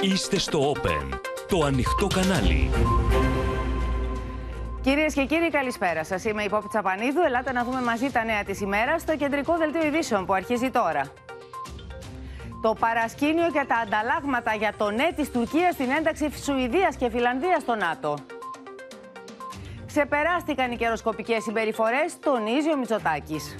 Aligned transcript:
Είστε 0.00 0.38
στο 0.38 0.72
Open, 0.72 1.18
το 1.48 1.64
ανοιχτό 1.64 2.06
κανάλι. 2.06 2.70
Κυρίες 4.80 5.14
και 5.14 5.24
κύριοι, 5.24 5.50
καλησπέρα 5.50 6.04
σας. 6.04 6.24
Είμαι 6.24 6.42
η 6.42 6.48
Πόπη 6.48 6.68
Τσαπανίδου. 6.68 7.20
Ελάτε 7.26 7.52
να 7.52 7.64
δούμε 7.64 7.80
μαζί 7.80 8.10
τα 8.10 8.24
νέα 8.24 8.44
της 8.44 8.60
ημέρας 8.60 9.00
στο 9.00 9.16
κεντρικό 9.16 9.56
δελτίο 9.56 9.86
ειδήσεων 9.86 10.26
που 10.26 10.32
αρχίζει 10.32 10.70
τώρα. 10.70 11.02
Το 12.62 12.74
παρασκήνιο 12.78 13.50
και 13.50 13.64
τα 13.68 13.76
ανταλλάγματα 13.76 14.54
για 14.54 14.72
το 14.76 14.90
ναι 14.90 15.08
της 15.16 15.30
Τουρκίας 15.30 15.74
στην 15.74 15.90
ένταξη 15.90 16.30
Σουηδίας 16.42 16.96
και 16.96 17.10
Φιλανδίας 17.10 17.62
στο 17.62 17.74
ΝΑΤΟ. 17.74 18.14
Ξεπεράστηκαν 19.86 20.70
οι 20.70 20.76
καιροσκοπικές 20.76 21.42
συμπεριφορές, 21.42 22.18
τονίζει 22.20 22.72
ο 22.72 22.76
Μητσοτάκης. 22.76 23.54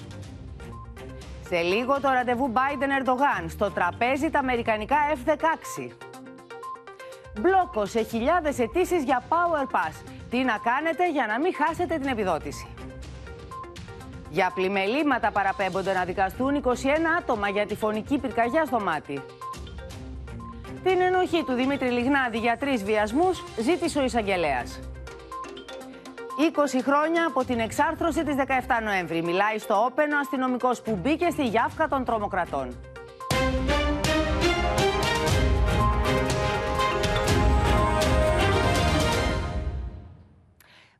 Σε 1.54 1.60
λίγο 1.60 2.00
το 2.00 2.08
ραντεβού 2.08 2.52
Biden-Ερντογάν, 2.54 3.48
στο 3.48 3.70
τραπέζι 3.70 4.30
τα 4.30 4.38
αμερικανικά 4.38 4.96
F-16. 5.14 5.90
Μπλόκο 7.40 7.86
σε 7.86 8.02
χιλιάδες 8.02 8.58
αιτήσεις 8.58 9.04
για 9.04 9.22
Power 9.28 9.74
Pass. 9.74 10.02
Τι 10.30 10.38
να 10.38 10.58
κάνετε 10.64 11.10
για 11.10 11.26
να 11.26 11.40
μην 11.40 11.54
χάσετε 11.54 11.98
την 11.98 12.08
επιδότηση. 12.08 12.66
Για 14.30 14.50
πλημελήματα 14.54 15.30
παραπέμπονται 15.30 15.92
να 15.92 16.04
δικαστούν 16.04 16.62
21 16.64 16.70
άτομα 17.18 17.48
για 17.48 17.66
τη 17.66 17.76
φωνική 17.76 18.18
πυρκαγιά 18.18 18.64
στο 18.64 18.80
μάτι. 18.80 19.22
Την 20.84 21.00
ενοχή 21.00 21.44
του 21.46 21.52
Δημήτρη 21.52 21.88
Λιγνάδη 21.88 22.38
για 22.38 22.56
τρεις 22.56 22.84
βιασμούς 22.84 23.42
ζήτησε 23.58 23.98
ο 23.98 24.04
εισαγγελέας. 24.04 24.80
20 26.36 26.80
χρόνια 26.82 27.26
από 27.26 27.44
την 27.44 27.58
εξάρθρωση 27.58 28.24
της 28.24 28.34
17 28.38 28.42
Νοέμβρη. 28.84 29.22
Μιλάει 29.22 29.58
στο 29.58 29.84
όπενο 29.84 30.18
αστυνομικός 30.18 30.80
που 30.82 30.98
μπήκε 31.02 31.30
στη 31.30 31.46
γιάφκα 31.46 31.88
των 31.88 32.04
τρομοκρατών. 32.04 32.68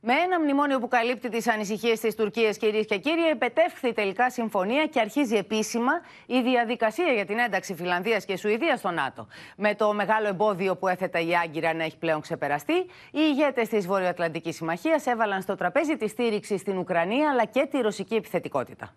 Με 0.07 0.13
ένα 0.13 0.41
μνημόνιο 0.41 0.79
που 0.79 0.89
καλύπτει 0.89 1.29
τις 1.29 1.49
ανησυχίες 1.49 2.01
της 2.01 2.15
Τουρκίας, 2.15 2.57
κυρίες 2.57 2.87
και 2.87 2.99
κύριοι, 2.99 3.29
επετεύχθη 3.31 3.93
τελικά 3.93 4.31
συμφωνία 4.31 4.87
και 4.87 5.01
αρχίζει 5.01 5.37
επίσημα 5.37 5.93
η 6.27 6.41
διαδικασία 6.41 7.13
για 7.13 7.25
την 7.25 7.39
ένταξη 7.39 7.75
Φιλανδίας 7.75 8.25
και 8.25 8.37
Σουηδίας 8.37 8.79
στο 8.79 8.91
ΝΑΤΟ. 8.91 9.27
Με 9.57 9.75
το 9.75 9.93
μεγάλο 9.93 10.29
εμπόδιο 10.29 10.77
που 10.77 10.89
έθετα 10.89 11.21
η 11.21 11.37
Άγκυρα 11.37 11.75
να 11.75 11.85
έχει 11.85 11.99
πλέον 11.99 12.21
ξεπεραστεί, 12.21 12.75
οι 12.77 12.89
ηγέτες 13.13 13.69
της 13.69 13.87
Βορειοατλαντικής 13.87 14.57
Συμμαχίας 14.57 15.07
έβαλαν 15.07 15.43
στο 15.43 15.55
τραπέζι 15.55 15.97
τη 15.97 16.09
στήριξη 16.09 16.59
στην 16.59 16.79
Ουκρανία 16.79 17.31
αλλά 17.31 17.45
και 17.45 17.69
τη 17.71 17.81
ρωσική 17.81 18.15
επιθετικότητα. 18.15 18.95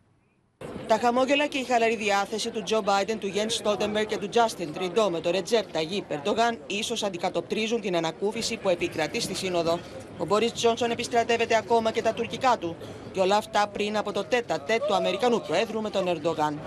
Τα 0.88 0.98
χαμόγελα 0.98 1.48
και 1.48 1.58
η 1.58 1.64
χαλαρή 1.64 1.96
διάθεση 1.96 2.50
του 2.50 2.64
Τζο 2.64 2.82
Μπάιντεν, 2.82 3.20
του 3.20 3.28
Γιέν 3.28 3.50
Στόλτεμπερ 3.50 4.06
και 4.06 4.18
του 4.18 4.30
Τζάστιν 4.30 4.74
Τριντό 4.74 5.10
με 5.10 5.20
το 5.20 5.32
Ρετζέπ 5.32 5.72
Ταγί 5.72 6.02
Περντογάν 6.08 6.58
ίσως 6.68 7.04
αντικατοπτρίζουν 7.04 7.82
την 7.82 7.96
ανακούφιση 7.96 8.58
που 8.58 8.70
επικρατεί 8.70 9.20
στη 9.20 9.36
Σύνοδο. 9.36 9.80
Ο 10.18 10.26
Μπόρις 10.26 10.54
Τζόνσον 10.54 10.92
επιστρατεύεται 10.92 11.58
ακόμα 11.58 11.92
και 11.92 12.02
τα 12.02 12.14
τουρκικά 12.14 12.58
του. 12.60 12.76
Και 13.12 13.20
όλα 13.20 13.36
αυτά 13.36 13.68
πριν 13.68 13.98
από 13.98 14.12
το 14.12 14.24
τέτα 14.24 14.62
τέτ 14.62 14.84
του 14.84 14.96
Αμερικανού 14.96 15.42
Προέδρου 15.48 15.82
με 15.82 15.90
τον 15.90 16.08
Ερντογάν. 16.08 16.60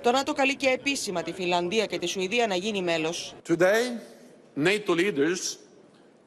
Το 0.00 0.10
ΝΑΤΟ 0.10 0.32
καλεί 0.32 0.56
και 0.56 0.68
επίσημα 0.68 1.22
τη 1.22 1.32
Φιλανδία 1.32 1.86
και 1.86 1.98
τη 1.98 2.06
Σουηδία 2.06 2.46
να 2.46 2.54
γίνει 2.54 2.82
μέλος. 2.82 3.34
Today, 3.48 4.00
NATO 4.56 4.94
leaders 4.94 5.56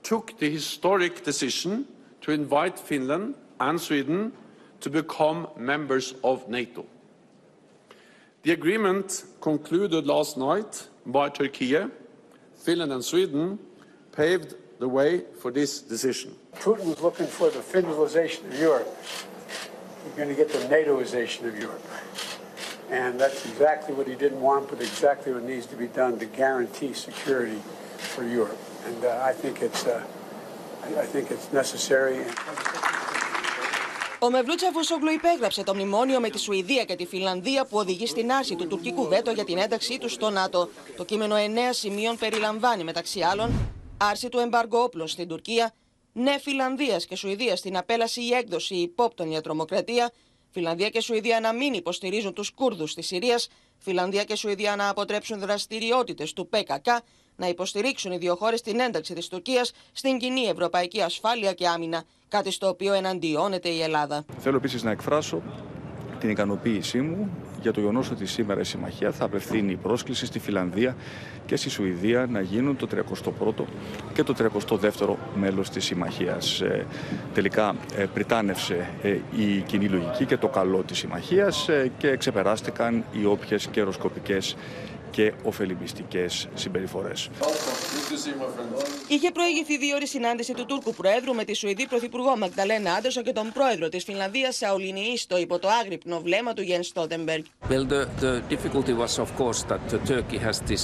took 0.09 0.23
the 0.39 0.49
historic 0.57 1.23
decision 1.25 1.85
to 2.25 2.31
invite 2.31 2.79
Finland 2.89 3.33
and 3.69 3.79
Sweden 3.79 4.31
to 4.81 4.89
become 4.89 5.47
members 5.57 6.15
of 6.23 6.49
NATO. 6.49 6.85
The 8.43 8.51
agreement 8.51 9.23
concluded 9.39 10.05
last 10.05 10.37
night 10.37 10.89
by 11.05 11.29
Turkey, 11.29 11.77
Finland 12.57 12.91
and 12.91 13.03
Sweden 13.03 13.59
paved 14.11 14.55
the 14.79 14.87
way 14.87 15.23
for 15.39 15.51
this 15.51 15.81
decision. 15.81 16.35
Putin 16.55 16.85
was 16.85 17.01
looking 17.01 17.27
for 17.27 17.49
the 17.49 17.59
Finlandization 17.59 18.45
of 18.47 18.59
Europe. 18.59 18.97
You're 20.05 20.25
going 20.25 20.29
to 20.29 20.35
get 20.35 20.49
the 20.51 20.59
NATOization 20.67 21.47
of 21.47 21.57
Europe. 21.57 21.85
And 22.89 23.19
that's 23.19 23.45
exactly 23.45 23.95
what 23.95 24.07
he 24.07 24.15
didn't 24.15 24.41
want, 24.41 24.69
but 24.69 24.81
exactly 24.81 25.31
what 25.31 25.43
needs 25.43 25.65
to 25.67 25.77
be 25.77 25.87
done 25.87 26.19
to 26.19 26.25
guarantee 26.25 26.93
security 26.93 27.61
for 27.97 28.23
Europe. 28.25 28.59
And 28.85 29.05
uh, 29.05 29.21
I 29.23 29.31
think 29.31 29.61
it's, 29.61 29.87
uh, 29.87 30.03
I, 30.83 31.01
I 31.01 31.05
think 31.05 31.31
it's 31.31 31.51
necessary. 31.53 32.25
Ο 34.23 34.29
Μευλούτσα 34.29 34.71
Βουσόγλου 34.71 35.11
υπέγραψε 35.11 35.63
το 35.63 35.73
μνημόνιο 35.73 36.19
με 36.19 36.29
τη 36.29 36.39
Σουηδία 36.39 36.83
και 36.83 36.95
τη 36.95 37.05
Φιλανδία 37.05 37.65
που 37.65 37.77
οδηγεί 37.77 38.07
στην 38.07 38.31
άρση 38.31 38.55
του 38.55 38.67
τουρκικού 38.67 39.07
βέτο 39.07 39.31
για 39.31 39.43
την 39.43 39.57
ένταξή 39.57 39.97
του 39.97 40.09
στο 40.09 40.29
ΝΑΤΟ. 40.29 40.69
Το 40.97 41.05
κείμενο 41.05 41.35
9 41.35 41.39
σημείων 41.71 42.17
περιλαμβάνει 42.17 42.83
μεταξύ 42.83 43.21
άλλων 43.21 43.51
άρση 43.97 44.29
του 44.29 44.39
εμπάργου 44.39 44.77
όπλων 44.77 45.07
στην 45.07 45.27
Τουρκία, 45.27 45.73
ναι 46.13 46.39
Φιλανδίας 46.39 47.05
και 47.05 47.15
Σουηδίας 47.15 47.59
στην 47.59 47.77
απέλαση 47.77 48.21
ή 48.21 48.33
έκδοση 48.33 48.75
υπόπτων 48.75 49.29
για 49.29 49.41
τρομοκρατία, 49.41 50.11
Φιλανδία 50.51 50.89
και 50.89 51.01
Σουηδία 51.01 51.39
να 51.39 51.53
μην 51.53 51.73
υποστηρίζουν 51.73 52.33
τους 52.33 52.51
Κούρδους 52.51 52.93
της 52.93 53.07
Συρίας, 53.07 53.47
Φιλανδία 53.77 54.23
και 54.23 54.35
Σουηδία 54.35 54.75
να 54.75 54.89
αποτρέψουν 54.89 55.39
δραστηριότητες 55.39 56.33
του 56.33 56.49
ΠΚΚ, 56.49 56.87
να 57.35 57.47
υποστηρίξουν 57.47 58.11
οι 58.11 58.17
δύο 58.17 58.35
χώρες 58.35 58.61
την 58.61 58.79
ένταξη 58.79 59.13
της 59.13 59.27
Τουρκίας 59.27 59.71
στην 59.91 60.17
κοινή 60.17 60.45
ευρωπαϊκή 60.45 61.01
ασφάλεια 61.01 61.53
και 61.53 61.67
άμυνα, 61.67 62.03
κάτι 62.37 62.51
στο 62.51 62.67
οποίο 62.67 62.93
εναντιώνεται 62.93 63.69
η 63.69 63.81
Ελλάδα. 63.81 64.25
Θέλω 64.37 64.55
επίσης 64.55 64.83
να 64.83 64.91
εκφράσω 64.91 65.41
την 66.19 66.29
ικανοποίησή 66.29 67.01
μου 67.01 67.29
για 67.61 67.71
το 67.71 67.79
γεγονός 67.79 68.11
ότι 68.11 68.25
σήμερα 68.25 68.59
η 68.59 68.63
Συμμαχία 68.63 69.11
θα 69.11 69.25
απευθύνει 69.25 69.75
πρόσκληση 69.75 70.25
στη 70.25 70.39
Φιλανδία 70.39 70.95
και 71.45 71.55
στη 71.55 71.69
Σουηδία 71.69 72.27
να 72.29 72.41
γίνουν 72.41 72.77
το 72.77 72.87
31ο 72.95 73.63
και 74.13 74.23
το 74.23 74.35
32ο 74.37 75.15
μέλος 75.35 75.69
της 75.69 75.85
Συμμαχίας. 75.85 76.61
Ε, 76.61 76.85
τελικά 77.33 77.75
ε, 77.95 78.05
πριτάνευσε 78.13 78.89
ε, 79.01 79.09
η 79.37 79.61
κοινή 79.65 79.87
λογική 79.87 80.25
και 80.25 80.37
το 80.37 80.47
καλό 80.47 80.83
της 80.87 80.97
Συμμαχίας 80.97 81.69
ε, 81.69 81.91
και 81.97 82.17
ξεπεράστηκαν 82.17 83.03
οι 83.11 83.25
όποιες 83.25 83.67
καιροσκοπικές 83.67 84.55
και 85.13 85.33
ωφελημιστικές 85.43 86.47
συμπεριφορές. 86.53 87.29
Είχε 89.07 89.31
προηγηθεί 89.31 89.77
δύο 89.77 89.95
ώρη 89.95 90.07
συνάντηση 90.07 90.53
του 90.53 90.65
Τούρκου 90.65 90.93
Προέδρου 90.93 91.33
με 91.33 91.43
τη 91.43 91.53
Σουηδή 91.53 91.87
Πρωθυπουργό 91.87 92.37
Μαγδαλένα 92.37 92.93
Άντερσον 92.93 93.23
και 93.23 93.31
τον 93.31 93.51
Πρόεδρο 93.53 93.89
τη 93.89 93.99
Φιλανδία 93.99 94.51
Σαολίνη 94.51 94.99
Ίστο 95.13 95.37
υπό 95.37 95.59
το 95.59 95.67
άγρυπνο 95.81 96.19
βλέμμα 96.19 96.53
του 96.53 96.61
Γιέν 96.61 96.83
Στότεμπεργκ. 96.83 97.43
Well, 97.69 97.85
the, 97.93 98.01
the 98.25 98.33
difficulty 98.55 98.93
was, 99.03 99.13
of 99.25 99.29
course, 99.41 99.59
that 99.71 99.85
uh, 99.93 99.97
Turkey 100.13 100.39
has 100.47 100.57
this 100.71 100.83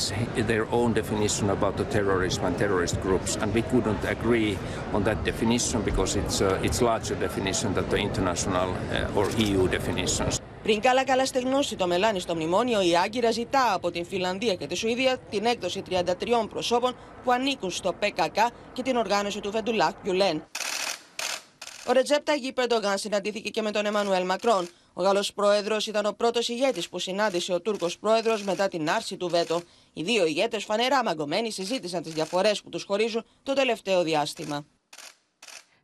their 0.51 0.65
own 0.79 0.89
definition 1.01 1.45
about 1.57 1.73
the 1.81 1.87
terrorism 1.97 2.41
and 2.47 2.55
terrorist 2.63 2.95
groups, 3.05 3.31
and 3.41 3.47
we 3.57 3.63
couldn't 3.71 4.03
agree 4.15 4.51
on 4.95 5.01
that 5.07 5.19
definition 5.31 5.77
because 5.89 6.11
it's 6.21 6.37
uh, 6.41 6.67
it's 6.67 6.79
larger 6.91 7.15
definition 7.27 7.69
than 7.77 7.85
the 7.93 7.99
international 8.09 8.69
uh, 8.77 9.17
or 9.17 9.25
EU 9.45 9.61
definitions. 9.77 10.33
Πριν 10.69 10.81
καλά 10.81 11.03
καλά 11.03 11.25
στεγνώσει 11.25 11.75
το 11.75 11.87
μελάνι 11.87 12.19
στο 12.19 12.35
μνημόνιο, 12.35 12.81
η 12.81 12.97
Άγκυρα 12.97 13.31
ζητά 13.31 13.73
από 13.73 13.91
την 13.91 14.05
Φιλανδία 14.05 14.55
και 14.55 14.67
τη 14.67 14.75
Σουηδία 14.75 15.17
την 15.17 15.45
έκδοση 15.45 15.83
33 15.89 16.03
προσώπων 16.49 16.95
που 17.23 17.31
ανήκουν 17.31 17.71
στο 17.71 17.93
ΠΚΚ 17.93 18.37
και 18.73 18.81
την 18.81 18.95
οργάνωση 18.95 19.39
του 19.39 19.51
Βεντουλάχ 19.51 19.91
Γιουλέν. 20.03 20.47
Ο 21.87 21.91
Ρετζέπτα 21.91 22.23
Ταγί 22.23 22.53
Περντογάν 22.53 22.97
συναντήθηκε 22.97 23.49
και 23.49 23.61
με 23.61 23.71
τον 23.71 23.85
Εμμανουέλ 23.85 24.25
Μακρόν. 24.25 24.69
Ο 24.93 25.01
Γάλλος 25.01 25.33
πρόεδρος 25.33 25.87
ήταν 25.87 26.05
ο 26.05 26.11
πρώτος 26.11 26.49
ηγέτης 26.49 26.89
που 26.89 26.99
συνάντησε 26.99 27.53
ο 27.53 27.61
Τούρκος 27.61 27.99
πρόεδρος 27.99 28.43
μετά 28.43 28.67
την 28.67 28.89
άρση 28.89 29.17
του 29.17 29.29
βέτο. 29.29 29.61
Οι 29.93 30.03
δύο 30.03 30.25
ηγέτες 30.25 30.63
φανερά 30.63 31.03
μαγκωμένοι 31.03 31.51
συζήτησαν 31.51 32.03
τις 32.03 32.13
διαφορές 32.13 32.61
που 32.61 32.69
τους 32.69 32.83
χωρίζουν 32.83 33.25
το 33.43 33.53
τελευταίο 33.53 34.03
διάστημα. 34.03 34.65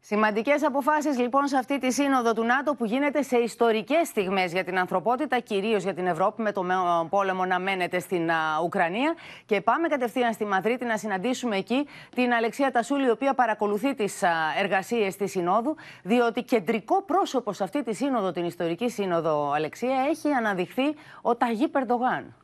Σημαντικές 0.08 0.64
αποφάσεις 0.64 1.20
λοιπόν 1.20 1.48
σε 1.48 1.58
αυτή 1.58 1.80
τη 1.80 1.92
σύνοδο 1.92 2.34
του 2.34 2.44
ΝΑΤΟ 2.44 2.76
που 2.76 2.86
γίνεται 2.86 3.22
σε 3.22 3.38
ιστορικές 3.38 4.08
στιγμές 4.08 4.52
για 4.52 4.64
την 4.64 4.78
ανθρωπότητα, 4.78 5.40
κυρίως 5.40 5.84
για 5.84 5.94
την 5.94 6.08
Ευρώπη, 6.08 6.42
με 6.42 6.52
το 6.52 6.66
πόλεμο 7.10 7.46
να 7.46 7.60
μένεται 7.60 8.00
στην 8.00 8.30
Ουκρανία. 8.63 9.16
Και 9.46 9.62
πάμε 9.62 9.88
κατευθείαν 9.88 10.34
στη 10.34 10.46
Μαδρίτη 10.46 10.86
να 10.86 10.98
συναντήσουμε 10.98 11.56
εκεί 11.57 11.88
την 12.16 12.34
Αλεξία 12.34 12.72
Τασούλη, 12.72 13.06
η 13.06 13.10
οποία 13.10 13.34
παρακολουθεί 13.34 13.96
τις 13.96 14.24
εργασίες 14.60 15.16
της 15.16 15.31
Συνόδου, 15.31 15.75
διότι 16.04 16.44
κεντρικό 16.44 17.01
πρόσωπο 17.01 17.54
σε 17.54 17.63
αυτή 17.63 17.84
τη 17.84 17.94
σύνοδο, 17.96 18.31
την 18.31 18.46
ιστορική 18.46 18.90
σύνοδο 18.90 19.51
Αλεξία, 19.51 20.06
έχει 20.10 20.31
αναδειχθεί 20.31 20.96
ο 21.22 21.36
Ταγί 21.36 21.68
Περντογάν. 21.68 22.36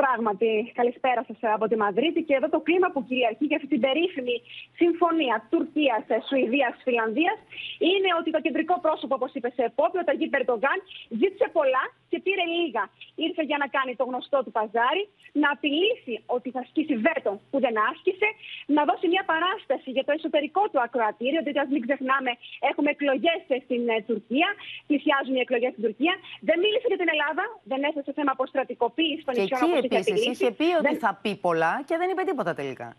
Πράγματι, 0.00 0.72
καλησπέρα 0.80 1.22
σας 1.28 1.36
από 1.56 1.66
τη 1.70 1.76
Μαδρίτη. 1.82 2.20
Και 2.22 2.34
εδώ 2.38 2.48
το 2.48 2.60
κλίμα 2.66 2.88
που 2.92 3.00
κυριαρχεί 3.08 3.44
για 3.50 3.56
αυτή 3.56 3.68
την 3.74 3.80
περίφημη 3.86 4.36
συμφωνία 4.80 5.36
Τουρκία-Σουηδία-Φιλανδία 5.52 7.34
είναι 7.90 8.10
ότι 8.20 8.30
το 8.36 8.40
κεντρικό 8.46 8.74
πρόσωπο, 8.84 9.14
όπως 9.18 9.30
είπε 9.36 9.48
σε 9.56 9.62
επόπτη, 9.70 9.96
ο 10.02 10.04
Ταγί 10.08 10.28
Περντογκάν, 10.34 10.78
ζήτησε 11.20 11.46
πολλά 11.58 11.84
και 12.10 12.18
πήρε 12.24 12.44
λίγα. 12.56 12.84
Ήρθε 13.26 13.42
για 13.50 13.58
να 13.62 13.66
κάνει 13.76 13.92
το 14.00 14.04
γνωστό 14.10 14.38
του 14.44 14.52
παζάρι, 14.56 15.04
να 15.42 15.48
απειλήσει 15.54 16.14
ότι 16.36 16.48
θα 16.54 16.60
ασκήσει 16.64 16.94
βέτο 17.06 17.32
που 17.50 17.58
δεν 17.64 17.74
άσκησε, 17.90 18.28
να 18.76 18.82
δώσει 18.88 19.06
μια 19.14 19.24
παράσταση 19.32 19.88
για 19.96 20.04
το 20.06 20.12
εσωτερικό 20.16 20.62
του 20.70 20.80
ακροατήριο, 20.86 21.40
διότι 21.44 21.60
ας 21.64 21.70
μην 21.74 21.82
ξεχνάμε, 21.86 22.30
έχουμε 22.70 22.88
εκλογές 22.94 23.40
στην 23.66 23.82
ε, 23.94 23.96
Τουρκία, 24.08 24.48
πλησιάζουν 24.88 25.34
οι 25.36 25.42
εκλογές 25.46 25.70
στην 25.74 25.84
Τουρκία. 25.86 26.14
Δεν 26.48 26.56
μίλησε 26.64 26.86
για 26.92 27.00
την 27.02 27.10
Ελλάδα 27.14 27.22
Ελλάδα, 27.32 27.44
δεν 27.72 27.80
έθεσε 27.88 28.12
θέμα 28.18 28.32
αποστρατικοποίησης 28.36 29.24
των 29.26 29.34
νησιών 29.36 29.60
όπως 29.84 29.98
είχε 29.98 30.10
επίσης 30.10 30.40
είχε 30.40 30.50
πει 30.50 30.64
ότι 30.64 30.88
δεν... 30.88 30.98
θα 30.98 31.18
πει 31.22 31.36
πολλά 31.36 31.82
και 31.86 31.96
δεν 31.96 32.10
είπε 32.10 32.22
τίποτα 32.22 32.54
τελικά 32.54 32.96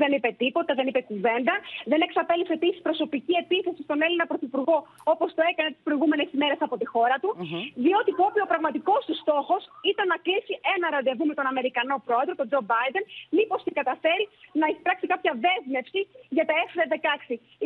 δεν 0.00 0.10
είπε 0.16 0.30
τίποτα, 0.42 0.70
δεν 0.78 0.86
είπε 0.88 1.00
κουβέντα. 1.10 1.54
Δεν 1.92 2.00
εξαπέλυσε 2.06 2.52
επίσης 2.58 2.80
προσωπική 2.88 3.34
επίθεση 3.44 3.80
στον 3.88 3.98
Έλληνα 4.06 4.26
Πρωθυπουργό, 4.30 4.78
όπως 5.12 5.28
το 5.36 5.42
έκανε 5.50 5.68
τις 5.74 5.82
προηγούμενες 5.86 6.28
ημέρες 6.36 6.60
από 6.66 6.76
τη 6.80 6.86
χώρα 6.94 7.16
του. 7.22 7.30
Mm-hmm. 7.34 7.62
Διότι 7.84 8.10
είπε 8.34 8.40
ο 8.46 8.48
πραγματικός 8.52 9.00
του 9.08 9.16
στόχος 9.22 9.62
ήταν 9.92 10.06
να 10.12 10.18
κλείσει 10.26 10.54
ένα 10.74 10.86
ραντεβού 10.94 11.24
με 11.30 11.34
τον 11.38 11.46
Αμερικανό 11.52 11.96
πρόεδρο, 12.06 12.32
τον 12.40 12.46
Τζο 12.48 12.60
Μπάιντεν, 12.68 13.04
μήπως 13.36 13.60
και 13.64 13.72
καταφέρει 13.80 14.24
να 14.60 14.66
εισπράξει 14.72 15.06
κάποια 15.12 15.32
δέσμευση 15.44 16.00
για 16.36 16.44
τα 16.48 16.54
F-16. 16.66 17.08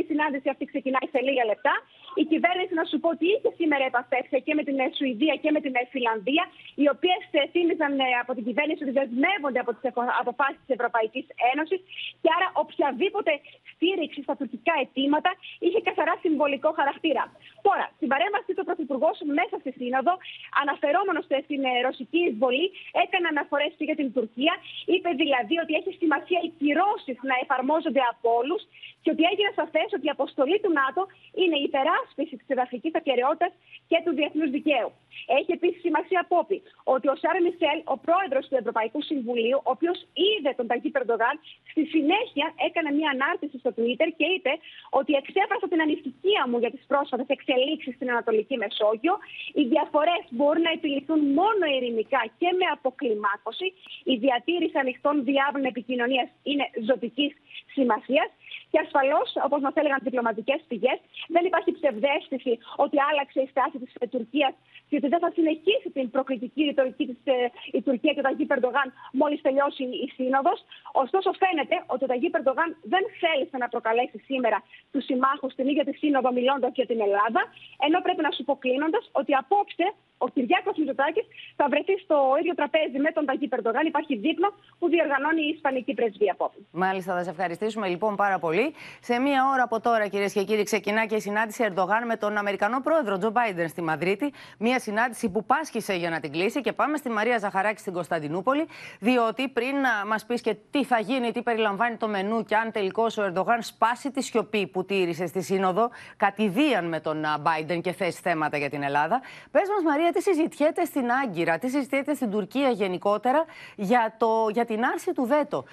Η 0.00 0.02
συνάντηση 0.08 0.46
αυτή 0.54 0.64
ξεκινάει 0.72 1.06
σε 1.14 1.20
λίγα 1.26 1.44
λεπτά. 1.50 1.75
Η 2.22 2.25
κυβέρνηση, 2.32 2.72
να 2.80 2.84
σου 2.90 2.96
πω 3.02 3.08
ότι 3.16 3.26
είχε 3.34 3.50
σήμερα 3.60 3.84
επαφέ 3.92 4.20
και 4.46 4.54
με 4.58 4.62
την 4.69 4.76
Σουηδία 4.96 5.34
και 5.42 5.50
με 5.56 5.60
την 5.64 5.72
Φιλανδία, 5.94 6.44
οι 6.80 6.86
οποίες 6.94 7.20
θύμιζαν 7.52 7.92
ε, 8.00 8.08
από 8.22 8.32
την 8.36 8.44
κυβέρνηση 8.48 8.80
ότι 8.84 8.94
δεσμεύονται 9.00 9.60
από 9.64 9.70
τις 9.75 9.84
αποφάσεις 10.22 10.60
της 10.64 10.72
Ευρωπαϊκής 10.76 11.26
Ένωσης 11.52 11.80
και 12.23 12.31
άρα 12.37 12.49
οποιαδήποτε 12.62 13.32
στήριξη 13.73 14.20
στα 14.26 14.35
τουρκικά 14.38 14.75
αιτήματα 14.81 15.31
είχε 15.65 15.81
καθαρά 15.88 16.15
συμβολικό 16.25 16.70
χαρακτήρα. 16.79 17.25
Τώρα, 17.67 17.87
στην 17.97 18.09
παρέμβαση 18.12 18.50
του 18.56 18.65
Πρωθυπουργό 18.69 19.11
μέσα 19.41 19.56
στη 19.62 19.70
Σύνοδο, 19.79 20.15
αναφερόμενος 20.62 21.25
στην 21.47 21.61
ε, 21.70 21.73
ρωσική 21.87 22.20
εισβολή, 22.29 22.67
έκανε 23.05 23.26
αναφορές 23.32 23.73
για 23.88 23.97
την 24.00 24.09
Τουρκία. 24.17 24.55
Είπε 24.93 25.11
δηλαδή 25.23 25.55
ότι 25.62 25.73
έχει 25.81 25.93
σημασία 26.03 26.41
οι 26.47 26.50
κυρώσεις 26.61 27.17
να 27.31 27.35
εφαρμόζονται 27.43 28.03
από 28.12 28.29
όλους 28.41 28.62
και 29.03 29.11
ότι 29.14 29.23
έγινε 29.31 29.50
σαφές 29.61 29.88
ότι 29.97 30.06
η 30.11 30.14
αποστολή 30.17 30.59
του 30.62 30.73
ΝΑΤΟ 30.81 31.03
είναι 31.41 31.56
η 31.62 31.64
υπεράσπιση 31.69 32.35
της 32.41 32.49
εδαφικής 32.55 32.94
ακαιρεότητας 33.00 33.53
και 33.91 33.99
του 34.05 34.12
διεθνούς 34.19 34.50
δικαίου. 34.56 34.91
Έχει 35.38 35.53
επίσης 35.59 35.81
σημασία 35.87 36.20
απόπη 36.26 36.59
ότι 36.94 37.06
ο 37.12 37.17
Σάρ 37.23 37.37
Μισελ, 37.44 37.79
ο 37.94 37.97
πρόεδρος 38.06 38.44
του 38.49 38.56
Ευρωπαϊκού 38.62 39.00
Συμβουλίου, 39.11 39.59
ο 39.69 39.70
οποίος 39.76 39.99
είδε 40.26 40.50
τον 40.59 40.67
Ταγί 40.70 40.91
Περντογάν, 40.97 41.35
στη 41.70 41.82
συνέχεια 41.94 42.47
έκανε 42.69 42.91
μια 42.99 43.11
ανάρτηση 43.15 43.56
στο 43.62 43.70
Twitter 43.79 44.09
και 44.19 44.26
είπε 44.35 44.53
ότι 44.99 45.12
εξέφρασα 45.20 45.67
την 45.73 45.81
ανησυχία 45.87 46.43
μου 46.49 46.59
για 46.62 46.70
τις 46.75 46.82
πρόσφατες 46.91 47.29
εξελίξεις 47.37 47.94
στην 47.94 48.09
Ανατολική 48.15 48.56
Μεσόγειο. 48.62 49.15
Οι 49.59 49.65
διαφορές 49.75 50.23
μπορούν 50.37 50.62
να 50.69 50.73
επιληθούν 50.79 51.21
μόνο 51.41 51.64
ειρηνικά 51.75 52.23
και 52.41 52.50
με 52.59 52.67
αποκλιμάκωση. 52.76 53.69
Η 54.12 54.14
διατήρηση 54.25 54.76
ανοιχτών 54.85 55.14
διάβλων 55.31 55.64
επικοινωνίας 55.73 56.29
είναι 56.43 56.64
ζωτικής 56.88 57.32
σημασίας. 57.75 58.29
Και 58.71 58.79
ασφαλώς, 58.85 59.29
όπως 59.47 59.61
μας 59.65 59.75
έλεγαν 59.81 60.00
διπλωματικές 60.03 60.61
πηγές, 60.69 60.99
δεν 61.35 61.45
υπάρχει 61.49 61.71
ψευδέστηση 61.79 62.53
ότι 62.85 62.97
άλλαξε 63.09 63.41
η 63.47 63.49
στάση 63.53 63.77
της 63.83 63.93
Τουρκίας 64.11 64.55
και 64.89 64.97
ότι 65.00 65.09
δεν 65.09 65.21
θα 65.25 65.31
συνεχίσει 65.37 65.89
την 65.97 66.11
προκλητική 66.15 66.62
ρητορική 66.71 67.05
της 67.11 67.21
ε, 67.25 67.37
η 67.79 67.81
Τουρκία 67.87 68.12
και 68.15 68.23
ο 68.23 68.27
Ταγί 68.29 68.45
Περντογάν 68.53 68.89
μόλις 69.21 69.41
τελειώσει 69.47 69.83
η 70.05 70.09
Σύνοδος. 70.17 70.59
Ωστόσο, 70.93 71.31
φαίνεται 71.43 71.77
ότι 71.87 72.05
ο 72.05 72.09
Ταγί 72.12 72.31
Περντογάν 72.31 72.69
δεν 72.93 73.05
θέλησε 73.21 73.56
να 73.62 73.69
προκαλέσει 73.69 74.19
σήμερα 74.29 74.59
τους 74.93 75.05
συμμάχους 75.05 75.53
στην 75.53 75.69
ίδια 75.69 75.85
τη 75.85 75.93
Σύνοδο 76.03 76.31
μιλώντας 76.33 76.73
για 76.75 76.87
την 76.91 77.00
Ελλάδα. 77.06 77.43
Ενώ 77.87 77.99
πρέπει 78.06 78.23
να 78.23 78.31
σου 78.31 78.45
πω 78.45 78.55
κλείνοντας 78.56 79.05
ότι 79.12 79.33
απόψε 79.35 79.87
ο 80.19 80.29
Κυριάκος 80.29 80.76
Μητσοτάκης 80.79 81.26
θα 81.56 81.67
βρεθεί 81.69 81.99
στο 82.05 82.17
ίδιο 82.41 82.55
τραπέζι 82.55 82.99
με 82.99 83.11
τον 83.11 83.25
Ταγί 83.26 83.49
Περντογάν. 83.49 83.87
Υπάρχει 83.87 84.17
δείπνο 84.17 84.49
που 84.79 84.88
διοργανώνει 84.88 85.43
η 85.43 85.49
Ισπανική 85.49 85.94
Πρεσβεία 85.94 86.32
απόψε. 86.32 86.59
Μάλιστα, 86.70 87.15
θα 87.17 87.23
σε 87.23 87.31
ευχαριστήσουμε 87.31 87.88
λοιπόν 87.88 88.17
πάρα 88.17 88.38
πολύ. 88.38 88.75
Σε 89.00 89.19
μία 89.19 89.41
ώρα 89.53 89.62
από 89.62 89.81
τώρα, 89.81 90.09
κυρίες 90.09 90.32
και 90.32 90.43
κύριοι, 90.44 90.62
ξεκινά 90.62 91.06
και 91.06 91.15
η 91.15 91.20
συνάντηση 91.20 91.65
Ερντογάν 91.65 92.06
με 92.06 92.17
τον 92.17 92.37
Αμερικανό 92.37 92.81
πρόεδρο 92.81 93.19
Τζο 93.19 93.31
Μπάιντεν 93.31 93.69
στη 93.69 93.82
Μαδρίτη. 93.82 94.32
Μία 94.59 94.79
συνάντηση 94.79 95.31
που 95.31 95.44
πάσχησε 95.44 95.94
για 95.94 96.11
να 96.11 96.21
την 96.21 96.32
κλείσει. 96.32 96.61
Και 96.61 96.73
πάμε 96.73 96.97
στη 96.97 97.09
Μαρία 97.09 97.38
Ζαχαράκη 97.38 97.81
στην 97.81 97.93
Κωνσταντινούπολη, 97.93 98.67
διότι 99.00 99.49
πριν 99.49 99.76
να 99.76 100.06
μας 100.06 100.26
πεις 100.26 100.41
και 100.41 100.56
τι 100.71 100.85
θα 100.85 100.99
γίνει, 100.99 101.32
τι 101.32 101.43
περιλαμβάνει 101.43 101.97
το 101.97 102.09
μενού 102.09 102.44
και 102.44 102.56
αν 102.56 102.73
τελικώς 102.73 103.19
ο 103.19 103.23
Ερντογάν 103.23 103.62
σπάσει 103.62 104.11
τη 104.11 104.23
σιωπή 104.23 104.67
που 104.67 104.85
τήρησε 104.85 105.26
στη 105.26 105.43
Σύνοδο, 105.43 105.91
κατηδίαν 106.17 106.88
με 106.88 107.00
τον 107.00 107.25
Μπάιντεν 107.41 107.81
και 107.81 107.93
θέσει 107.93 108.21
θέματα 108.21 108.56
για 108.56 108.71
την 108.71 108.82
Ελλάδα. 108.82 109.21
Πες 109.50 109.69
μας, 109.69 109.82
Μαρία, 109.82 110.07
τι 110.12 110.22
συζητιέται 110.22 110.84
στην 110.84 111.10
Άγκυρα, 111.25 111.58
τι 111.58 111.69
συζητιέται 111.69 112.14
στην 112.14 112.31
Τουρκία 112.31 112.70
γενικότερα 112.70 113.44
για, 113.76 114.14
το, 114.19 114.49
για 114.52 114.64
την 114.64 114.84
άρση 114.84 115.12
του 115.12 115.25
βέτο; 115.25 115.64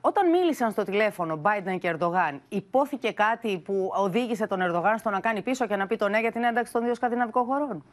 όταν 0.00 0.30
μίλησαν 0.30 0.70
στο 0.70 0.82
τηλέφωνο 0.82 1.40
Biden 1.44 1.78
και 1.80 1.88
Ερντογάν, 1.88 2.40
υπόθηκε 2.48 3.10
κάτι 3.12 3.58
που 3.58 3.90
οδήγησε 3.94 4.46
τον 4.46 4.60
Ερντογάν 4.60 4.98
στο 4.98 5.10
να 5.10 5.20
κάνει 5.20 5.42
πίσω 5.42 5.66
και 5.66 5.76
να 5.76 5.86
πει 5.86 5.96
το 5.96 6.08
ναι 6.08 6.20
για 6.20 6.32
την 6.32 6.42
ένταξη 6.42 6.72
των 6.72 6.84
δύο 6.84 6.94
σκανδιναβικών 6.94 7.44
χωρών. 7.44 7.84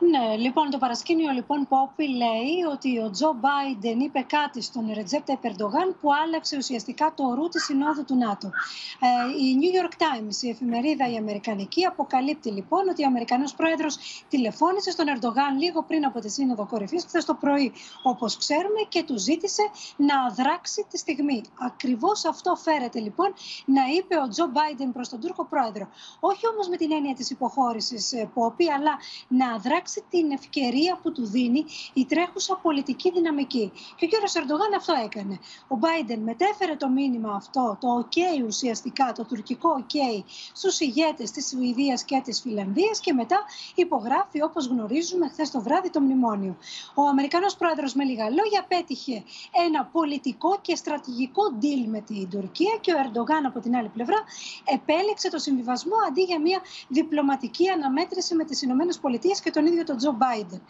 Ναι, 0.00 0.36
λοιπόν, 0.36 0.70
το 0.70 0.78
παρασκήνιο 0.78 1.30
λοιπόν 1.32 1.68
Πόπι 1.68 2.08
λέει 2.08 2.62
ότι 2.72 2.98
ο 2.98 3.10
Τζο 3.10 3.34
Μπάιντεν 3.40 4.00
είπε 4.00 4.20
κάτι 4.20 4.60
στον 4.62 4.90
Ρετζέπτα 4.94 5.36
Περντογάν 5.36 5.96
που 6.00 6.08
άλλαξε 6.24 6.56
ουσιαστικά 6.56 7.12
το 7.16 7.34
ρου 7.34 7.48
της 7.48 7.64
συνόδου 7.64 8.04
του 8.04 8.16
ΝΑΤΟ. 8.16 8.50
Ε, 9.00 9.08
η 9.44 9.58
New 9.60 9.72
York 9.78 9.94
Times, 10.02 10.42
η 10.42 10.48
εφημερίδα 10.48 11.10
η 11.10 11.16
Αμερικανική, 11.16 11.84
αποκαλύπτει 11.84 12.50
λοιπόν 12.50 12.88
ότι 12.88 13.04
ο 13.04 13.06
Αμερικανός 13.06 13.54
Πρόεδρος 13.54 14.24
τηλεφώνησε 14.28 14.90
στον 14.90 15.06
Ερντογάν 15.08 15.58
λίγο 15.58 15.82
πριν 15.82 16.04
από 16.04 16.20
τη 16.20 16.30
Σύνοδο 16.30 16.66
Κορυφής, 16.66 17.04
χθες 17.04 17.24
το 17.24 17.34
πρωί, 17.34 17.72
όπως 18.02 18.36
ξέρουμε, 18.36 18.80
και 18.88 19.02
του 19.02 19.18
ζήτησε 19.18 19.62
να 19.96 20.28
δράξει 20.30 20.86
τη 20.90 20.98
στιγμή. 20.98 21.42
Ακριβώς 21.58 22.24
αυτό 22.24 22.54
φέρεται 22.54 23.00
λοιπόν 23.00 23.32
να 23.64 23.82
είπε 23.96 24.16
ο 24.24 24.28
Τζο 24.28 24.46
Μπάιντεν 24.46 24.92
προς 24.92 25.08
τον 25.08 25.20
Τούρκο 25.20 25.44
Πρόεδρο. 25.44 25.88
Όχι 26.20 26.46
όμως 26.48 26.68
με 26.68 26.76
την 26.76 26.92
έννοια 26.92 27.14
της 27.14 27.30
υποχώρησης, 27.30 28.12
ε, 28.12 28.30
Πόπι, 28.34 28.70
αλλά 28.70 28.96
να 29.28 29.58
δράξει 29.58 29.86
την 30.10 30.30
ευκαιρία 30.30 30.98
που 31.02 31.12
του 31.12 31.26
δίνει 31.26 31.64
η 31.92 32.04
τρέχουσα 32.04 32.58
πολιτική 32.62 33.10
δυναμική. 33.10 33.72
Και 33.96 34.04
ο 34.04 34.08
κύριος 34.08 34.34
Ερντογάν 34.34 34.72
αυτό 34.76 34.94
έκανε. 35.04 35.38
Ο 35.68 35.76
Μπάιντεν 35.76 36.20
μετέφερε 36.20 36.76
το 36.76 36.88
μήνυμα 36.88 37.32
αυτό, 37.34 37.78
το 37.80 37.88
OK 38.00 38.44
ουσιαστικά, 38.46 39.12
το 39.12 39.24
τουρκικό 39.24 39.84
OK, 39.84 40.24
στους 40.52 40.80
ηγέτες 40.80 41.30
της 41.30 41.48
Σουηδίας 41.48 42.04
και 42.04 42.20
της 42.24 42.40
Φιλανδίας 42.40 43.00
και 43.00 43.12
μετά 43.12 43.44
υπογράφει, 43.74 44.42
όπως 44.42 44.66
γνωρίζουμε, 44.66 45.28
χθες 45.28 45.50
το 45.50 45.60
βράδυ 45.60 45.90
το 45.90 46.00
μνημόνιο. 46.00 46.56
Ο 46.94 47.02
Αμερικανός 47.02 47.56
πρόεδρος, 47.56 47.94
με 47.94 48.04
λίγα 48.04 48.30
λόγια, 48.30 48.64
πέτυχε 48.68 49.22
ένα 49.66 49.84
πολιτικό 49.84 50.58
και 50.60 50.74
στρατηγικό 50.76 51.42
deal 51.60 51.86
με 51.86 52.00
την 52.00 52.30
Τουρκία 52.30 52.78
και 52.80 52.92
ο 52.92 52.96
Ερντογάν 52.98 53.46
από 53.46 53.60
την 53.60 53.76
άλλη 53.76 53.88
πλευρά 53.88 54.16
επέλεξε 54.64 55.30
το 55.30 55.38
συμβιβασμό 55.38 55.96
αντί 56.08 56.22
για 56.22 56.40
μια 56.40 56.60
διπλωματική 56.88 57.68
αναμέτρηση 57.68 58.34
με 58.34 58.44
τις 58.44 58.62
ΗΠΑ 58.62 59.40
και 59.42 59.50
τον 59.50 59.66
ίδιο 59.66 59.77
για 59.78 59.86
τον 59.86 59.96
Τζο 59.96 60.12
Μπάιντεν. 60.12 60.62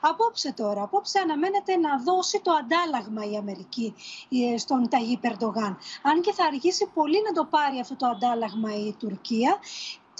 Απόψε 0.00 0.52
τώρα, 0.52 0.82
απόψε 0.82 1.18
αναμένεται 1.18 1.76
να 1.76 1.98
δώσει 1.98 2.40
το 2.40 2.52
αντάλλαγμα 2.52 3.22
η 3.32 3.36
Αμερική 3.36 3.94
ε, 4.28 4.58
στον 4.58 4.88
Ταγί 4.88 5.16
Περντογάν. 5.16 5.78
Αν 6.02 6.20
και 6.20 6.32
θα 6.32 6.44
αργήσει 6.44 6.90
πολύ 6.94 7.18
να 7.26 7.32
το 7.32 7.44
πάρει 7.44 7.78
αυτό 7.80 7.96
το 7.96 8.06
αντάλλαγμα 8.06 8.70
η 8.74 8.92
Τουρκία 8.98 9.58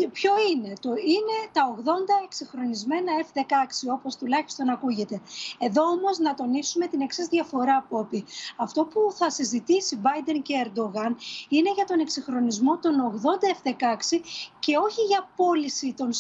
Ποιο 0.05 0.33
είναι, 0.53 0.73
το 0.81 0.91
είναι 0.91 1.37
τα 1.53 1.77
80 1.79 1.89
εξυγχρονισμένα 2.25 3.13
F-16 3.23 3.93
όπως 3.93 4.17
τουλάχιστον 4.17 4.69
ακούγεται. 4.69 5.21
Εδώ 5.59 5.83
όμως 5.83 6.19
να 6.19 6.35
τονίσουμε 6.35 6.87
την 6.87 7.01
εξής 7.01 7.27
διαφορά 7.27 7.87
Πόπη. 7.89 8.25
Αυτό 8.57 8.85
που 8.85 9.13
θα 9.15 9.31
συζητήσει 9.31 10.01
Biden 10.03 10.39
και 10.43 10.55
Ερντογάν 10.65 11.17
είναι 11.49 11.71
για 11.75 11.85
τον 11.85 12.01
εξυγχρονισμό 12.01 12.79
των 12.79 13.21
80 13.65 13.69
F-16 13.69 14.21
και 14.59 14.77
όχι 14.77 15.01
για 15.01 15.29
πώληση 15.37 15.95
των 15.97 16.13
40 16.13 16.17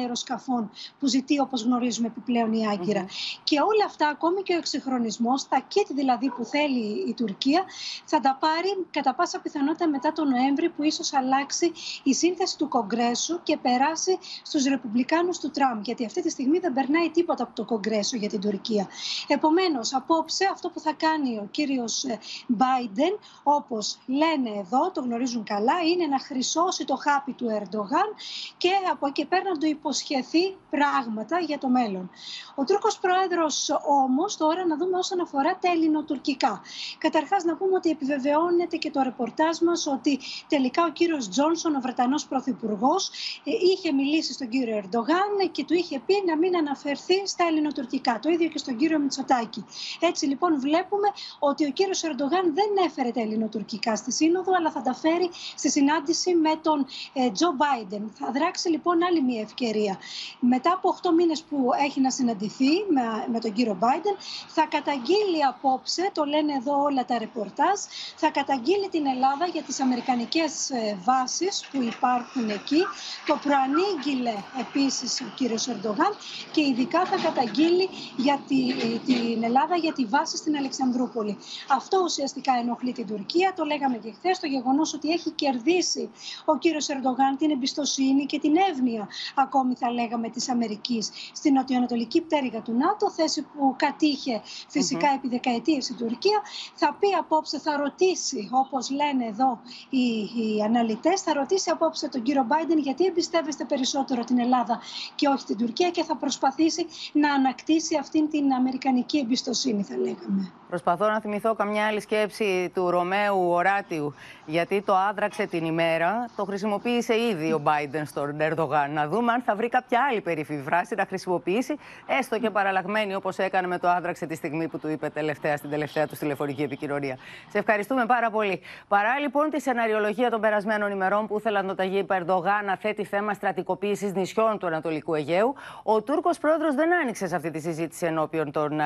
αεροσκαφών 0.00 0.70
που 0.98 1.06
ζητεί 1.06 1.40
όπως 1.40 1.62
γνωρίζουμε 1.62 2.06
επιπλέον 2.06 2.52
η 2.52 2.66
Άγκυρα. 2.66 3.06
Και 3.44 3.60
όλα 3.60 3.84
αυτά, 3.84 4.08
ακόμη 4.08 4.42
και 4.42 4.54
ο 4.54 4.56
εξυγχρονισμός, 4.56 5.48
τα 5.48 5.66
kit 5.74 5.86
δηλαδή 5.88 6.28
που 6.30 6.44
θέλει 6.44 7.04
η 7.08 7.14
Τουρκία, 7.14 7.64
θα 8.04 8.20
τα 8.20 8.36
πάρει 8.40 8.86
κατά 8.90 9.14
πάσα 9.14 9.40
πιθανότητα 9.40 9.88
μετά 9.88 10.12
τον 10.12 10.28
Νοέμβρη 10.28 10.68
που 10.68 10.82
ίσως 10.82 11.12
αλλάξει 11.12 11.72
η 12.02 12.14
σύνθεση 12.14 12.58
του 12.58 12.68
Κογκρέσου 12.68 13.19
και 13.42 13.56
περάσει 13.56 14.18
στους 14.42 14.64
Ρεπουμπλικάνους 14.64 15.38
του 15.38 15.50
Τραμπ, 15.50 15.82
γιατί 15.82 16.04
αυτή 16.04 16.22
τη 16.22 16.30
στιγμή 16.30 16.58
δεν 16.58 16.72
περνάει 16.72 17.10
τίποτα 17.10 17.42
από 17.42 17.54
το 17.54 17.64
Κογκρέσο 17.64 18.16
για 18.16 18.28
την 18.28 18.40
Τουρκία. 18.40 18.88
Επομένως, 19.26 19.94
απόψε 19.94 20.48
αυτό 20.52 20.68
που 20.68 20.80
θα 20.80 20.92
κάνει 20.92 21.38
ο 21.38 21.48
κύριος 21.50 22.04
ε, 22.04 22.18
Biden, 22.58 23.18
όπως 23.42 23.98
λένε 24.06 24.58
εδώ, 24.58 24.90
το 24.90 25.00
γνωρίζουν 25.00 25.44
καλά, 25.44 25.80
είναι 25.92 26.06
να 26.06 26.18
χρυσώσει 26.18 26.84
το 26.84 26.96
χάπι 26.96 27.32
του 27.32 27.46
Ερντογάν 27.50 28.14
και 28.56 28.70
από 28.90 29.06
εκεί 29.06 29.24
πέρα 29.24 29.42
να 29.42 29.58
του 29.58 29.66
υποσχεθεί 29.66 30.56
πράγματα 30.70 31.38
για 31.38 31.58
το 31.58 31.68
μέλλον. 31.68 32.10
Ο 32.54 32.64
Τούρκος 32.64 32.98
Πρόεδρος 32.98 33.70
όμως, 33.86 34.36
τώρα 34.36 34.66
να 34.66 34.76
δούμε 34.76 34.98
όσον 34.98 35.20
αφορά 35.20 35.58
τα 35.58 35.70
ελληνοτουρκικά. 35.70 36.62
Καταρχάς 36.98 37.44
να 37.44 37.56
πούμε 37.56 37.74
ότι 37.74 37.90
επιβεβαιώνεται 37.90 38.76
και 38.76 38.90
το 38.90 39.02
ρεπορτάζ 39.02 39.58
μας 39.58 39.86
ότι 39.86 40.18
τελικά 40.48 40.84
ο 40.84 40.90
κύριος 40.90 41.28
Τζόνσον, 41.28 41.74
ο 41.74 41.80
Βρετανός 41.80 42.26
Πρωθυπουργός, 42.26 43.08
ε, 43.08 43.09
είχε 43.44 43.92
μιλήσει 43.92 44.32
στον 44.32 44.48
κύριο 44.48 44.76
Ερντογάν 44.76 45.50
και 45.52 45.64
του 45.64 45.74
είχε 45.74 45.98
πει 46.06 46.14
να 46.26 46.36
μην 46.36 46.56
αναφερθεί 46.56 47.26
στα 47.26 47.44
ελληνοτουρκικά. 47.48 48.18
Το 48.22 48.28
ίδιο 48.28 48.48
και 48.48 48.58
στον 48.58 48.76
κύριο 48.76 48.98
Μητσοτάκη. 48.98 49.64
Έτσι 50.00 50.26
λοιπόν 50.26 50.60
βλέπουμε 50.60 51.08
ότι 51.38 51.66
ο 51.66 51.70
κύριος 51.70 52.02
Ερντογάν 52.02 52.54
δεν 52.54 52.84
έφερε 52.86 53.10
τα 53.10 53.20
ελληνοτουρκικά 53.20 53.96
στη 53.96 54.12
Σύνοδο, 54.12 54.52
αλλά 54.56 54.70
θα 54.70 54.82
τα 54.82 54.94
φέρει 54.94 55.30
στη 55.56 55.70
συνάντηση 55.70 56.34
με 56.34 56.56
τον 56.62 56.86
ε, 57.12 57.30
Τζο 57.30 57.52
Μπάιντεν. 57.52 58.12
Θα 58.14 58.30
δράξει 58.32 58.68
λοιπόν 58.68 59.02
άλλη 59.02 59.22
μια 59.22 59.40
ευκαιρία. 59.40 59.98
Μετά 60.40 60.72
από 60.72 60.98
8 61.02 61.10
μήνες 61.16 61.42
που 61.42 61.68
έχει 61.86 62.00
να 62.00 62.10
συναντηθεί 62.10 62.72
με, 62.88 63.02
με 63.32 63.40
τον 63.40 63.52
κύριο 63.52 63.74
Μπάιντεν, 63.74 64.16
θα 64.48 64.66
καταγγείλει 64.70 65.44
απόψε, 65.48 66.10
το 66.14 66.24
λένε 66.24 66.52
εδώ 66.52 66.82
όλα 66.82 67.04
τα 67.04 67.18
ρεπορτάζ, 67.18 67.78
θα 68.16 68.30
καταγγείλει 68.30 68.88
την 68.88 69.06
Ελλάδα 69.06 69.46
για 69.46 69.62
τις 69.62 69.80
αμερικανικές 69.80 70.70
ε, 70.70 70.98
βάσεις 71.04 71.68
που 71.72 71.82
υπάρχουν 71.82 72.48
εκεί. 72.50 72.82
Το 73.26 73.38
προανήγγειλε 73.42 74.34
επίσης 74.60 75.20
ο 75.20 75.24
κύριος 75.34 75.68
Ερντογάν 75.68 76.12
και 76.52 76.60
ειδικά 76.60 77.04
θα 77.04 77.16
καταγγείλει 77.16 77.88
για 78.16 78.40
τη, 78.48 78.74
την 79.06 79.42
Ελλάδα 79.42 79.76
για 79.76 79.92
τη 79.92 80.04
βάση 80.04 80.36
στην 80.36 80.56
Αλεξανδρούπολη. 80.56 81.38
Αυτό 81.68 82.00
ουσιαστικά 82.04 82.52
ενοχλεί 82.62 82.92
την 82.92 83.06
Τουρκία. 83.06 83.52
Το 83.56 83.64
λέγαμε 83.64 83.96
και 83.96 84.12
χθες. 84.12 84.38
Το 84.40 84.46
γεγονός 84.46 84.94
ότι 84.94 85.10
έχει 85.10 85.30
κερδίσει 85.30 86.10
ο 86.44 86.58
κύριος 86.58 86.88
Ερντογάν 86.88 87.36
την 87.36 87.50
εμπιστοσύνη 87.50 88.26
και 88.26 88.38
την 88.38 88.56
εύνοια, 88.70 89.08
ακόμη 89.34 89.74
θα 89.74 89.92
λέγαμε, 89.92 90.28
της 90.28 90.48
Αμερικής 90.48 91.10
στην 91.32 91.52
νοτιοανατολική 91.54 92.20
πτέρυγα 92.20 92.60
του 92.62 92.72
ΝΑΤΟ, 92.72 93.10
θέση 93.10 93.42
που 93.42 93.74
κατήχε 93.78 94.42
φυσικά 94.68 95.08
επί 95.14 95.28
δεκαετίες 95.28 95.88
η 95.88 95.94
Τουρκία. 95.94 96.40
Θα 96.74 96.96
πει 97.00 97.08
απόψε, 97.18 97.58
θα 97.58 97.76
ρωτήσει, 97.76 98.48
όπως 98.52 98.90
λένε 98.90 99.26
εδώ 99.26 99.60
οι, 99.90 100.06
οι 100.20 100.62
αναλυτές, 100.64 101.20
θα 101.20 101.32
ρωτήσει 101.32 101.70
απόψε 101.70 102.08
τον 102.08 102.22
κύριο 102.22 102.44
Μπάιντεν 102.44 102.78
γιατί 102.90 103.06
εμπιστεύεστε 103.06 103.64
περισσότερο 103.64 104.24
την 104.24 104.38
Ελλάδα 104.38 104.80
και 105.14 105.28
όχι 105.28 105.44
την 105.44 105.56
Τουρκία 105.56 105.90
και 105.90 106.02
θα 106.02 106.16
προσπαθήσει 106.16 106.86
να 107.12 107.32
ανακτήσει 107.32 107.96
αυτήν 107.96 108.30
την 108.30 108.52
αμερικανική 108.52 109.18
εμπιστοσύνη, 109.18 109.82
θα 109.82 109.96
λέγαμε. 109.96 110.52
Προσπαθώ 110.68 111.06
να 111.06 111.20
θυμηθώ 111.20 111.54
καμιά 111.54 111.86
άλλη 111.86 112.00
σκέψη 112.00 112.70
του 112.74 112.90
Ρωμαίου 112.90 113.50
Οράτιου, 113.50 114.14
γιατί 114.46 114.82
το 114.82 114.94
άδραξε 114.94 115.46
την 115.46 115.64
ημέρα. 115.64 116.28
Το 116.36 116.44
χρησιμοποίησε 116.44 117.14
ήδη 117.20 117.52
ο 117.52 117.58
Μπάιντεν 117.58 118.06
στον 118.06 118.40
Ερντογάν. 118.40 118.92
Να 118.92 119.08
δούμε 119.08 119.32
αν 119.32 119.42
θα 119.42 119.54
βρει 119.54 119.68
κάποια 119.68 120.00
άλλη 120.10 120.20
περίφημη 120.20 120.62
φράση 120.62 120.94
να 120.94 121.04
χρησιμοποιήσει, 121.06 121.76
έστω 122.06 122.38
και 122.38 122.50
παραλλαγμένη, 122.50 123.14
όπως 123.14 123.38
έκανε 123.38 123.66
με 123.66 123.78
το 123.78 123.88
άδραξε 123.88 124.26
τη 124.26 124.34
στιγμή 124.34 124.68
που 124.68 124.78
του 124.78 124.88
είπε 124.88 125.08
τελευταία 125.08 125.56
στην 125.56 125.70
τελευταία 125.70 126.06
του 126.06 126.16
τηλεφωνική 126.18 126.62
επικοινωνία. 126.62 127.18
Σε 127.48 127.58
ευχαριστούμε 127.58 128.06
πάρα 128.06 128.30
πολύ. 128.30 128.60
Παρά 128.88 129.18
λοιπόν 129.18 129.50
τη 129.50 129.60
σεναριολογία 129.60 130.30
των 130.30 130.40
περασμένων 130.40 130.90
ημερών 130.90 131.26
που 131.26 131.38
ήθελαν 131.38 131.66
το 131.66 131.74
Ταγί 131.74 132.06
Ερντογάν 132.30 132.64
να 132.64 132.76
θέτει 132.80 133.04
θέμα 133.04 133.34
στρατικοποίησης 133.34 134.12
νησιών 134.12 134.58
του 134.58 134.66
Ανατολικού 134.66 135.14
Αιγαίου, 135.14 135.54
ο 135.82 136.02
Τούρκος 136.02 136.38
πρόεδρος 136.38 136.74
δεν 136.74 136.94
άνοιξε 136.94 137.26
σε 137.26 137.36
αυτή 137.36 137.50
τη 137.50 137.60
συζήτηση 137.60 138.06
ενώπιον 138.06 138.52
των 138.52 138.80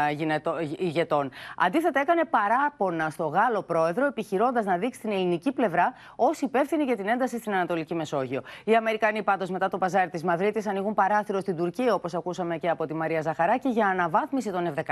ηγετών. 0.78 1.30
Αντίθετα, 1.56 2.00
έκανε 2.00 2.24
παράπονα 2.24 3.10
στο 3.10 3.26
Γάλλο 3.26 3.62
πρόεδρο, 3.62 4.06
επιχειρώντας 4.06 4.64
να 4.64 4.76
δείξει 4.76 5.00
την 5.00 5.10
ελληνική 5.10 5.52
πλευρά 5.52 5.92
ως 6.16 6.40
υπεύθυνη 6.40 6.84
για 6.84 6.96
την 6.96 7.08
ένταση 7.08 7.38
στην 7.38 7.52
Ανατολική 7.54 7.94
Μεσόγειο. 7.94 8.42
Οι 8.64 8.74
Αμερικανοί, 8.74 9.22
πάντως, 9.22 9.50
μετά 9.50 9.68
το 9.68 9.78
παζάρι 9.78 10.10
της 10.10 10.22
Μαδρίτης, 10.22 10.66
ανοίγουν 10.66 10.94
παράθυρο 10.94 11.40
στην 11.40 11.56
Τουρκία, 11.56 11.94
όπως 11.94 12.14
ακούσαμε 12.14 12.58
και 12.58 12.68
από 12.68 12.86
τη 12.86 12.94
Μαρία 12.94 13.20
Ζαχαράκη, 13.20 13.68
για 13.68 13.86
αναβάθμιση 13.86 14.50
των 14.50 14.74
F-16. 14.74 14.82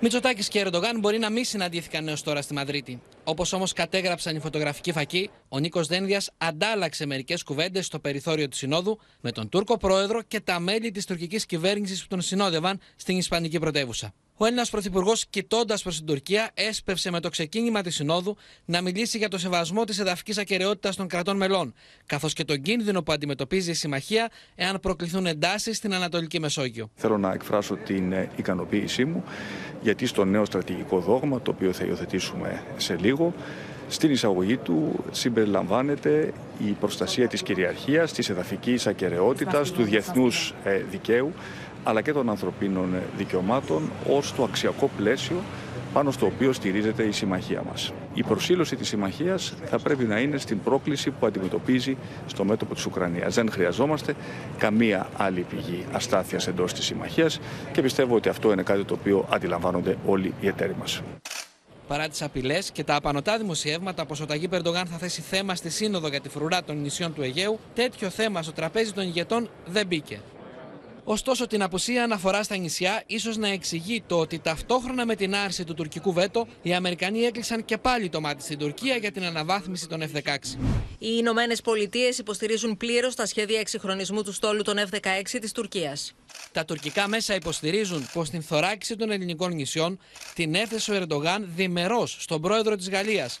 Μητσοτάκης 0.00 0.48
και 0.48 0.60
Ερντογάν 0.60 0.98
μπορεί 1.00 1.18
να 1.18 1.30
μην 1.30 1.44
συναντήθηκαν 1.44 2.08
έως 2.08 2.22
τώρα 2.22 2.42
στη 2.42 2.54
Μαδρίτη. 2.54 3.02
Όπως 3.30 3.52
όμως 3.52 3.72
κατέγραψαν 3.72 4.36
οι 4.36 4.40
φωτογραφικοί 4.40 4.92
φακοί, 4.92 5.30
ο 5.48 5.58
Νίκος 5.58 5.86
Δένδιας 5.86 6.30
αντάλλαξε 6.38 7.06
μερικές 7.06 7.42
κουβέντες 7.42 7.86
στο 7.86 7.98
περιθώριο 7.98 8.48
του 8.48 8.56
Συνόδου 8.56 8.98
με 9.20 9.32
τον 9.32 9.48
Τούρκο 9.48 9.76
πρόεδρο 9.76 10.22
και 10.22 10.40
τα 10.40 10.60
μέλη 10.60 10.90
της 10.90 11.06
τουρκικής 11.06 11.46
κυβέρνησης 11.46 12.02
που 12.02 12.08
τον 12.08 12.20
συνόδευαν 12.20 12.80
στην 12.96 13.16
Ισπανική 13.16 13.58
πρωτεύουσα. 13.58 14.12
Ο 14.42 14.46
Έλληνας 14.46 14.70
Πρωθυπουργός, 14.70 15.26
κοιτώντας 15.26 15.82
προς 15.82 15.96
την 15.96 16.06
Τουρκία, 16.06 16.50
έσπευσε 16.54 17.10
με 17.10 17.20
το 17.20 17.28
ξεκίνημα 17.28 17.82
της 17.82 17.94
Συνόδου 17.94 18.36
να 18.64 18.80
μιλήσει 18.80 19.18
για 19.18 19.28
το 19.28 19.38
σεβασμό 19.38 19.84
της 19.84 19.98
εδαφικής 19.98 20.38
ακαιρεότητας 20.38 20.96
των 20.96 21.08
κρατών 21.08 21.36
μελών, 21.36 21.74
καθώς 22.06 22.32
και 22.32 22.44
τον 22.44 22.62
κίνδυνο 22.62 23.02
που 23.02 23.12
αντιμετωπίζει 23.12 23.70
η 23.70 23.74
συμμαχία 23.74 24.30
εάν 24.54 24.80
προκληθούν 24.80 25.26
εντάσεις 25.26 25.76
στην 25.76 25.94
Ανατολική 25.94 26.40
Μεσόγειο. 26.40 26.90
Θέλω 26.94 27.18
να 27.18 27.32
εκφράσω 27.32 27.76
την 27.76 28.12
ε, 28.12 28.30
ικανοποίησή 28.36 29.04
μου, 29.04 29.24
γιατί 29.82 30.06
στο 30.06 30.24
νέο 30.24 30.44
στρατηγικό 30.44 30.98
δόγμα, 30.98 31.42
το 31.42 31.50
οποίο 31.50 31.72
θα 31.72 31.84
υιοθετήσουμε 31.84 32.64
σε 32.76 32.96
λίγο, 32.96 33.19
στην 33.88 34.10
εισαγωγή 34.10 34.56
του 34.56 35.04
συμπεριλαμβάνεται 35.10 36.32
η 36.66 36.70
προστασία 36.80 37.28
της 37.28 37.42
κυριαρχίας, 37.42 38.12
της 38.12 38.28
εδαφικής 38.28 38.86
ακαιρεότητας, 38.86 39.70
του 39.70 39.82
διεθνούς 39.82 40.54
ε, 40.64 40.80
δικαίου, 40.90 41.32
αλλά 41.84 42.00
και 42.00 42.12
των 42.12 42.30
ανθρωπίνων 42.30 42.94
δικαιωμάτων 43.16 43.90
ως 44.10 44.34
το 44.34 44.42
αξιακό 44.42 44.90
πλαίσιο 44.96 45.36
πάνω 45.92 46.10
στο 46.10 46.26
οποίο 46.26 46.52
στηρίζεται 46.52 47.02
η 47.02 47.12
συμμαχία 47.12 47.62
μας. 47.68 47.92
Η 48.14 48.22
προσήλωση 48.22 48.76
της 48.76 48.88
συμμαχίας 48.88 49.54
θα 49.64 49.78
πρέπει 49.78 50.04
να 50.04 50.20
είναι 50.20 50.38
στην 50.38 50.62
πρόκληση 50.62 51.10
που 51.10 51.26
αντιμετωπίζει 51.26 51.96
στο 52.26 52.44
μέτωπο 52.44 52.74
της 52.74 52.86
Ουκρανίας. 52.86 53.34
Δεν 53.34 53.50
χρειαζόμαστε 53.50 54.14
καμία 54.58 55.08
άλλη 55.16 55.46
πηγή 55.50 55.84
αστάθειας 55.92 56.46
εντός 56.46 56.72
της 56.72 56.84
συμμαχίας 56.84 57.40
και 57.72 57.82
πιστεύω 57.82 58.14
ότι 58.14 58.28
αυτό 58.28 58.52
είναι 58.52 58.62
κάτι 58.62 58.84
το 58.84 58.94
οποίο 58.94 59.26
αντιλαμβάνονται 59.30 59.96
όλοι 60.06 60.34
οι 60.40 60.46
εταίροι 60.46 60.76
μας. 60.78 61.02
Παρά 61.90 62.08
τις 62.08 62.22
απειλές 62.22 62.70
και 62.70 62.84
τα 62.84 62.94
απανοτά 62.94 63.38
δημοσιεύματα 63.38 64.06
πω 64.06 64.16
ο 64.22 64.26
Ταγί 64.26 64.48
Περντογάν 64.48 64.86
θα 64.86 64.96
θέσει 64.96 65.20
θέμα 65.20 65.54
στη 65.54 65.70
Σύνοδο 65.70 66.08
για 66.08 66.20
τη 66.20 66.28
φρουρά 66.28 66.62
των 66.64 66.80
νησιών 66.80 67.14
του 67.14 67.22
Αιγαίου, 67.22 67.58
τέτοιο 67.74 68.10
θέμα 68.10 68.42
στο 68.42 68.52
τραπέζι 68.52 68.92
των 68.92 69.04
ηγετών 69.04 69.50
δεν 69.66 69.86
μπήκε. 69.86 70.20
Ωστόσο, 71.04 71.46
την 71.46 71.62
απουσία 71.62 72.04
αναφορά 72.04 72.42
στα 72.42 72.56
νησιά 72.56 73.02
ίσως 73.06 73.36
να 73.36 73.48
εξηγεί 73.48 74.02
το 74.06 74.18
ότι 74.18 74.38
ταυτόχρονα 74.38 75.06
με 75.06 75.14
την 75.16 75.34
άρση 75.34 75.64
του 75.64 75.74
τουρκικού 75.74 76.12
βέτο, 76.12 76.46
οι 76.62 76.74
Αμερικανοί 76.74 77.20
έκλεισαν 77.20 77.64
και 77.64 77.78
πάλι 77.78 78.08
το 78.08 78.20
μάτι 78.20 78.42
στην 78.42 78.58
Τουρκία 78.58 78.96
για 78.96 79.12
την 79.12 79.24
αναβάθμιση 79.24 79.88
των 79.88 80.02
F-16. 80.02 80.58
Οι 80.98 81.08
Ηνωμένε 81.18 81.56
Πολιτείες 81.64 82.18
υποστηρίζουν 82.18 82.76
πλήρως 82.76 83.14
τα 83.14 83.26
σχέδια 83.26 83.60
εξυγχρονισμού 83.60 84.22
του 84.22 84.32
στόλου 84.32 84.62
των 84.62 84.76
F-16 84.78 85.38
της 85.40 85.52
Τουρκίας. 85.52 86.14
Τα 86.52 86.64
τουρκικά 86.64 87.08
μέσα 87.08 87.34
υποστηρίζουν 87.34 88.08
πως 88.12 88.30
την 88.30 88.42
θωράκιση 88.42 88.96
των 88.96 89.10
ελληνικών 89.10 89.52
νησιών 89.54 89.98
την 90.34 90.54
έθεσε 90.54 90.92
ο 90.92 90.94
Ερντογάν 90.94 91.48
διμερός 91.54 92.16
στον 92.20 92.40
πρόεδρο 92.40 92.76
της 92.76 92.90
Γαλλίας, 92.90 93.40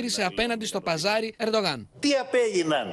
τήρησε 0.01 0.23
απέναντι 0.23 0.65
στο 0.65 0.81
παζάρι 0.81 1.33
Ερντογάν. 1.37 1.89
Τι 1.99 2.13
απέγιναν 2.13 2.87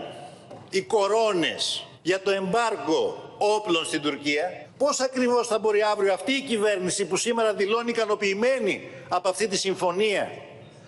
οι 0.71 0.81
κορώνες 0.83 1.87
για 2.03 2.21
το 2.23 2.31
εμπάργκο 2.31 3.35
όπλων 3.39 3.85
στην 3.85 4.01
Τουρκία; 4.01 4.67
Πώς 4.79 5.01
ακριβώς 5.01 5.47
θα 5.47 5.59
μπορεί 5.59 5.83
αύριο 5.83 6.13
αυτή 6.13 6.33
η 6.33 6.41
κυβέρνηση 6.41 7.05
που 7.05 7.17
σήμερα 7.17 7.55
δηλώνει 7.55 7.91
ικανοποιημένη 7.91 8.91
από 9.09 9.29
αυτή 9.29 9.49
τη 9.49 9.57
συμφωνία 9.57 10.31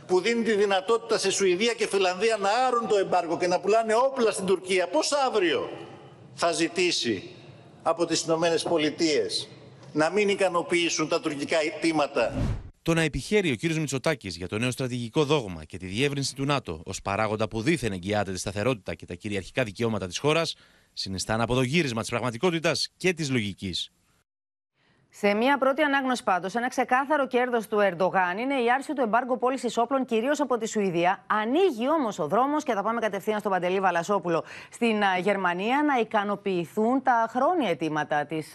που 0.07 0.21
δίνει 0.21 0.43
τη 0.43 0.53
δυνατότητα 0.53 1.19
σε 1.19 1.31
Σουηδία 1.31 1.73
και 1.73 1.87
Φιλανδία 1.87 2.37
να 2.37 2.51
άρουν 2.67 2.89
το 2.89 2.97
εμπάργκο 2.97 3.39
και 3.39 3.47
να 3.47 3.61
πουλάνε 3.61 3.95
όπλα 3.95 4.31
στην 4.31 4.47
Τουρκία. 4.47 4.89
Πώς 4.89 5.13
αύριο 5.13 5.71
θα 6.35 6.53
ζητήσει 6.53 7.31
από 7.83 8.07
τις 8.07 8.23
Ηνωμένες 8.23 8.63
Πολιτείες 8.63 9.49
να 9.93 10.11
μην 10.11 10.29
ικανοποιήσουν 10.29 11.09
τα 11.09 11.21
τουρκικά 11.21 11.59
αιτήματα. 11.61 12.33
Το 12.83 12.95
να 12.95 13.01
επιχαίρει 13.01 13.51
ο 13.51 13.57
κ. 13.57 13.75
Μητσοτάκης 13.75 14.37
για 14.37 14.49
το 14.49 14.59
νέο 14.59 14.71
στρατηγικό 14.71 15.25
δόγμα 15.25 15.65
και 15.65 15.79
τη 15.79 15.87
διεύρυνση 15.87 16.35
του 16.35 16.45
ΝΑΤΟ 16.45 16.83
ως 16.85 17.03
παράγοντα 17.03 17.49
που 17.49 17.63
δίθεν 17.63 17.93
εγγυάται 17.93 18.33
τη 18.33 18.39
σταθερότητα 18.39 18.95
και 18.95 19.07
τα 19.07 19.15
κυριαρχικά 19.15 19.65
δικαιώματα 19.65 20.07
της 20.07 20.19
χώρας, 20.19 20.57
συνιστά 20.93 21.35
ένα 21.35 21.43
αποδογύρισμα 21.43 22.01
της 22.01 22.11
πραγματικότητας 22.11 22.89
και 22.97 23.13
της 23.13 23.31
λογικής. 23.31 23.91
Σε 25.13 25.35
μια 25.35 25.59
πρώτη 25.59 25.83
ανάγνωση, 25.83 26.25
πάντως, 26.25 26.55
ένα 26.55 26.69
ξεκάθαρο 26.69 27.27
κέρδος 27.27 27.69
του 27.69 27.79
Ερντογάν 27.81 28.39
είναι 28.39 28.55
η 28.55 28.71
άρση 28.71 28.93
του 28.93 29.01
εμπάργκο 29.01 29.39
πώλησης 29.39 29.77
όπλων, 29.77 30.05
κυρίως 30.05 30.41
από 30.41 30.59
τη 30.59 30.69
Σουηδία. 30.69 31.25
Ανοίγει 31.27 31.91
όμως 31.91 32.19
ο 32.19 32.27
δρόμος, 32.27 32.65
και 32.65 32.73
θα 32.73 32.83
πάμε 32.83 33.01
κατευθείαν 33.01 33.39
στον 33.39 33.53
Παντελή 33.53 33.81
Βαλασόπουλο, 33.81 34.45
στην 34.71 35.03
Γερμανία, 35.23 35.83
να 35.83 36.01
ικανοποιηθούν 36.01 37.03
τα 37.03 37.27
χρόνια 37.31 37.69
αιτήματα 37.69 38.27
της 38.27 38.55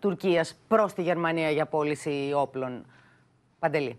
Τουρκίας 0.00 0.58
προς 0.68 0.92
τη 0.92 1.02
Γερμανία 1.02 1.50
για 1.50 1.66
πώληση 1.66 2.32
όπλων. 2.34 2.86
Παντελή. 3.58 3.98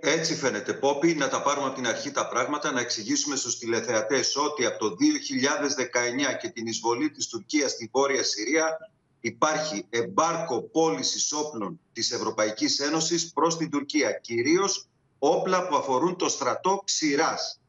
Έτσι 0.00 0.34
φαίνεται, 0.34 0.72
Πόπη, 0.72 1.14
να 1.14 1.28
τα 1.28 1.42
πάρουμε 1.42 1.66
από 1.66 1.74
την 1.74 1.86
αρχή 1.86 2.10
τα 2.10 2.28
πράγματα, 2.28 2.72
να 2.72 2.80
εξηγήσουμε 2.80 3.36
στους 3.36 3.58
τηλεθεατές 3.58 4.36
ότι 4.36 4.66
από 4.66 4.78
το 4.78 4.96
2019 4.96 6.36
και 6.40 6.48
την 6.48 6.66
εισβολή 6.66 7.10
της 7.10 7.26
Τουρκίας 7.26 7.70
στη 7.70 7.90
Βόρεια 7.92 8.22
Συρία 8.22 8.90
υπάρχει 9.20 9.86
εμπάρκο 9.90 10.62
πώλησης 10.62 11.32
όπλων 11.32 11.80
της 11.92 12.12
Ευρωπαϊκής 12.12 12.78
Ένωσης 12.78 13.32
προς 13.32 13.56
την 13.56 13.70
Τουρκία, 13.70 14.12
κυρίως 14.12 14.86
όπλα 15.18 15.68
που 15.68 15.76
αφορούν 15.76 16.16
το 16.16 16.28
στρατό 16.28 16.82
ξηράς, 16.84 17.60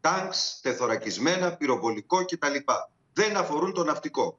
τάγκς, 0.00 0.60
τεθωρακισμένα, 0.62 1.56
πυροβολικό 1.56 2.24
κτλ. 2.24 2.56
Δεν 3.12 3.36
αφορούν 3.36 3.72
το 3.72 3.84
ναυτικό. 3.84 4.38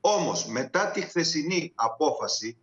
Όμως 0.00 0.46
μετά 0.46 0.90
τη 0.90 1.00
χθεσινή 1.00 1.72
απόφαση 1.74 2.56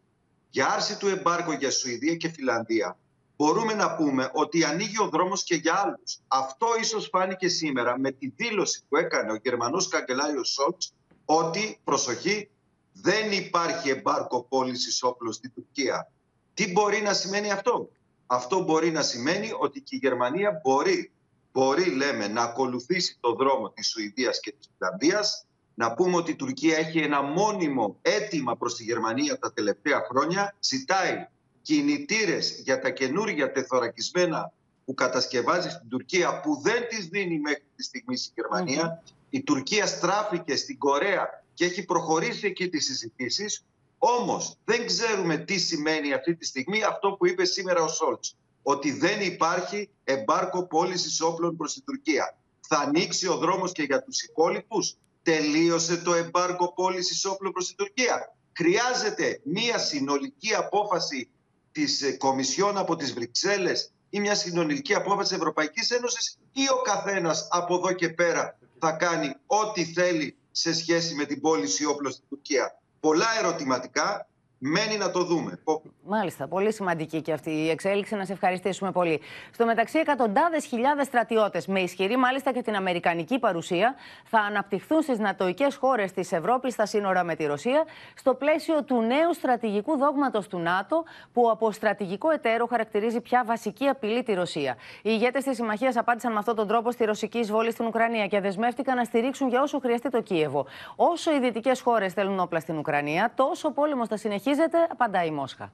για 0.49 0.67
άρση 0.73 0.97
του 0.97 1.07
εμπάρκου 1.07 1.51
για 1.51 1.71
Σουηδία 1.71 2.15
και 2.15 2.29
Φιλανδία 2.29 2.97
μπορούμε 3.39 3.73
να 3.73 3.95
πούμε 3.95 4.29
ότι 4.33 4.63
ανοίγει 4.63 5.01
ο 5.01 5.09
δρόμος 5.09 5.43
και 5.43 5.55
για 5.55 5.73
άλλους. 5.73 6.19
Αυτό 6.27 6.67
ίσως 6.79 7.07
φάνηκε 7.11 7.47
σήμερα 7.47 7.99
με 7.99 8.11
τη 8.11 8.27
δήλωση 8.35 8.83
που 8.89 8.97
έκανε 8.97 9.31
ο 9.31 9.39
Γερμανός 9.43 9.87
καγκελάριος 9.87 10.49
Σόλτς 10.49 10.93
ότι, 11.25 11.79
προσοχή, 11.83 12.49
δεν 12.93 13.31
υπάρχει 13.31 13.89
εμπάρκο 13.89 14.43
πώλησης 14.43 15.03
όπλων 15.03 15.33
στην 15.33 15.51
Τουρκία. 15.53 16.11
Τι 16.53 16.71
μπορεί 16.71 17.01
να 17.01 17.13
σημαίνει 17.13 17.51
αυτό; 17.51 17.89
Αυτό 18.25 18.63
μπορεί 18.63 18.91
να 18.91 19.01
σημαίνει 19.01 19.51
ότι 19.59 19.81
και 19.81 19.95
η 19.95 19.99
Γερμανία 20.01 20.59
μπορεί, 20.63 21.11
μπορεί 21.51 21.95
λέμε, 21.95 22.27
να 22.27 22.41
ακολουθήσει 22.41 23.17
το 23.19 23.33
δρόμο 23.33 23.69
της 23.69 23.89
Σουηδίας 23.89 24.39
και 24.39 24.51
της 24.51 24.69
Φιλανδίας 24.77 25.45
να 25.79 25.93
πούμε 25.93 26.15
ότι 26.15 26.31
η 26.31 26.35
Τουρκία 26.35 26.77
έχει 26.77 26.99
ένα 26.99 27.21
μόνιμο 27.21 27.97
αίτημα 28.01 28.55
προς 28.57 28.75
τη 28.75 28.83
Γερμανία 28.83 29.39
τα 29.39 29.53
τελευταία 29.53 30.05
χρόνια. 30.09 30.55
Ζητάει 30.59 31.27
κινητήρες 31.61 32.61
για 32.63 32.79
τα 32.79 32.89
καινούργια 32.89 33.51
τεθωρακισμένα 33.51 34.51
που 34.85 34.93
κατασκευάζει 34.93 35.69
στην 35.69 35.89
Τουρκία 35.89 36.39
που 36.41 36.59
δεν 36.61 36.87
τις 36.89 37.07
δίνει 37.07 37.39
μέχρι 37.39 37.63
τη 37.75 37.83
στιγμή 37.83 38.15
η 38.15 38.31
Γερμανία. 38.35 39.03
Η 39.29 39.41
Τουρκία 39.43 39.87
στράφηκε 39.87 40.55
στην 40.55 40.77
Κορέα 40.77 41.43
και 41.53 41.65
έχει 41.65 41.85
προχωρήσει 41.85 42.47
εκεί 42.47 42.69
τις 42.69 42.85
συζητήσεις. 42.85 43.65
Όμως 43.97 44.57
δεν 44.65 44.85
ξέρουμε 44.85 45.37
τι 45.37 45.57
σημαίνει 45.57 46.13
αυτή 46.13 46.35
τη 46.35 46.45
στιγμή 46.45 46.83
αυτό 46.83 47.11
που 47.11 47.27
είπε 47.27 47.45
σήμερα 47.45 47.83
ο 47.83 47.87
Σόλτς. 47.87 48.35
Ότι 48.63 48.91
δεν 48.91 49.21
υπάρχει 49.21 49.89
εμπάρκο 50.03 50.63
πώλησης 50.67 51.21
όπλων 51.21 51.57
προς 51.57 51.73
την 51.73 51.83
Τουρκία. 51.85 52.37
Θα 52.67 52.77
ανοίξει 52.77 53.27
ο 53.27 53.37
δρόμος 53.37 53.71
και 53.71 53.83
για 53.83 54.03
τους 54.03 54.21
υπόλοιπους; 54.21 54.97
Τελείωσε 55.29 55.97
το 55.97 56.13
εμπάργκο 56.13 56.73
πώλησης 56.73 57.25
όπλων 57.25 57.51
προς 57.51 57.67
την 57.67 57.75
Τουρκία. 57.75 58.35
Χρειάζεται 58.57 59.39
μία 59.43 59.77
συνολική 59.77 60.53
απόφαση 60.53 61.29
της 61.71 62.01
ε, 62.01 62.11
Κομισιόν 62.11 62.77
από 62.77 62.95
τις 62.95 63.13
Βρυξέλλες 63.13 63.91
ή 64.09 64.19
μια 64.19 64.35
συνολική 64.35 64.93
απόφαση 64.93 65.35
Ευρωπαϊκής 65.35 65.91
Ένωσης 65.91 66.37
ή 66.53 66.61
ο 66.69 66.81
καθένας 66.81 67.47
από 67.51 67.75
εδώ 67.75 67.91
και 67.91 68.09
πέρα 68.09 68.59
θα 68.79 68.91
κάνει 68.91 69.35
ό,τι 69.45 69.85
θέλει 69.85 70.37
σε 70.51 70.73
σχέση 70.73 71.15
με 71.15 71.25
την 71.25 71.41
πώληση 71.41 71.85
όπλων 71.85 72.11
στην 72.11 72.23
Τουρκία. 72.29 72.79
Πολλά 72.99 73.27
ερωτηματικά 73.39 74.27
Μένει 74.61 74.97
να 74.97 75.11
το 75.11 75.23
δούμε. 75.23 75.59
Μάλιστα. 76.03 76.47
Πολύ 76.47 76.73
σημαντική 76.73 77.21
και 77.21 77.33
αυτή 77.33 77.49
η 77.49 77.69
εξέλιξη. 77.69 78.15
Να 78.15 78.25
σε 78.25 78.33
ευχαριστήσουμε 78.33 78.91
πολύ. 78.91 79.21
Στο 79.53 79.65
μεταξύ, 79.65 79.99
εκατοντάδες 79.99 80.65
χιλιάδες 80.65 81.05
στρατιώτες, 81.05 81.67
με 81.67 81.79
ισχυρή 81.79 82.17
μάλιστα 82.17 82.51
και 82.51 82.61
την 82.61 82.75
Αμερικανική 82.75 83.39
παρουσία, 83.39 83.95
θα 84.23 84.39
αναπτυχθούν 84.39 85.01
στις 85.01 85.19
νατοικέ 85.19 85.67
χώρες 85.79 86.11
της 86.11 86.31
Ευρώπης 86.31 86.73
στα 86.73 86.85
σύνορα 86.85 87.23
με 87.23 87.35
τη 87.35 87.45
Ρωσία, 87.45 87.85
στο 88.15 88.33
πλαίσιο 88.33 88.83
του 88.83 89.01
νέου 89.01 89.33
στρατηγικού 89.33 89.97
δόγματος 89.97 90.47
του 90.47 90.59
ΝΑΤΟ, 90.59 91.03
που 91.33 91.49
από 91.49 91.71
στρατηγικό 91.71 92.29
εταίρο 92.29 92.65
χαρακτηρίζει 92.65 93.21
πια 93.21 93.43
βασική 93.45 93.87
απειλή 93.87 94.23
τη 94.23 94.33
Ρωσία. 94.33 94.75
Οι 94.97 95.01
ηγέτες 95.03 95.43
της 95.43 95.55
συμμαχίας 95.55 95.97
απάντησαν 95.97 96.31
με 96.31 96.37
αυτόν 96.39 96.55
τον 96.55 96.67
τρόπο 96.67 96.91
στη 96.91 97.05
ρωσική 97.05 97.37
εισβολή 97.37 97.71
στην 97.71 97.85
Ουκρανία 97.85 98.27
και 98.27 98.39
δεσμεύτηκαν 98.39 98.95
να 98.95 99.03
στηρίξουν 99.03 99.49
για 99.49 99.61
όσο 99.61 99.79
χρειαστεί 99.79 100.09
το 100.09 100.21
Κίεβο. 100.21 100.65
Όσο 100.95 101.35
οι 101.35 101.39
δυτικές 101.39 101.81
χώρες 101.81 102.13
θέλουν 102.13 102.39
όπλα 102.39 102.59
στην 102.59 102.77
Ουκρανία, 102.77 103.31
τόσο 103.35 103.67
ο 103.67 103.71
πόλεμος 103.71 104.07
θα 104.07 104.17
συνεχίσει 104.17 104.47
συνεχίζεται, 104.49 104.77
απαντάει 104.91 105.27
η 105.27 105.31
Μόσχα. 105.31 105.71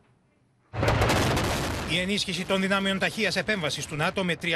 Η 1.91 1.99
ενίσχυση 1.99 2.45
των 2.45 2.61
δυνάμεων 2.61 2.99
ταχείας 2.99 3.35
επέμβασης 3.35 3.85
του 3.85 3.95
ΝΑΤΟ 3.95 4.23
με 4.23 4.35
300.000 4.41 4.49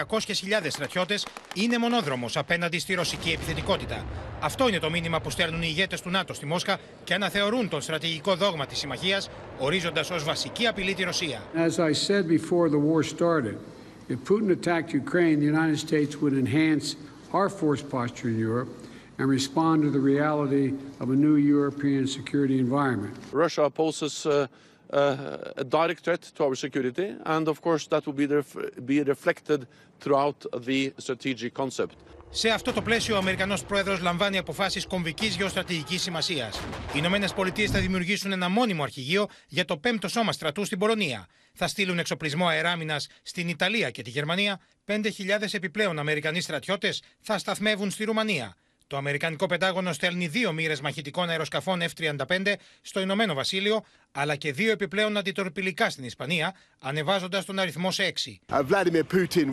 στρατιώτες 0.67 1.27
είναι 1.55 1.77
μονόδρομος 1.77 2.37
απέναντι 2.37 2.79
στη 2.79 2.93
ρωσική 2.93 3.31
επιθετικότητα. 3.31 4.05
Αυτό 4.39 4.67
είναι 4.67 4.79
το 4.79 4.89
μήνυμα 4.89 5.21
που 5.21 5.29
στέλνουν 5.29 5.61
οι 5.61 5.67
ηγέτες 5.69 6.01
του 6.01 6.09
ΝΑΤΟ 6.09 6.33
στη 6.33 6.45
Μόσχα 6.45 6.77
και 7.03 7.13
αναθεωρούν 7.13 7.69
τον 7.69 7.81
στρατηγικό 7.81 8.35
δόγμα 8.35 8.65
της 8.65 8.77
συμμαχίας, 8.77 9.29
ορίζοντας 9.59 10.09
ως 10.09 10.23
βασική 10.23 10.67
απειλή 10.67 10.93
τη 10.93 11.03
Ρωσία. 11.03 11.41
As 11.55 11.79
I 11.79 11.93
said 11.93 12.27
before 12.27 12.69
the 12.69 12.79
war 12.89 13.03
started, 13.03 13.57
if 14.09 14.17
Putin 14.29 14.49
attacked 14.51 14.93
Ukraine, 14.93 15.39
the 15.39 15.49
United 15.55 15.79
States 15.87 16.11
would 16.21 16.33
enhance 16.45 16.95
our 17.31 17.49
force 17.49 17.83
posture 17.95 18.29
in 18.33 18.37
Europe 18.49 18.69
and 19.19 19.27
respond 19.29 19.83
to 19.83 19.89
the 19.97 20.03
reality 20.13 20.73
of 21.01 21.07
a 21.09 21.15
new 21.25 21.35
European 21.35 22.07
security 22.07 22.57
environment. 22.57 23.13
Russia 23.31 23.69
poses 23.69 24.25
uh, 24.25 24.47
uh, 24.91 25.61
a 25.63 25.65
direct 25.77 26.01
threat 26.05 26.21
to 26.35 26.43
our 26.45 26.55
security, 26.55 27.07
and 27.25 27.47
of 27.47 27.61
course 27.61 27.85
that 27.87 28.05
will 28.05 28.17
be, 28.21 28.25
ref 28.25 28.55
be 28.85 29.03
reflected 29.03 29.67
throughout 29.99 30.39
the 30.67 30.93
strategic 30.97 31.53
concept. 31.53 31.95
Σε 32.31 32.49
αυτό 32.49 32.73
το 32.73 32.81
πλαίσιο, 32.81 33.15
ο 33.15 33.17
Αμερικανός 33.17 33.63
πρόεδρος 33.63 34.01
λαμβάνει 34.01 34.37
αποφάσεις 34.37 34.85
κομβικής 34.85 35.35
γεωστρατηγικής 35.35 36.01
σημασίας. 36.01 36.57
Οι 36.57 36.93
Ηνωμένες 36.95 37.33
Πολιτείες 37.33 37.71
θα 37.71 37.79
δημιουργήσουν 37.79 38.31
ένα 38.31 38.49
μόνιμο 38.49 38.83
αρχηγείο 38.83 39.27
για 39.47 39.65
το 39.65 39.79
5ο 39.83 40.09
Σώμα 40.09 40.31
Στρατού 40.31 40.65
στην 40.65 40.79
Πολωνία. 40.79 41.27
Θα 41.53 41.67
στείλουν 41.67 41.99
εξοπλισμό 41.99 42.47
αεράμινα 42.47 43.01
στην 43.21 43.47
Ιταλία 43.47 43.89
και 43.89 44.01
τη 44.01 44.09
Γερμανία. 44.09 44.59
5.000 44.85 45.01
επιπλέον 45.51 45.99
Αμερικανοί 45.99 46.41
στρατιώτες 46.41 47.01
θα 47.19 47.37
σταθμεύουν 47.37 47.91
στη 47.91 48.03
Ρουμανία. 48.03 48.55
Το 48.89 48.97
Αμερικανικό 48.97 49.45
Πεντάγωνο 49.45 49.93
στέλνει 49.93 50.27
δύο 50.27 50.53
μοίρες 50.53 50.81
μαχητικών 50.81 51.29
αεροσκαφών 51.29 51.81
F-35 51.81 52.53
στο 52.81 52.99
Ηνωμένο 52.99 53.33
Βασίλειο, 53.33 53.83
αλλά 54.11 54.35
και 54.35 54.51
δύο 54.53 54.71
επιπλέον 54.71 55.17
αντιτορπιλικά 55.17 55.89
στην 55.89 56.03
Ισπανία, 56.03 56.55
ανεβάζοντας 56.79 57.45
τον 57.45 57.59
αριθμό 57.59 57.91
σε 57.91 58.03
έξι. 58.03 58.39
Βλάντιμίρ 58.63 59.03
Πούτιν 59.03 59.51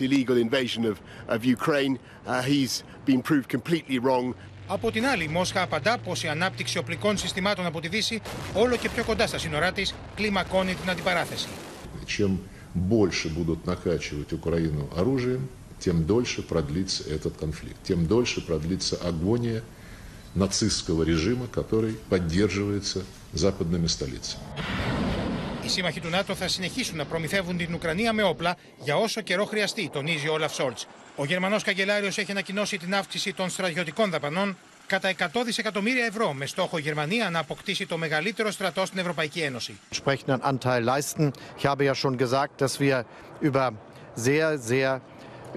illegal 0.00 0.38
invasion 0.46 0.84
of 1.34 1.44
Ukraine. 1.44 1.98
Completely 3.54 3.98
wrong. 3.98 4.34
Από 4.71 4.91
την 4.91 5.05
άλλη, 5.05 5.23
η 5.23 5.27
Μόσχα 5.27 5.61
απαντά 5.61 5.97
πω 5.97 6.11
η 6.23 6.27
ανάπτυξη 6.27 6.77
οπλικών 6.77 7.17
συστημάτων 7.17 7.65
από 7.65 7.79
τη 7.79 7.87
Δύση, 7.87 8.21
όλο 8.53 8.75
και 8.75 8.89
πιο 8.89 9.03
κοντά 9.03 9.27
στα 9.27 9.37
σύνορά 9.37 9.71
τη, 9.71 9.83
κλιμακώνει 10.15 10.73
την 10.75 10.89
αντιπαράθεση. 10.89 11.47
Чем 12.05 12.39
больше 12.73 13.27
будут 13.29 13.65
накачивать 13.65 14.31
Украину 14.33 14.89
оружием, 14.95 15.49
тем 15.79 16.05
дольше 16.05 16.41
продлится 16.41 17.03
этот 17.15 17.33
конфликт, 17.37 17.77
тем 17.83 17.99
дольше 18.07 18.39
продлится 18.49 18.95
агония 19.09 19.61
нацистского 20.35 21.03
режима, 21.03 21.47
который 21.47 21.93
поддерживается 22.09 22.99
западными 23.33 23.87
столицами. 23.87 24.43
Οι 25.63 25.69
σύμμαχοι 25.69 25.99
του 25.99 26.09
ΝΑΤΟ 26.09 26.35
θα 26.35 26.47
συνεχίσουν 26.47 26.97
να 26.97 27.05
προμηθεύουν 27.05 27.57
την 27.57 27.73
Ουκρανία 27.73 28.13
με 28.13 28.23
όπλα 28.23 28.57
για 28.83 28.97
όσο 28.97 29.21
καιρό 29.21 29.45
χρειαστεί, 29.45 29.89
τονίζει 29.93 30.27
ο 30.27 30.33
Όλαφ 30.33 30.53
Σόλτ. 30.53 30.77
Ο 31.16 31.24
Γερμανός 31.24 31.62
καγκελάριος 31.62 32.18
έχει 32.18 32.30
ανακοινώσει 32.30 32.76
την 32.76 32.94
αύξηση 32.94 33.32
των 33.32 33.50
στρατιωτικών 33.50 34.10
δαπανών 34.10 34.56
κατά 34.86 35.12
100 35.18 35.42
δισεκατομμύρια 35.44 36.04
ευρώ 36.04 36.32
με 36.32 36.46
στόχο 36.46 36.78
η 36.78 36.80
Γερμανία 36.80 37.30
να 37.30 37.38
αποκτήσει 37.38 37.86
το 37.86 37.96
μεγαλύτερο 37.98 38.50
στρατό 38.50 38.86
στην 38.86 38.98
Ευρωπαϊκή 38.98 39.40
Ένωση. 39.40 39.78
Entsprechenden 39.90 40.40
Anteil 40.42 40.82
leisten. 40.84 41.32
Ich 41.58 41.66
habe 41.66 41.84
ja 41.84 41.94
schon 41.94 42.16
gesagt, 42.16 42.60
dass 42.60 42.80
wir 42.80 43.04
über 43.40 43.72
sehr, 44.14 44.58
sehr 44.58 45.00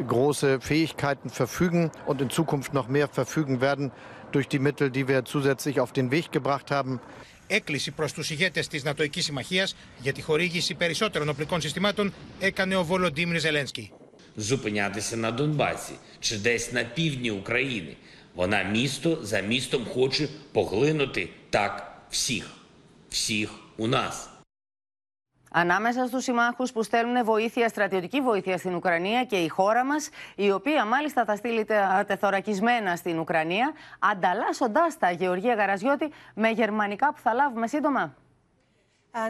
große 0.07 0.59
Fähigkeiten 0.69 1.29
verfügen 1.29 1.91
und 2.05 2.17
in 2.21 2.29
Zukunft 2.29 2.73
noch 2.73 2.87
mehr 2.87 3.07
verfügen 3.19 3.61
werden 3.61 3.91
durch 4.31 4.47
die 4.53 4.59
Mittel, 4.67 4.87
die 4.97 5.07
wir 5.07 5.19
zusätzlich 5.33 5.75
auf 5.83 5.91
den 5.93 6.07
Weg 6.11 6.31
gebracht 6.31 6.71
haben. 6.71 6.99
Έκκληση 7.47 7.91
προς 7.91 8.13
τους 8.13 8.29
ηγέτες 8.29 8.67
της 8.67 8.83
Νατοική 8.83 9.21
Συμμαχίας 9.21 9.75
για 9.99 10.13
τη 10.13 10.21
χορήγηση 10.21 10.73
περισσότερων 10.73 11.29
οπλικών 11.29 11.61
συστημάτων 11.61 12.13
έκανε 12.39 12.75
ο 12.75 12.83
Βολοντίμιρ 12.83 13.39
Ζελένσκι 13.39 13.91
Зупинятися 14.36 15.16
на 15.16 15.30
Донбасі 15.30 15.92
чи 16.20 16.38
десь 16.38 16.72
на 16.72 16.84
півдні 16.84 17.30
України. 17.30 17.96
Вона 18.34 18.62
місто 18.62 19.18
за 19.22 19.40
містом 19.40 19.86
хоче 19.86 20.28
поглинути 20.52 21.28
так 21.50 22.02
всіх, 22.10 22.50
всіх 23.08 23.50
у 23.76 23.86
нас. 23.86 24.30
Ανάμεσα 25.52 26.06
στου 26.06 26.20
συμμάχου 26.20 26.66
που 26.66 26.82
στέλνουν 26.82 27.24
βοήθεια, 27.24 27.68
στρατιωτική 27.68 28.20
βοήθεια 28.20 28.58
στην 28.58 28.74
Ουκρανία 28.74 29.24
και 29.24 29.36
η 29.36 29.48
χώρα 29.48 29.84
μα, 29.84 29.94
η 30.34 30.50
οποία 30.50 30.84
μάλιστα 30.84 31.24
θα 31.24 31.36
στείλει 31.36 31.66
τεθωρακισμένα 32.06 32.96
στην 32.96 33.18
Ουκρανία, 33.18 33.72
ανταλλάσσοντά 33.98 34.86
τα, 34.98 35.10
Γεωργία 35.10 35.54
Γαραζιώτη, 35.54 36.12
με 36.34 36.50
γερμανικά 36.50 37.12
που 37.12 37.18
θα 37.22 37.34
λάβουμε 37.34 37.66
σύντομα. 37.66 38.14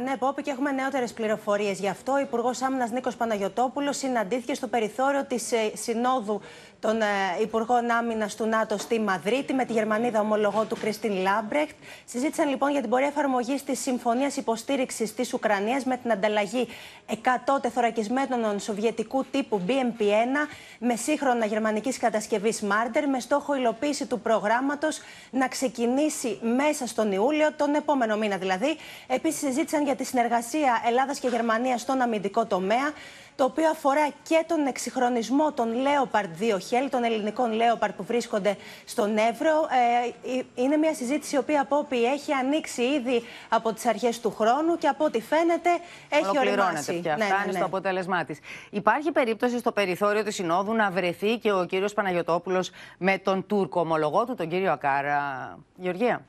Ναι, 0.03 0.17
Πόπη, 0.17 0.41
και 0.41 0.51
έχουμε 0.51 0.71
νεότερες 0.71 1.13
πληροφορίες 1.13 1.79
γι' 1.79 1.87
αυτό. 1.87 2.11
Ο 2.11 2.19
Υπουργός 2.19 2.61
Άμυνας 2.61 2.91
Νίκος 2.91 3.15
Παναγιοτόπουλος 3.15 3.97
συναντήθηκε 3.97 4.53
στο 4.53 4.67
περιθώριο 4.67 5.25
της 5.25 5.51
ε, 5.51 5.71
Συνόδου 5.73 6.41
των 6.79 7.01
ε, 7.01 7.05
Υπουργών 7.41 7.91
Άμυνας 7.91 8.35
του 8.35 8.45
ΝΑΤΟ 8.45 8.77
στη 8.77 8.99
Μαδρίτη 8.99 9.53
με 9.53 9.65
τη 9.65 9.73
Γερμανίδα 9.73 10.19
ομολογό 10.19 10.65
του 10.65 10.77
Κριστίν 10.79 11.11
Λάμπρεχτ. 11.11 11.75
Συζήτησαν 12.05 12.49
λοιπόν 12.49 12.71
για 12.71 12.81
την 12.81 12.89
πορεία 12.89 13.07
εφαρμογής 13.07 13.63
της 13.63 13.79
Συμφωνίας 13.79 14.35
Υποστήριξης 14.37 15.13
της 15.13 15.33
Ουκρανίας 15.33 15.83
με 15.83 15.97
την 15.97 16.11
ανταλλαγή 16.11 16.67
100 17.09 17.15
τεθωρακισμένων 17.61 18.59
σοβιετικού 18.59 19.25
τύπου 19.31 19.61
BMP-1 19.67 20.01
με 20.79 20.95
σύγχρονα 20.95 21.45
γερμανικής 21.45 21.97
κατασκευής 21.97 22.63
Marder 22.63 23.03
με 23.11 23.19
στόχο 23.19 23.55
υλοποίηση 23.55 24.05
του 24.05 24.19
προγράμματος 24.19 24.99
να 25.31 25.47
ξεκινήσει 25.47 26.39
μέσα 26.55 26.87
στον 26.87 27.11
Ιούλιο, 27.11 27.53
τον 27.57 27.75
επόμενο 27.75 28.17
μήνα 28.17 28.37
δηλαδή. 28.37 28.77
Επίσης, 29.07 29.39
συζήτησαν 29.39 29.74
για 29.83 29.95
τη 29.95 30.03
συνεργασία 30.03 30.81
Ελλάδας 30.87 31.19
και 31.19 31.27
Γερμανίας 31.27 31.81
στον 31.81 32.01
αμυντικό 32.01 32.45
τομέα 32.45 32.93
το 33.35 33.43
οποίο 33.43 33.69
αφορά 33.69 34.07
και 34.23 34.45
τον 34.47 34.65
εξυγχρονισμό 34.65 35.51
των 35.51 35.67
Leopard 35.73 36.41
2 36.41 36.53
Hell, 36.53 36.87
των 36.89 37.03
ελληνικών 37.03 37.51
Leopard 37.51 37.89
που 37.97 38.03
βρίσκονται 38.03 38.57
στον 38.85 39.17
Εύρο. 39.17 39.67
Ε, 40.21 40.41
είναι 40.61 40.77
μια 40.77 40.93
συζήτηση 40.93 41.35
η 41.35 41.37
οποία 41.37 41.61
από 41.61 41.77
όποιοι 41.77 42.03
έχει 42.13 42.31
ανοίξει 42.31 42.81
ήδη 42.81 43.23
από 43.49 43.73
τις 43.73 43.85
αρχές 43.85 44.19
του 44.19 44.31
χρόνου 44.31 44.77
και 44.77 44.87
από 44.87 45.05
ό,τι 45.05 45.21
φαίνεται 45.21 45.69
έχει 46.09 46.37
οριμάσει. 46.37 46.99
πια, 47.01 47.15
ναι, 47.15 47.25
φτάνει 47.25 47.45
ναι, 47.45 47.51
ναι. 47.51 47.57
στο 47.57 47.65
αποτέλεσμά 47.65 48.25
της. 48.25 48.39
Υπάρχει 48.69 49.11
περίπτωση 49.11 49.59
στο 49.59 49.71
περιθώριο 49.71 50.23
της 50.23 50.35
Συνόδου 50.35 50.73
να 50.73 50.91
βρεθεί 50.91 51.37
και 51.37 51.51
ο 51.51 51.65
κύριος 51.65 51.93
Παναγιωτόπουλος 51.93 52.71
με 52.97 53.17
τον 53.17 53.45
Τούρκο 53.47 53.79
ομολογό 53.79 54.25
του, 54.25 54.35
τον 54.35 54.47
κύριο 54.49 54.71
Ακάρ. 54.71 55.57
Γεωργία. 55.75 56.25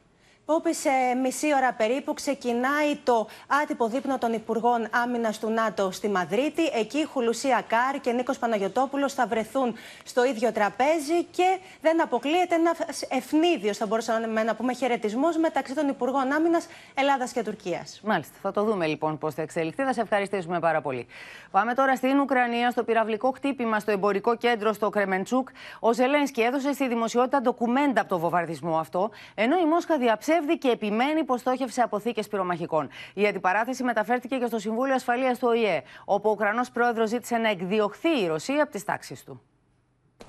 Όπου 0.49 0.75
σε 0.75 0.91
μισή 1.23 1.55
ώρα 1.55 1.73
περίπου 1.73 2.15
ξεκινάει 2.15 2.97
το 3.05 3.29
άτυπο 3.63 3.89
δείπνο 3.89 4.19
των 4.19 4.33
Υπουργών 4.33 4.89
Άμυνας 4.91 5.39
του 5.39 5.51
ΝΑΤΟ 5.51 5.91
στη 5.91 6.09
Μαδρίτη. 6.09 6.67
Εκεί 6.75 6.99
ο 6.99 7.05
Χουλουσί 7.05 7.65
Ακάρ 7.67 8.01
και 8.01 8.13
Νίκος 8.13 8.39
Παναγιοτόπουλος 8.39 9.15
θα 9.15 9.27
βρεθούν 9.27 9.75
στο 10.05 10.25
ίδιο 10.25 10.53
τραπέζι 10.53 11.25
και 11.31 11.59
δεν 11.81 12.03
αποκλείεται 12.03 12.55
ένα 12.55 12.75
αιφνίδιο, 13.09 13.75
θα 13.75 13.87
μπορούσαμε 13.87 14.43
να 14.43 14.55
πούμε, 14.55 14.73
χαιρετισμός 14.75 15.37
μεταξύ 15.37 15.75
των 15.75 15.89
Υπουργών 15.89 16.33
Άμυνας 16.33 16.67
Ελλάδας 16.95 17.33
και 17.33 17.43
Τουρκίας. 17.43 18.01
Μάλιστα. 18.05 18.35
Θα 18.43 18.53
το 18.53 18.65
δούμε 18.65 18.87
λοιπόν 18.87 19.19
πώς 19.19 19.35
θα 19.35 19.43
εξελιχθεί. 19.43 19.83
Θα 19.83 19.93
σε 19.93 20.01
ευχαριστούμε 20.01 20.61
πάρα 20.61 20.81
πολύ. 20.81 21.07
Πάμε 21.51 21.75
τώρα 21.75 21.97
στην 21.97 22.21
Ουκρανία, 22.21 22.71
στο 22.71 22.85
πυραυλικό 22.85 23.31
χτύπημα 23.31 23.81
στο 23.81 23.91
εμπορικό 23.91 24.37
κέντρο 24.37 24.73
στο 24.73 24.89
Κρεμεντσούκ. 24.89 25.49
Ο 25.81 25.93
Ζελένσκι 25.93 26.41
έδωσε 26.43 26.73
στη 26.73 26.89
δημοσιότητα 26.89 27.41
ντοκουμέντα 27.41 28.01
από 28.01 28.09
το 28.09 28.19
βομβαρδισμό 28.19 28.79
αυτό, 28.79 29.11
ενώ 29.35 29.59
η 29.59 29.65
Μόσχα 29.65 29.99
διαψεύδει 29.99 30.35
ψεύδει 30.36 30.58
και 30.58 30.70
επιμένει 30.70 31.24
πω 31.24 31.38
στόχευσε 31.38 31.82
αποθήκε 31.82 32.22
πυρομαχικών. 32.30 32.90
Η 33.14 33.28
αντιπαράθεση 33.28 33.84
μεταφέρθηκε 33.84 34.38
και 34.38 34.46
στο 34.46 34.60
Συμβούλιο 34.60 34.94
Ασφαλεία 34.94 35.34
του 35.34 35.48
ΟΗΕ, 35.48 35.82
όπου 36.06 36.30
ο 36.30 36.32
Ουκρανό 36.32 36.62
πρόεδρο 36.74 37.08
ζήτησε 37.08 37.38
να 37.38 37.50
εκδιωχθεί 37.50 38.22
η 38.22 38.28
Ρωσία 38.28 38.64
από 38.64 38.72
τι 38.72 38.84
τάξει 38.84 39.26
του. 39.26 39.42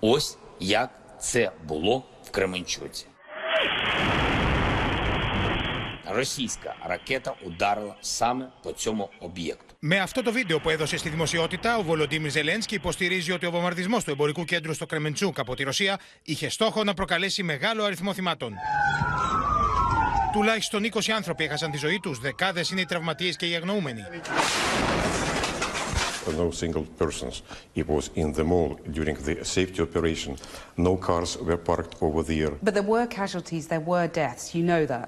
Ось 0.01 0.39
як 0.59 0.91
це 1.19 1.53
було 1.67 2.05
в 2.25 2.31
Кременчуці. 2.31 3.07
Російська 6.13 6.77
ракета 6.83 7.35
ударила 7.45 7.97
саме 8.01 8.45
по 8.63 8.73
цьому 8.73 9.11
об'єкту. 9.21 9.75
Με 9.79 9.99
αυτό 9.99 10.23
το 10.23 10.33
βίντεο 10.33 10.61
που 10.61 10.71
έδωσε 10.71 10.97
στη 10.97 11.09
δημοσιότητα, 11.09 11.77
ο 11.77 11.83
Βολοντίμιρ 11.83 12.31
Ζελένσκι 12.31 12.75
υποστηρίζει 12.75 13.33
ότι 13.33 13.47
ο 13.47 13.51
βομβαρδισμό 13.51 13.99
του 14.05 14.11
εμπορικού 14.11 14.45
κέντρου 14.45 14.75
στο 14.75 14.87
Κρεμεντσούκ 14.87 15.39
από 15.39 15.55
τη 15.55 15.63
Ρωσία 15.63 16.01
είχε 16.23 16.49
στόχο 16.49 16.85
να 16.85 16.95
προκαλέσει 16.95 17.43
μεγάλο 17.43 17.85
αριθμό 17.85 18.13
θυμάτων. 18.13 18.55
Τουλάχιστον 20.34 20.84
20 20.94 21.00
άνθρωποι 21.16 21.44
έχασαν 21.44 21.72
τη 21.72 21.78
ζωή 21.78 22.00
τους, 22.00 22.20
δεκάδες 22.20 22.70
είναι 22.70 22.82
οι 22.82 22.86
τραυματίες 22.86 23.36
και 23.36 23.46
οι 23.46 23.56
αγνοούμενοι. 23.56 24.04
No 26.28 26.52
single 26.52 26.86
persons. 27.00 27.36
It 27.76 27.88
was 27.88 28.06
in 28.22 28.34
the 28.34 28.44
mall 28.44 28.70
during 28.98 29.16
the 29.28 29.36
safety 29.56 29.80
operation. 29.88 30.32
No 30.76 30.94
cars 31.08 31.38
were 31.48 31.62
parked 31.70 31.94
over 32.02 32.22
there. 32.22 32.52
But 32.66 32.74
there 32.78 32.90
were 32.96 33.08
casualties, 33.22 33.64
there 33.74 33.86
were 33.92 34.08
deaths. 34.22 34.46
You 34.56 34.64
know 34.72 34.84
that. 34.94 35.08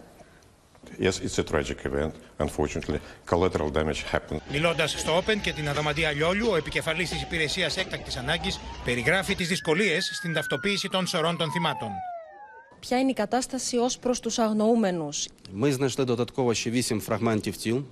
Yes, 1.06 1.16
it's 1.26 1.38
a 1.44 1.44
tragic 1.52 1.80
event. 1.90 2.14
Unfortunately, 2.46 3.00
collateral 3.32 3.70
damage 3.70 4.04
happened. 4.12 4.42
Μιλώντας 4.52 4.92
στο 4.92 5.18
Open 5.18 5.38
και 5.42 5.54
την 5.54 5.70
Αδαμαντία 5.70 6.12
Λιόλιου, 6.12 6.48
ο 6.52 6.56
επικεφαλής 6.56 7.10
της 7.10 7.22
Υπηρεσίας 7.22 7.78
Έκτακτης 7.78 8.18
Ανάγκης 8.18 8.60
περιγράφει 8.86 9.36
τις 9.36 9.48
δυσκολίες 9.48 10.12
στην 10.14 10.34
ταυτοποίηση 10.34 10.90
των 10.90 11.08
σωρών 11.08 11.38
των 11.38 11.52
θυμάτων 11.52 11.90
ποια 12.81 12.99
είναι 12.99 13.11
η 13.11 13.15
κατάσταση 13.15 13.77
ως 13.77 13.99
προς 13.99 14.21
τους 14.21 14.39
αγνοούμενους. 14.39 15.29
Ми 15.53 15.73
знайшли 15.73 16.05
додатково 16.05 16.55
ще 16.55 16.71
вісім 16.71 17.01
фрагментів 17.01 17.57
тіл. 17.57 17.85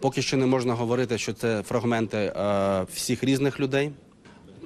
Поки 0.00 0.22
що 0.22 0.36
не 0.36 0.46
можна 0.46 0.74
говорити, 0.74 1.18
що 1.18 1.32
це 1.32 1.62
фрагменти 1.62 2.16
е, 2.16 2.82
всіх 2.92 3.24
різних 3.24 3.60
людей. 3.60 3.92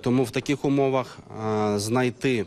Тому 0.00 0.24
в 0.24 0.30
таких 0.30 0.64
умовах 0.64 1.18
е, 1.18 1.78
знайти, 1.78 2.46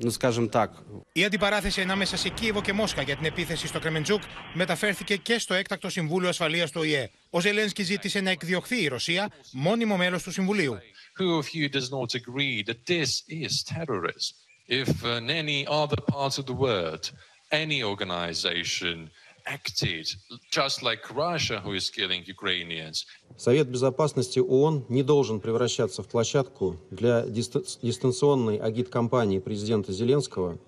ну 0.00 0.10
скажімо 0.10 0.46
так. 0.46 0.82
Η 1.12 1.24
αντιπαράθεση 1.24 1.80
ανάμεσα 1.80 2.16
σε 2.16 2.28
Κίεβο 2.28 2.62
και 2.62 2.72
Μόσχα 2.72 3.02
για 3.02 3.16
την 3.16 3.26
επίθεση 3.26 3.66
στο 3.66 3.80
Κρεμεντζούκ 3.80 4.22
μεταφέρθηκε 4.54 5.16
και 5.16 5.38
στο 5.38 5.54
έκτακτο 5.54 5.90
Συμβούλιο 5.90 6.28
Ασφαλείας 6.28 6.70
του 6.70 6.80
ΟΗΕ. 6.80 7.10
Ο 7.30 7.40
Ζελένσκι 7.40 7.82
ζήτησε 7.82 8.20
να 8.20 8.30
εκδιωχθεί 8.30 8.82
η 8.82 8.88
Ρωσία, 8.88 9.28
μόνιμο 9.52 9.96
μέλος 9.96 10.22
του 10.22 10.32
Συμβουλίου. 10.32 10.76
Who 11.17 11.37
of 11.37 11.53
you 11.53 11.69
does 11.69 11.91
not 11.91 12.15
agree 12.15 12.63
that 12.63 12.85
this 12.85 13.23
is 13.27 13.63
terrorism? 13.63 14.35
If 14.67 15.03
in 15.03 15.29
any 15.29 15.67
other 15.67 15.97
parts 16.07 16.37
of 16.37 16.45
the 16.45 16.53
world, 16.53 17.11
any 17.51 17.83
organization 17.83 19.09
acted 19.45 20.07
just 20.51 20.81
like 20.81 21.13
Russia, 21.13 21.59
who 21.63 21.73
is 21.73 21.89
killing 21.89 22.23
Ukrainians. 22.25 23.05
Совет 23.37 23.67
Безопасности 23.67 24.39
ООН 24.39 24.85
не 24.89 25.03
должен 25.03 25.39
превращаться 25.39 26.01
в 26.01 26.07
площадку 26.07 26.79
для 26.91 27.25
дистанционной 27.25 28.57
агит-кампании 28.57 29.39
президента 29.39 29.91
Зеленского 29.91 30.59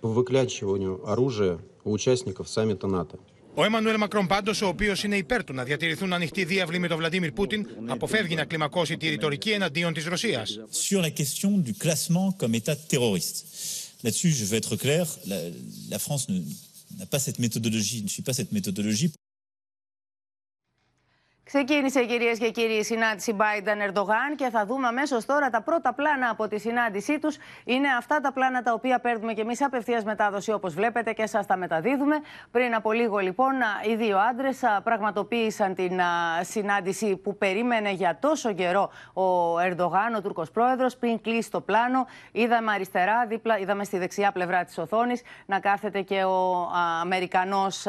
по 0.00 0.08
выклячиванию 0.08 1.06
оружия 1.08 1.58
у 1.84 1.92
участников 1.92 2.48
саммита 2.48 2.86
НАТО. 2.86 3.18
Ο 3.58 3.64
Εμμανουέλ 3.64 3.96
Μακρόν, 3.96 4.26
πάντως, 4.26 4.62
ο 4.62 4.66
οποίος 4.66 5.04
είναι 5.04 5.16
υπέρ 5.16 5.44
του 5.44 5.52
να 5.52 5.64
διατηρηθούν 5.64 6.12
ανοιχτοί 6.12 6.44
διάβλοι 6.44 6.78
με 6.78 6.88
τον 6.88 6.96
Βλαντίμιρ 6.96 7.32
Πούτιν, 7.32 7.66
αποφεύγει 7.86 8.34
να 8.34 8.44
κλιμακώσει 8.44 8.96
τη 8.96 9.08
ρητορική 9.08 9.50
εναντίον 9.50 9.92
της 9.92 10.04
Ρωσίας. 10.04 10.58
Sur 10.88 11.00
la 11.00 11.10
question 11.10 11.50
du 11.66 11.72
classement 11.84 12.32
comme 12.38 12.54
État 12.54 12.76
terroriste. 12.76 13.36
Là-dessus, 14.04 14.32
je 14.40 14.44
veux 14.44 14.58
être 14.62 14.76
clair, 14.84 15.04
la, 15.30 15.38
la 15.94 15.98
France 15.98 16.22
n'a 16.98 17.06
pas 17.12 17.20
cette 17.26 17.38
méthodologie, 17.38 18.02
ne 18.02 18.10
suit 18.14 18.26
pas 18.28 18.36
cette 18.40 18.52
méthodologie. 18.52 19.10
Ξεκίνησε 21.48 22.04
κυρίες 22.04 22.38
και 22.38 22.50
κύριοι 22.50 22.72
η 22.72 22.82
συνάντηση 22.82 23.36
Biden-Ερντογάν 23.38 24.34
και 24.36 24.48
θα 24.50 24.66
δούμε 24.66 24.86
αμέσως 24.86 25.24
τώρα 25.24 25.50
τα 25.50 25.62
πρώτα 25.62 25.92
πλάνα 25.94 26.28
από 26.30 26.48
τη 26.48 26.58
συνάντησή 26.58 27.18
τους. 27.18 27.36
Είναι 27.64 27.88
αυτά 27.98 28.20
τα 28.20 28.32
πλάνα 28.32 28.62
τα 28.62 28.72
οποία 28.72 28.98
παίρνουμε 29.00 29.32
και 29.32 29.40
εμείς 29.40 29.62
απευθείας 29.62 30.04
μετάδοση 30.04 30.52
όπως 30.52 30.74
βλέπετε 30.74 31.12
και 31.12 31.26
σας 31.26 31.46
τα 31.46 31.56
μεταδίδουμε. 31.56 32.16
Πριν 32.50 32.74
από 32.74 32.92
λίγο 32.92 33.18
λοιπόν 33.18 33.52
οι 33.88 33.94
δύο 33.94 34.18
άντρες 34.18 34.60
πραγματοποίησαν 34.82 35.74
την 35.74 36.00
συνάντηση 36.40 37.16
που 37.16 37.36
περίμενε 37.36 37.90
για 37.90 38.18
τόσο 38.20 38.52
καιρό 38.52 38.90
ο 39.12 39.58
Ερντογάν, 39.60 40.14
ο 40.14 40.22
Τούρκος 40.22 40.50
πρόεδρος. 40.50 40.96
Πριν 40.96 41.20
κλείσει 41.20 41.50
το 41.50 41.60
πλάνο, 41.60 42.06
είδαμε 42.32 42.72
αριστερά, 42.72 43.26
δίπλα, 43.26 43.58
είδαμε 43.58 43.84
στη 43.84 43.98
δεξιά 43.98 44.32
πλευρά 44.32 44.64
της 44.64 44.78
οθόνης 44.78 45.22
να 45.46 45.60
κάθεται 45.60 46.00
και 46.00 46.24
ο 46.24 46.70
Αμερικανός 47.00 47.86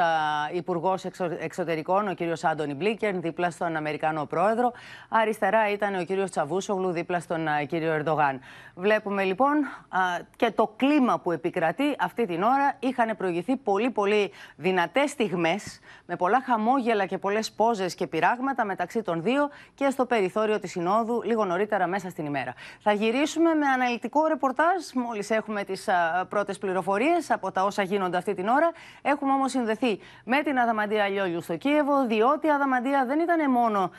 Υπουργός 0.53 1.05
Εξωτερικών, 1.39 2.07
ο 2.07 2.13
κ. 2.13 2.19
Άντωνι 2.43 2.73
Μπλίκερν, 2.73 3.21
δίπλα 3.21 3.45
στον 3.49 3.75
Αμερικανό 3.75 4.25
πρόεδρο. 4.25 4.71
Αριστερά 5.09 5.71
ήταν 5.71 5.95
ο 5.95 6.03
κύριος 6.03 6.29
Τσαβούσογλου 6.29 6.91
δίπλα 6.91 7.19
στον 7.19 7.47
κύριο 7.67 7.93
Ερντογάν. 7.93 8.39
Βλέπουμε 8.75 9.23
λοιπόν 9.23 9.55
και 10.35 10.51
το 10.51 10.73
κλίμα 10.75 11.19
που 11.19 11.31
επικρατεί 11.31 11.95
αυτή 11.99 12.25
την 12.25 12.43
ώρα. 12.43 12.73
Είχαν 12.79 13.17
προηγηθεί 13.17 13.55
πολύ 13.55 13.89
πολύ 13.89 14.31
δυνατές 14.55 15.09
στιγμές 15.09 15.79
με 16.05 16.15
πολλά 16.15 16.41
χαμόγελα 16.45 17.05
και 17.05 17.17
πολλές 17.17 17.51
πόζες 17.51 17.95
και 17.95 18.07
πειράγματα 18.07 18.65
μεταξύ 18.65 19.01
των 19.01 19.21
δύο 19.23 19.49
και 19.75 19.89
στο 19.89 20.05
περιθώριο 20.05 20.59
της 20.59 20.71
Συνόδου 20.71 21.21
λίγο 21.25 21.45
νωρίτερα 21.45 21.87
μέσα 21.87 22.09
στην 22.09 22.25
ημέρα. 22.25 22.53
Θα 22.79 22.91
γυρίσουμε 22.91 23.53
με 23.53 23.67
αναλυτικό 23.67 24.27
ρεπορτάζ 24.27 24.83
μόλις 24.93 25.29
έχουμε 25.29 25.63
τις 25.63 25.89
πρώτες 26.29 26.57
πληροφορίες 26.57 27.31
από 27.31 27.51
τα 27.51 27.63
όσα 27.63 27.83
γίνονται 27.83 28.17
αυτή 28.17 28.33
την 28.33 28.47
ώρα. 28.47 28.71
Έχουμε 29.01 29.31
όμως 29.31 29.51
συνδεθεί 29.51 29.99
με 30.23 30.41
την 30.41 30.59
Αδαμαντία 30.59 31.07
Λιόλιου 31.07 31.41
στο 31.41 31.57
Κίεβο 31.57 32.05
διότι 32.05 32.47
η 32.47 32.49
Αδαμαντία 32.49 33.05
δεν 33.05 33.19
ήταν 33.19 33.36
μόνο 33.45 33.91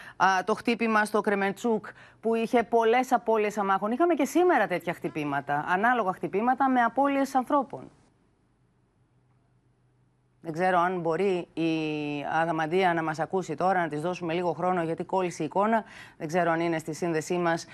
το 0.44 0.54
χτύπημα 0.54 1.04
στο 1.04 1.20
Κρεμεντσούκ 1.20 1.86
που 2.20 2.34
είχε 2.34 2.62
πολλές 2.62 3.12
απώλειες 3.12 3.58
αμάχων. 3.58 3.90
Είχαμε 3.92 4.14
και 4.14 4.24
σήμερα 4.24 4.66
τέτοια 4.66 4.92
χτυπήματα, 4.92 5.64
ανάλογα 5.68 6.12
χτυπήματα 6.12 6.68
με 6.68 6.80
απώλειες 6.80 7.34
ανθρώπων. 7.34 7.90
Δεν 10.40 10.52
ξέρω 10.52 10.78
αν 10.78 11.00
μπορεί 11.00 11.48
η 11.54 11.70
Αγαμαντία 12.40 12.94
να 12.94 13.02
μας 13.02 13.18
ακούσει 13.18 13.54
τώρα, 13.54 13.80
να 13.80 13.88
της 13.88 14.00
δώσουμε 14.00 14.32
λίγο 14.32 14.52
χρόνο 14.52 14.82
γιατί 14.82 15.04
κόλλησε 15.04 15.42
η 15.42 15.46
εικόνα. 15.46 15.84
Δεν 16.16 16.26
ξέρω 16.26 16.50
αν 16.50 16.60
είναι 16.60 16.78
στη 16.78 16.94
σύνδεσή 16.94 17.38
μας 17.38 17.66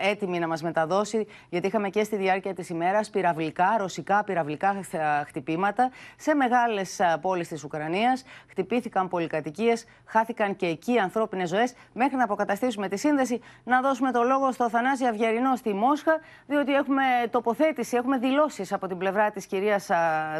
έτοιμη 0.00 0.38
να 0.38 0.46
μας 0.48 0.62
μεταδώσει, 0.62 1.26
γιατί 1.48 1.66
είχαμε 1.66 1.88
και 1.88 2.04
στη 2.04 2.16
διάρκεια 2.16 2.54
της 2.54 2.68
ημέρας 2.68 3.10
πυραυλικά, 3.10 3.76
ρωσικά 3.78 4.24
πυραυλικά 4.24 4.80
χτυπήματα 5.26 5.90
σε 6.16 6.34
μεγάλες 6.34 7.00
πόλεις 7.20 7.48
της 7.48 7.64
Ουκρανίας. 7.64 8.24
Χτυπήθηκαν 8.48 9.08
πολυκατοικίες, 9.08 9.84
χάθηκαν 10.04 10.56
και 10.56 10.66
εκεί 10.66 10.98
ανθρώπινες 10.98 11.48
ζωές. 11.48 11.74
Μέχρι 11.92 12.16
να 12.16 12.24
αποκαταστήσουμε 12.24 12.88
τη 12.88 12.96
σύνδεση, 12.96 13.40
να 13.64 13.80
δώσουμε 13.80 14.10
το 14.12 14.22
λόγο 14.22 14.52
στο 14.52 14.70
Θανάση 14.70 15.06
Αυγερινό 15.06 15.56
στη 15.56 15.74
Μόσχα, 15.74 16.18
διότι 16.46 16.74
έχουμε 16.74 17.02
τοποθέτηση, 17.30 17.96
έχουμε 17.96 18.18
δηλώσεις 18.18 18.72
από 18.72 18.86
την 18.86 18.98
πλευρά 18.98 19.30
της 19.30 19.46
κυρίας 19.46 19.90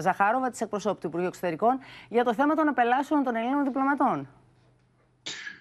Ζαχάροβα, 0.01 0.51
της 0.51 0.61
εκπροσώπου 0.61 0.99
του 1.01 1.07
Υπουργείου 1.07 1.29
Εξωτερικών 1.29 1.61
για 2.09 2.25
το 2.25 2.35
θέμα 2.35 2.55
των 2.55 2.68
απελάσεων 2.68 3.22
των 3.22 3.37
Ελλήνων 3.37 3.64
διπλωματών. 3.64 4.29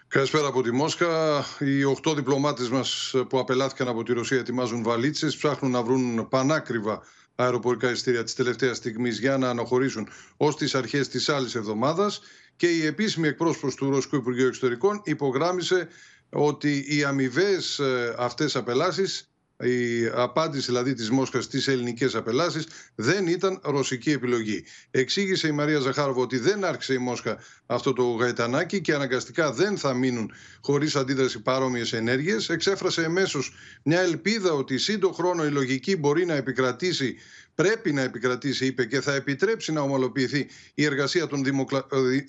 Καλησπέρα 0.08 0.48
από 0.48 0.62
τη 0.62 0.72
Μόσχα. 0.72 1.44
Οι 1.60 1.84
οχτώ 1.84 2.14
διπλωμάτες 2.14 2.70
μας 2.70 3.14
που 3.30 3.40
απελάθηκαν 3.40 3.88
από 3.88 4.04
τη 4.04 4.14
Ρωσία 4.14 4.38
ετοιμάζουν 4.38 4.84
βαλίτσες, 4.84 5.38
ψάχνουν 5.38 5.72
να 5.72 5.84
βρουν 5.84 6.28
πανάκριβα 6.30 7.02
αεροπορικά 7.36 7.90
ειστήρια 7.90 8.24
της 8.24 8.36
τελευταίας 8.36 8.78
στιγμής 8.78 9.20
για 9.20 9.38
να 9.38 9.50
αναχωρήσουν 9.50 10.08
ως 10.38 10.56
τις 10.56 10.76
αρχές 10.76 11.08
της 11.08 11.30
άλλης 11.30 11.56
εβδομάδας. 11.56 12.22
Και 12.56 12.68
η 12.68 12.86
επίσημη 12.86 13.28
εκπρόσωπος 13.28 13.76
του 13.76 13.90
Ρωσικού 13.90 14.16
Υπουργείου 14.16 14.48
Εξωτερικών 14.48 15.02
υπογράμμισε 15.04 15.88
ότι 16.30 16.86
οι 16.88 17.04
αμοιβές 17.04 17.80
ε, 17.80 18.16
αυτές 18.18 18.56
απελάσεις 18.56 19.31
η 19.62 20.06
απάντηση 20.14 20.66
δηλαδή 20.66 20.94
της 20.94 21.10
Μόσχας 21.10 21.44
στις 21.44 21.68
ελληνικές 21.68 22.16
απελάσεις 22.16 22.68
δεν 22.96 23.28
ήταν 23.28 23.60
ρωσική 23.64 24.12
επιλογή. 24.12 24.64
Εξήγησε 24.92 25.48
η 25.48 25.52
Μαρία 25.52 25.80
Ζαχάροβα 25.80 26.22
ότι 26.22 26.38
δεν 26.38 26.64
άρχισε 26.64 26.94
η 26.94 26.98
Μόσχα 26.98 27.38
αυτό 27.66 27.94
το 27.94 28.04
γαϊτανάκι 28.04 28.82
και 28.82 28.94
αναγκαστικά 28.94 29.52
δεν 29.52 29.78
θα 29.78 29.94
μείνουν 29.94 30.32
χωρίς 30.62 30.96
αντίδραση 30.96 31.42
παρόμοιες 31.42 31.94
ενέργειες. 31.94 32.50
Εξέφρασε 32.50 33.04
εμέσως 33.04 33.54
μια 33.84 34.00
ελπίδα 34.00 34.54
ότι 34.54 34.78
σύντο 34.78 35.12
χρόνο 35.12 35.46
η 35.46 35.50
λογική 35.50 35.98
μπορεί 35.98 36.26
να 36.26 36.34
επικρατήσει 36.34 37.16
πρέπει 37.56 37.94
να 37.94 38.02
επικρατήσει, 38.02 38.66
είπε, 38.66 38.86
και 38.86 39.02
θα 39.02 39.14
επιτρέψει 39.14 39.72
να 39.72 39.82
ομαλοποιηθεί 39.82 40.48
η 40.74 40.86
εργασία 40.86 41.28
των 41.28 41.44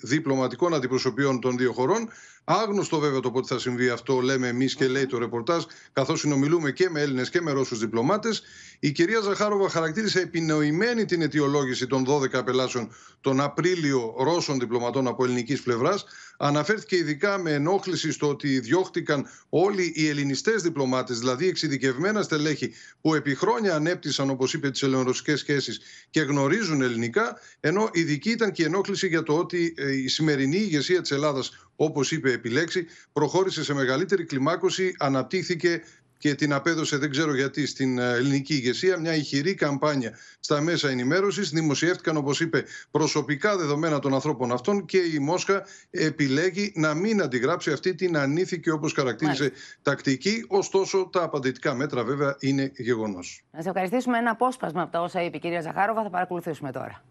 διπλωματικών 0.01 0.73
αντιπροσωπιών 0.73 1.39
των 1.39 1.57
δύο 1.57 1.73
χωρών. 1.73 2.09
Άγνωστο 2.45 2.99
βέβαια 2.99 3.19
το 3.19 3.31
πότε 3.31 3.47
θα 3.47 3.59
συμβεί 3.59 3.89
αυτό, 3.89 4.19
λέμε 4.19 4.47
εμείς 4.47 4.75
και 4.75 4.87
λέει 4.87 5.05
το 5.05 5.17
ρεπορτάζ, 5.17 5.63
καθώς 5.93 6.19
συνομιλούμε 6.19 6.71
και 6.71 6.89
με 6.89 7.01
Έλληνες 7.01 7.29
και 7.29 7.41
με 7.41 7.51
Ρώσους 7.51 7.79
διπλωμάτες. 7.79 8.41
Η 8.79 8.91
κυρία 8.91 9.19
Ζαχάροβα 9.19 9.69
χαρακτήρισε 9.69 10.19
επινοημένη 10.19 11.05
την 11.05 11.21
αιτιολόγηση 11.21 11.87
των 11.87 12.05
12 12.07 12.33
απελάσεων 12.33 12.91
τον 13.21 13.41
Απρίλιο 13.41 14.15
Ρώσων 14.17 14.59
διπλωματών 14.59 15.07
από 15.07 15.23
ελληνικής 15.23 15.61
πλευράς. 15.61 16.05
Αναφέρθηκε 16.37 16.95
ειδικά 16.95 17.37
με 17.37 17.51
ενόχληση 17.51 18.11
στο 18.11 18.29
ότι 18.29 18.59
διώχτηκαν 18.59 19.27
όλοι 19.49 19.93
οι 19.95 20.07
ελληνιστές 20.07 20.61
διπλωμάτες, 20.61 21.19
δηλαδή 21.19 21.47
εξειδικευμένα 21.47 22.21
στελέχη 22.21 22.73
που 23.01 23.15
επί 23.15 23.35
χρόνια 23.35 23.75
ανέπτυσαν, 23.75 24.29
όπως 24.29 24.53
είπε, 24.53 24.71
τι 24.71 24.77
ελληνορωσικέ 25.13 25.35
σχέσεις 25.35 25.79
και 26.09 26.21
γνωρίζουν 26.21 26.81
ελληνικά. 26.81 27.39
Ενώ 27.59 27.89
ειδική 27.93 28.29
ήταν 28.29 28.51
και 28.51 28.61
η 28.61 28.65
ενόχληση 28.65 29.07
για 29.07 29.23
το 29.23 29.37
ότι 29.37 29.73
ε, 29.77 29.95
η 29.95 30.07
σημερινή 30.07 30.57
ηγεσία 30.57 31.01
της 31.01 31.11
Ελλάδας, 31.11 31.67
όπως 31.75 32.11
είπε 32.11 32.31
επιλέξει, 32.31 32.85
προχώρησε 33.13 33.63
σε 33.63 33.73
μεγαλύτερη 33.73 34.25
κλιμάκωση, 34.25 34.95
αναπτύχθηκε 34.99 35.81
και 36.23 36.35
την 36.35 36.53
απέδωσε, 36.53 36.97
δεν 36.97 37.09
ξέρω 37.09 37.35
γιατί, 37.35 37.65
στην 37.65 37.97
ε, 37.97 38.11
ελληνική 38.13 38.53
ηγεσία 38.53 38.99
μια 38.99 39.15
ηχηρή 39.15 39.53
καμπάνια 39.53 40.17
στα 40.39 40.61
μέσα 40.61 40.89
ενημέρωσης. 40.89 41.49
Δημοσιεύτηκαν, 41.49 42.17
όπως 42.17 42.39
είπε, 42.39 42.63
προσωπικά 42.91 43.57
δεδομένα 43.57 43.99
των 43.99 44.13
ανθρώπων 44.13 44.51
αυτών 44.51 44.85
και 44.85 44.97
η 44.97 45.19
Μόσχα 45.19 45.65
επιλέγει 45.89 46.71
να 46.75 46.93
μην 46.93 47.21
αντιγράψει 47.21 47.71
αυτή 47.71 47.95
την 47.95 48.17
ανήθικη, 48.17 48.69
όπως 48.69 48.93
χαρακτήρισε, 48.93 49.51
τακτική. 49.81 50.45
Ωστόσο, 50.47 51.09
τα 51.11 51.23
απαντητικά 51.23 51.73
μέτρα 51.73 52.03
βέβαια 52.03 52.35
είναι 52.39 52.71
γεγονός. 52.75 53.43
Να 53.51 53.61
σε 53.61 53.69
ευχαριστήσουμε 53.69 54.17
ένα 54.17 54.31
απόσπασμα 54.31 54.81
από 54.81 54.91
τα 54.91 55.01
όσα 55.01 55.23
είπε 55.23 55.37
η 55.37 55.39
κυρία 55.39 55.61
Ζαχάροβα. 55.61 56.03
Θα 56.03 56.09
παρακολουθήσουμε 56.09 56.71
τώρα. 56.71 57.03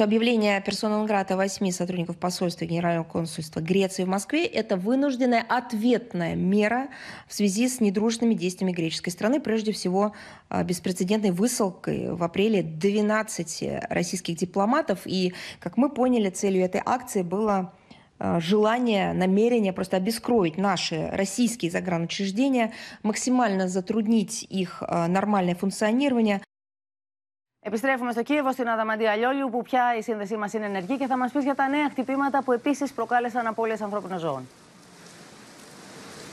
Объявление 0.00 0.60
персона 0.60 1.02
Нграта 1.02 1.36
восьми 1.36 1.72
сотрудников 1.72 2.16
посольства 2.18 2.64
и 2.64 2.68
Генерального 2.68 3.04
консульства 3.04 3.60
Греции 3.60 4.04
в 4.04 4.08
Москве– 4.08 4.44
это 4.46 4.76
вынужденная 4.76 5.44
ответная 5.48 6.34
мера 6.34 6.88
в 7.26 7.34
связи 7.34 7.68
с 7.68 7.80
недружными 7.80 8.34
действиями 8.34 8.72
греческой 8.72 9.12
страны, 9.12 9.40
прежде 9.40 9.72
всего 9.72 10.12
беспрецедентной 10.64 11.30
высылкой 11.30 12.12
в 12.14 12.22
апреле 12.22 12.62
12 12.62 13.82
российских 13.88 14.36
дипломатов. 14.36 15.00
И, 15.06 15.34
как 15.60 15.76
мы 15.76 15.88
поняли, 15.88 16.30
целью 16.30 16.64
этой 16.64 16.82
акции 16.84 17.22
было 17.22 17.72
желание, 18.38 19.12
намерение 19.12 19.72
просто 19.72 19.98
обескроить 19.98 20.56
наши 20.56 21.08
российские 21.12 21.70
загранучреждения, 21.70 22.72
максимально 23.02 23.68
затруднить 23.68 24.42
их 24.48 24.82
нормальное 24.82 25.54
функционирование. 25.54 26.40
Επιστρέφουμε 27.68 28.12
στο 28.12 28.22
Κίεβο, 28.22 28.52
στην 28.52 28.68
Αδαμαντία 28.68 29.16
Λιόλιου, 29.16 29.48
που 29.50 29.62
πια 29.62 29.94
η 29.98 30.02
σύνδεσή 30.02 30.36
μας 30.36 30.52
είναι 30.52 30.64
ενεργή 30.64 30.96
και 30.96 31.06
θα 31.06 31.16
μας 31.16 31.32
πεις 31.32 31.44
για 31.44 31.54
τα 31.54 31.68
νέα 31.68 31.88
χτυπήματα 31.90 32.42
που 32.42 32.52
επίσης 32.52 32.92
προκάλεσαν 32.92 33.46
απώλειες 33.46 33.80
ανθρώπινων 33.80 34.18
ζώων. 34.18 34.48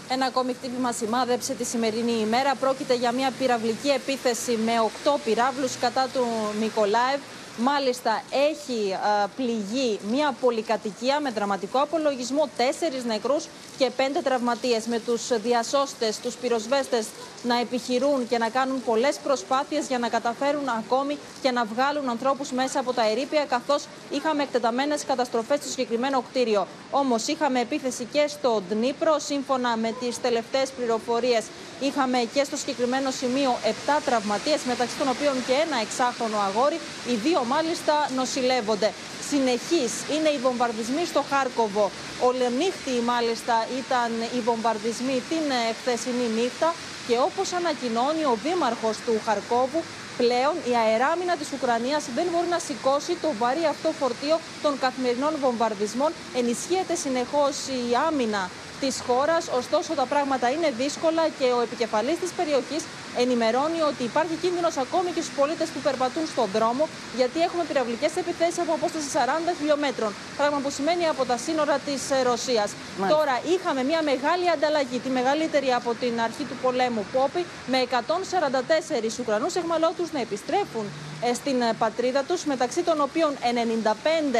Ένα 0.10 0.26
ακόμη 0.26 0.54
χτύπημα 0.54 0.92
σημάδεψε 0.92 1.54
τη 1.54 1.64
σημερινή 1.64 2.12
ημέρα. 2.12 2.56
Πρόκειται 2.56 2.94
για 2.94 3.12
μια 3.12 3.32
πυραυλική 3.40 3.90
επίθεση 3.90 4.60
με 4.66 4.80
οκτώ 4.80 5.20
πυράβλους 5.26 5.78
κατά 5.78 6.08
του 6.14 6.26
Μικολάευ. 6.60 7.20
Μάλιστα 7.58 8.22
έχει 8.50 8.96
πληγεί 9.36 10.00
μια 10.12 10.36
πολυκατοικία 10.42 11.20
με 11.20 11.30
δραματικό 11.30 11.80
απολογισμό, 11.80 12.50
τέσσερις 12.58 13.04
νεκρούς 13.06 13.48
και 13.78 13.90
πέντε 13.90 14.22
τραυματίες 14.22 14.86
με 14.86 15.00
τους 15.00 15.42
διασώστες, 15.42 16.20
τους 16.20 16.36
πυροσβέστες 16.36 17.08
να 17.44 17.60
επιχειρούν 17.60 18.28
και 18.28 18.38
να 18.38 18.50
κάνουν 18.50 18.84
πολλές 18.84 19.16
προσπάθειες 19.24 19.88
για 19.88 20.00
να 20.00 20.10
καταφέρουν 20.10 20.70
ακόμη 20.70 21.18
και 21.42 21.52
να 21.52 21.66
βγάλουν 21.66 22.10
ανθρώπους 22.10 22.52
μέσα 22.52 22.80
από 22.80 22.94
τα 22.94 23.10
ερήπια 23.10 23.46
καθώς 23.46 23.84
είχαμε 24.10 24.44
εκτεταμένες 24.44 25.06
καταστροφές 25.06 25.60
στο 25.60 25.70
συγκεκριμένο 25.70 26.24
κτίριο. 26.30 26.68
Όμως 26.92 27.28
είχαμε 27.28 27.60
επίθεση 27.60 28.08
και 28.12 28.26
στο 28.28 28.62
Ντνίπρο, 28.70 29.20
σύμφωνα 29.20 29.78
με 29.78 29.94
τις 30.00 30.22
τελευταίες 30.22 30.70
πληροφορίες 30.72 31.44
είχαμε 31.80 32.18
και 32.34 32.44
στο 32.44 32.56
συγκεκριμένο 32.58 33.12
σημείο 33.12 33.52
7 33.64 34.02
τραυματίες 34.06 34.62
μεταξύ 34.68 34.96
των 34.98 35.08
οποίων 35.14 35.36
και 35.48 35.56
ένα 35.66 35.78
εξάχρονο 35.86 36.38
αγόρι. 36.48 36.80
Οι 37.10 37.16
δύο 37.26 37.44
μάλιστα 37.44 37.94
νοσηλεύονται. 38.16 38.90
Συνεχής 39.30 39.92
είναι 40.14 40.30
οι 40.30 40.40
βομβαρδισμοί 40.46 41.04
στο 41.06 41.24
Χάρκοβο. 41.30 41.92
Ολενύχτη 42.28 42.96
μάλιστα 43.12 43.56
ήταν 43.82 44.10
οι 44.36 44.40
βομβαρδισμοί 44.48 45.18
την 45.30 45.46
χθεσινή 45.80 46.28
νύχτα 46.38 46.74
και 47.08 47.16
όπως 47.28 47.48
ανακοινώνει 47.60 48.24
ο 48.34 48.36
δήμαρχος 48.44 48.98
του 49.06 49.16
Χαρκόβου, 49.26 49.82
πλέον 50.18 50.56
η 50.72 50.74
αεράμινα 50.84 51.36
της 51.36 51.50
Ουκρανίας 51.56 52.04
δεν 52.16 52.26
μπορεί 52.32 52.48
να 52.56 52.60
σηκώσει 52.68 53.14
το 53.24 53.30
βαρύ 53.40 53.66
αυτό 53.74 53.90
φορτίο 54.00 54.40
των 54.64 54.74
καθημερινών 54.80 55.34
βομβαρδισμών. 55.42 56.12
Ενισχύεται 56.40 56.96
συνεχώς 56.96 57.56
η 57.80 57.82
άμυνα 58.08 58.50
της 58.80 58.96
χώρας, 59.08 59.44
ωστόσο 59.60 59.94
τα 59.94 60.06
πράγματα 60.06 60.50
είναι 60.56 60.70
δύσκολα 60.82 61.24
και 61.40 61.48
ο 61.58 61.60
επικεφαλής 61.62 62.18
της 62.20 62.32
περιοχής 62.32 62.84
ενημερώνει 63.24 63.80
ότι 63.90 64.04
υπάρχει 64.04 64.36
κίνδυνος 64.44 64.76
ακόμη 64.86 65.10
και 65.16 65.22
στους 65.26 65.36
πολίτες 65.40 65.68
που 65.74 65.80
περπατούν 65.88 66.26
στον 66.34 66.48
δρόμο, 66.56 66.84
γιατί 67.20 67.38
έχουμε 67.48 67.64
πυραυλικές 67.70 68.14
επιθέσεις 68.24 68.60
από 68.64 68.72
απόσταση 68.80 69.08
40 69.14 69.54
χιλιόμετρων, 69.60 70.12
πράγμα 70.40 70.60
που 70.64 70.70
σημαίνει 70.78 71.04
από 71.14 71.24
τα 71.26 71.38
σύνορα 71.46 71.76
της 71.88 72.02
ε, 72.12 72.22
Ρωσίας. 72.30 72.70
Τώρα 73.14 73.36
είχαμε 73.54 73.82
μια 73.90 74.02
μεγάλη 74.12 74.46
ανταλλαγή, 74.56 74.98
τη 75.06 75.10
μεγαλύτερη 75.20 75.70
από 75.80 75.90
την 76.02 76.14
αρχή 76.28 76.44
του 76.50 76.58
πολέμου 76.64 77.06
Πόπη, 77.14 77.46
με 77.74 77.80
144 77.90 79.20
Ουκρανούς 79.22 79.54
εχμαλώτους 79.56 80.08
να 80.16 80.20
επιστρέφουν 80.20 80.86
ε, 80.86 81.13
στην 81.34 81.62
ε, 81.62 81.74
πατρίδα 81.80 82.22
τους, 82.24 82.44
μεταξύ 82.46 82.82
των 82.84 83.02
οποίων 83.02 83.32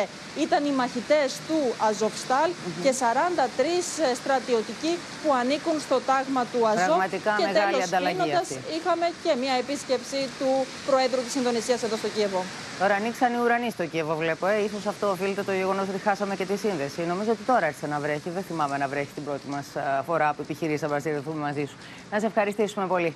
95 0.04 0.08
ήταν 0.46 0.66
οι 0.66 0.72
μαχητές 0.72 1.30
του 1.48 1.60
Αζοφστάλ 1.90 2.50
και 2.84 2.92
43 3.00 4.16
στρατιωτικοί 4.22 4.94
που 5.22 5.30
ανήκουν 5.42 5.76
στο 5.80 5.98
τάγμα 6.10 6.44
του 6.52 6.68
Αζόφ. 6.68 6.86
Πραγματικά 6.86 7.34
και 7.40 7.46
μεγάλη 7.46 7.72
τέλος, 7.72 7.88
ανταλλαγή 7.88 8.34
αυτή. 8.44 8.60
είχαμε 8.78 9.06
και 9.24 9.32
μια 9.44 9.54
επίσκεψη 9.64 10.20
του 10.40 10.50
Προέδρου 10.90 11.22
της 11.28 11.36
Ινδονησίας 11.40 11.80
εδώ 11.84 11.96
στο 12.02 12.08
Κίεβο. 12.16 12.42
Τώρα 12.80 12.94
ανοίξαν 12.96 13.34
οι 13.34 13.40
ουρανοί 13.44 13.70
στο 13.72 13.86
Κίεβο, 13.86 14.16
βλέπω. 14.16 14.46
Ε. 14.48 14.58
Ίσως 14.68 14.86
αυτό 14.94 15.06
οφείλεται 15.10 15.44
το 15.44 15.54
γεγονός 15.54 15.86
ότι 15.92 16.00
χάσαμε 16.08 16.36
και 16.36 16.46
τη 16.46 16.56
σύνδεση. 16.58 17.02
Νομίζω 17.02 17.32
ότι 17.32 17.44
τώρα 17.52 17.66
άρχισε 17.66 17.88
να 17.88 18.00
βρέχει. 18.00 18.30
Δεν 18.30 18.44
θυμάμαι 18.44 18.78
να 18.78 18.88
βρέχει 18.88 19.14
την 19.14 19.24
πρώτη 19.24 19.48
μας 19.48 19.66
φορά 20.06 20.34
που 20.34 20.42
επιχειρήσαμε 20.42 20.94
να 20.94 21.00
συνδεθούμε 21.00 21.40
μαζί 21.48 21.66
σου. 21.70 21.76
Να 22.12 22.20
σε 22.20 22.26
ευχαριστήσουμε 22.26 22.86
πολύ. 22.88 23.16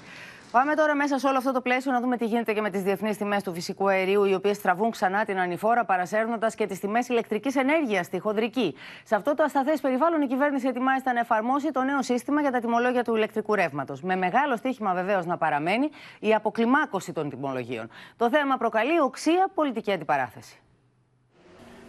Πάμε 0.51 0.75
τώρα 0.75 0.95
μέσα 0.95 1.19
σε 1.19 1.27
όλο 1.27 1.37
αυτό 1.37 1.51
το 1.51 1.61
πλαίσιο 1.61 1.91
να 1.91 2.01
δούμε 2.01 2.17
τι 2.17 2.25
γίνεται 2.25 2.53
και 2.53 2.61
με 2.61 2.69
τις 2.69 2.81
διεθνείς 2.81 3.17
τιμές 3.17 3.43
του 3.43 3.53
φυσικού 3.53 3.89
αερίου, 3.89 4.23
οι 4.23 4.33
οποίες 4.33 4.61
τραβούν 4.61 4.91
ξανά 4.91 5.25
την 5.25 5.39
ανηφόρα, 5.39 5.85
παρασέρνοντας 5.85 6.55
και 6.55 6.65
τις 6.65 6.79
τιμές 6.79 7.07
ηλεκτρικής 7.07 7.55
ενέργειας 7.55 8.05
στη 8.05 8.19
χοντρική. 8.19 8.75
Σε 9.03 9.15
αυτό 9.15 9.35
το 9.35 9.43
ασταθές 9.43 9.81
περιβάλλον, 9.81 10.21
η 10.21 10.27
κυβέρνηση 10.27 10.67
ετοιμάζεται 10.67 11.11
να 11.11 11.19
εφαρμόσει 11.19 11.71
το 11.71 11.81
νέο 11.81 12.01
σύστημα 12.01 12.41
για 12.41 12.51
τα 12.51 12.59
τιμολόγια 12.59 13.03
του 13.03 13.15
ηλεκτρικού 13.15 13.55
ρεύματος. 13.55 14.01
Με 14.01 14.15
μεγάλο 14.15 14.55
στίχημα 14.57 14.93
βεβαίως 14.93 15.25
να 15.25 15.37
παραμένει 15.37 15.89
η 16.19 16.33
αποκλιμάκωση 16.33 17.13
των 17.13 17.29
τιμολογίων. 17.29 17.89
Το 18.17 18.29
θέμα 18.29 18.57
προκαλεί 18.57 18.99
οξία 18.99 19.49
πολιτική 19.53 19.91
αντιπαράθεση. 19.91 20.61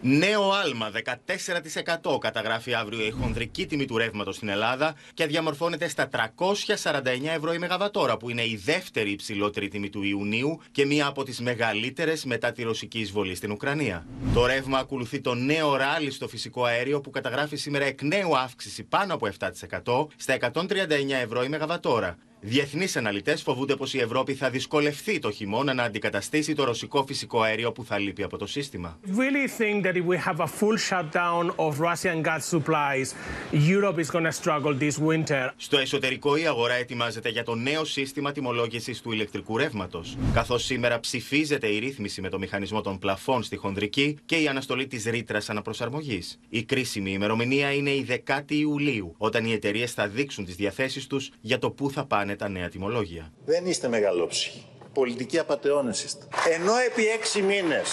Νέο 0.01 0.51
άλμα 0.51 0.91
14% 2.13 2.17
καταγράφει 2.19 2.73
αύριο 2.73 3.05
η 3.05 3.09
χονδρική 3.09 3.65
τιμή 3.65 3.85
του 3.85 3.97
ρεύματος 3.97 4.35
στην 4.35 4.49
Ελλάδα 4.49 4.95
και 5.13 5.25
διαμορφώνεται 5.25 5.87
στα 5.87 6.09
349 6.11 6.21
ευρώ 7.35 7.53
η 7.53 7.57
Μεγαβατόρα, 7.57 8.17
που 8.17 8.29
είναι 8.29 8.41
η 8.41 8.61
δεύτερη 8.65 9.11
υψηλότερη 9.11 9.67
τιμή 9.67 9.89
του 9.89 10.03
Ιουνίου 10.03 10.59
και 10.71 10.85
μία 10.85 11.05
από 11.05 11.23
τις 11.23 11.39
μεγαλύτερες 11.39 12.25
μετά 12.25 12.51
τη 12.51 12.63
ρωσική 12.63 12.99
εισβολή 12.99 13.35
στην 13.35 13.51
Ουκρανία. 13.51 14.05
Το 14.33 14.45
ρεύμα 14.45 14.77
ακολουθεί 14.77 15.21
το 15.21 15.33
νέο 15.33 15.75
ράλι 15.75 16.11
στο 16.11 16.27
φυσικό 16.27 16.63
αέριο 16.63 17.01
που 17.01 17.09
καταγράφει 17.09 17.55
σήμερα 17.55 17.85
εκ 17.85 18.01
νέου 18.01 18.37
αύξηση 18.37 18.83
πάνω 18.83 19.13
από 19.13 19.27
7% 19.83 20.07
στα 20.15 20.37
139 20.53 20.63
ευρώ 21.23 21.43
η 21.43 21.49
Μεγαβατόρα. 21.49 22.17
Διεθνείς 22.41 22.97
αναλυτές 22.97 23.41
φοβούνται 23.41 23.75
πως 23.75 23.93
η 23.93 23.99
Ευρώπη 23.99 24.33
θα 24.33 24.49
δυσκολευτεί 24.49 25.19
το 25.19 25.31
χειμώνα 25.31 25.73
να 25.73 25.83
αντικαταστήσει 25.83 26.53
το 26.55 26.63
ρωσικό 26.63 27.05
φυσικό 27.07 27.41
αέριο 27.41 27.71
που 27.71 27.85
θα 27.85 27.97
λείπει 27.99 28.23
από 28.23 28.37
το 28.37 28.45
σύστημα. 28.45 28.99
really 29.05 29.61
think 29.61 29.83
that 29.85 29.93
if 29.95 30.05
we 30.05 30.17
have 30.27 30.39
a 30.39 30.47
full 30.47 30.77
shutdown 30.89 31.51
of 31.55 31.79
Russian 31.79 32.21
gas 32.23 32.45
supplies, 32.53 33.13
Europe 33.51 33.99
is 34.03 34.09
going 34.11 34.23
to 34.23 34.31
struggle 34.31 34.73
this 34.79 34.97
winter. 35.07 35.49
Στο 35.57 35.77
εσωτερικό 35.77 36.35
η 36.35 36.47
αγορά 36.47 36.73
ετοιμάζεται 36.73 37.29
για 37.29 37.43
το 37.43 37.55
νέο 37.55 37.85
σύστημα 37.85 38.31
τιμολόγησης 38.31 39.01
του 39.01 39.11
ηλεκτρικού 39.11 39.57
ρεύματος. 39.57 40.17
Καθώς 40.33 40.63
σήμερα 40.63 40.99
ψηφίζεται 40.99 41.67
η 41.67 41.79
ρύθμιση 41.79 42.21
με 42.21 42.29
το 42.29 42.37
μηχανισμό 42.39 42.81
των 42.81 42.99
πλαφών 42.99 43.43
στη 43.43 43.55
χονδρική 43.55 44.17
και 44.25 44.35
η 44.35 44.47
αναστολή 44.47 44.87
της 44.87 45.03
ρήτρας 45.05 45.49
αναπροσαρμογής. 45.49 46.39
Η 46.49 46.63
κρίσιμη 46.63 47.11
ημερομηνία 47.11 47.73
είναι 47.73 47.89
η 47.89 48.05
10η 48.25 48.51
Ιουλίου, 48.51 49.15
όταν 49.17 49.45
οι 49.45 49.51
εταιρείες 49.51 49.91
θα 49.93 50.07
δείξουν 50.07 50.45
τις 50.45 50.55
διαθέσεις 50.55 51.07
τους 51.07 51.31
για 51.41 51.57
το 51.59 51.71
πού 51.71 51.91
θα 51.91 52.05
πάνε 52.05 52.28
τα 52.35 52.49
νέα 52.49 52.69
τιμολόγια. 52.69 53.33
Δεν 53.45 53.65
είστε 53.65 53.87
μεγαλόψυχοι. 53.87 54.65
Πολιτικοί 54.93 55.39
απαταιώνες 55.39 56.03
είστε. 56.03 56.25
Ενώ 56.53 56.77
επί 56.77 57.07
έξι 57.07 57.41
μήνες 57.41 57.89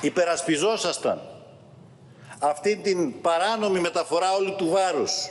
υπερασπιζόσασταν 0.00 1.20
αυτή 2.38 2.76
την 2.76 3.20
παράνομη 3.20 3.80
μεταφορά 3.80 4.32
όλου 4.32 4.54
του 4.56 4.68
βάρους 4.68 5.30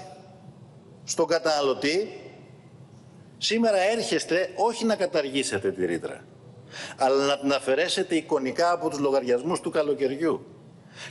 στον 1.04 1.28
καταναλωτή, 1.28 2.20
σήμερα 3.38 3.78
έρχεστε 3.78 4.50
όχι 4.56 4.86
να 4.86 4.96
καταργήσετε 4.96 5.72
τη 5.72 5.86
ρήτρα, 5.86 6.26
αλλά 6.98 7.26
να 7.26 7.40
την 7.40 7.52
αφαιρέσετε 7.52 8.16
εικονικά 8.16 8.72
από 8.72 8.90
τους 8.90 9.00
λογαριασμούς 9.00 9.60
του 9.60 9.70
καλοκαιριού 9.70 10.46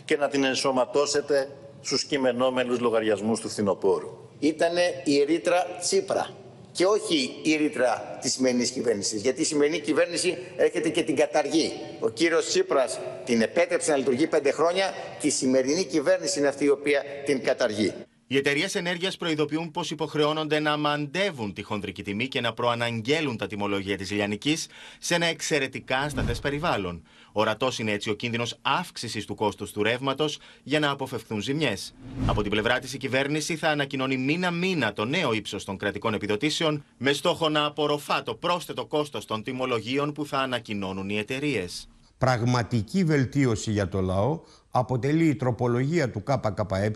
και 0.05 0.17
να 0.17 0.29
την 0.29 0.45
ενσωματώσετε 0.45 1.49
στους 1.81 2.05
κειμενόμενους 2.05 2.81
λογαριασμούς 2.81 3.41
του 3.41 3.49
φθινοπόρου. 3.49 4.29
Ήτανε 4.39 5.03
η 5.05 5.23
ρήτρα 5.23 5.67
Τσίπρα 5.81 6.29
και 6.75 6.85
όχι 6.87 7.41
η 7.43 7.57
ρήτρα 7.57 8.19
της 8.23 8.33
σημερινής 8.33 8.71
κυβέρνησης. 8.71 9.21
Γιατί 9.23 9.41
η 9.41 9.45
σημερινή 9.45 9.79
κυβέρνηση 9.81 10.39
έρχεται 10.57 10.89
και 10.89 11.03
την 11.03 11.17
καταργεί. 11.17 11.73
Ο 12.01 12.09
κύριος 12.09 12.47
Τσίπρας 12.47 12.99
την 13.25 13.43
επέτρεψε 13.43 13.91
να 13.91 13.97
λειτουργεί 13.97 14.27
πέντε 14.27 14.51
χρόνια 14.51 14.95
και 15.21 15.27
η 15.27 15.31
σημερινή 15.31 15.85
κυβέρνηση 15.85 16.39
είναι 16.39 16.49
αυτή 16.49 16.65
η 16.65 16.69
οποία 16.69 17.03
την 17.25 17.43
καταργεί. 17.43 17.93
Οι 18.27 18.37
εταιρείες 18.37 18.75
ενέργειας 18.75 19.17
προειδοποιούν 19.17 19.71
πως 19.71 19.91
υποχρεώνονται 19.91 20.61
να 20.61 20.77
μαντεύουν 20.77 21.53
τη 21.53 21.63
χονδρική 21.63 22.03
τιμή 22.03 22.29
και 22.29 22.41
να 22.41 22.53
προαναγγέλουν 22.53 23.37
τα 23.37 23.47
τιμολόγια 23.47 23.97
της 23.97 24.11
Λιανική 24.11 24.57
σε 24.99 25.15
ένα 25.15 25.27
εξαιρετικά 25.27 25.99
ασταθές 25.99 26.39
περιβάλλον. 26.39 27.03
Ορατός 27.33 27.79
είναι 27.79 27.93
έτσι 27.93 28.11
ο 28.11 28.15
κίνδυνος 28.15 28.59
αύξησης 28.63 29.25
του 29.25 29.35
κόστους 29.35 29.73
του 29.73 29.83
ρεύματος 29.83 30.39
για 30.63 30.79
να 30.79 30.91
αποφευχθούν 30.91 31.41
ζημιές. 31.41 31.95
Από 32.27 32.43
την 32.43 32.51
πλευρά 32.51 32.79
της, 32.79 32.95
η 32.95 32.99
κυβέρνηση 32.99 33.57
θα 33.57 33.69
ανακοινώνει 33.69 34.17
μήνα-μήνα 34.17 34.93
το 34.93 35.05
νέο 35.05 35.33
ύψος 35.33 35.65
των 35.65 35.77
κρατικών 35.77 36.15
επιδοτήσεων 36.15 36.85
με 36.97 37.13
στόχο 37.13 37.49
να 37.49 37.65
απορροφά 37.65 38.23
το 38.23 38.35
πρόσθετο 38.35 38.87
κόστος 38.87 39.25
των 39.25 39.43
τιμολογίων 39.43 40.13
που 40.13 40.27
θα 40.27 40.39
ανακοινώνουν 40.39 41.09
οι 41.09 41.19
εταιρείες. 41.19 41.89
Πραγματική 42.19 43.05
βελτίωση 43.05 43.71
για 43.71 43.89
το 43.89 44.01
λαό 44.01 44.41
αποτελεί 44.77 45.29
η 45.29 45.35
τροπολογία 45.35 46.11
του 46.11 46.23
ΚΚΕ 46.23 46.93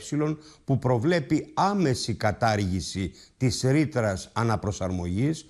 που 0.65 0.79
προβλέπει 0.79 1.53
άμεση 1.55 2.15
κατάργηση 2.15 3.13
της 3.37 3.63
ρήτρας 3.63 4.31
αναπροσαρμογής 4.33 5.47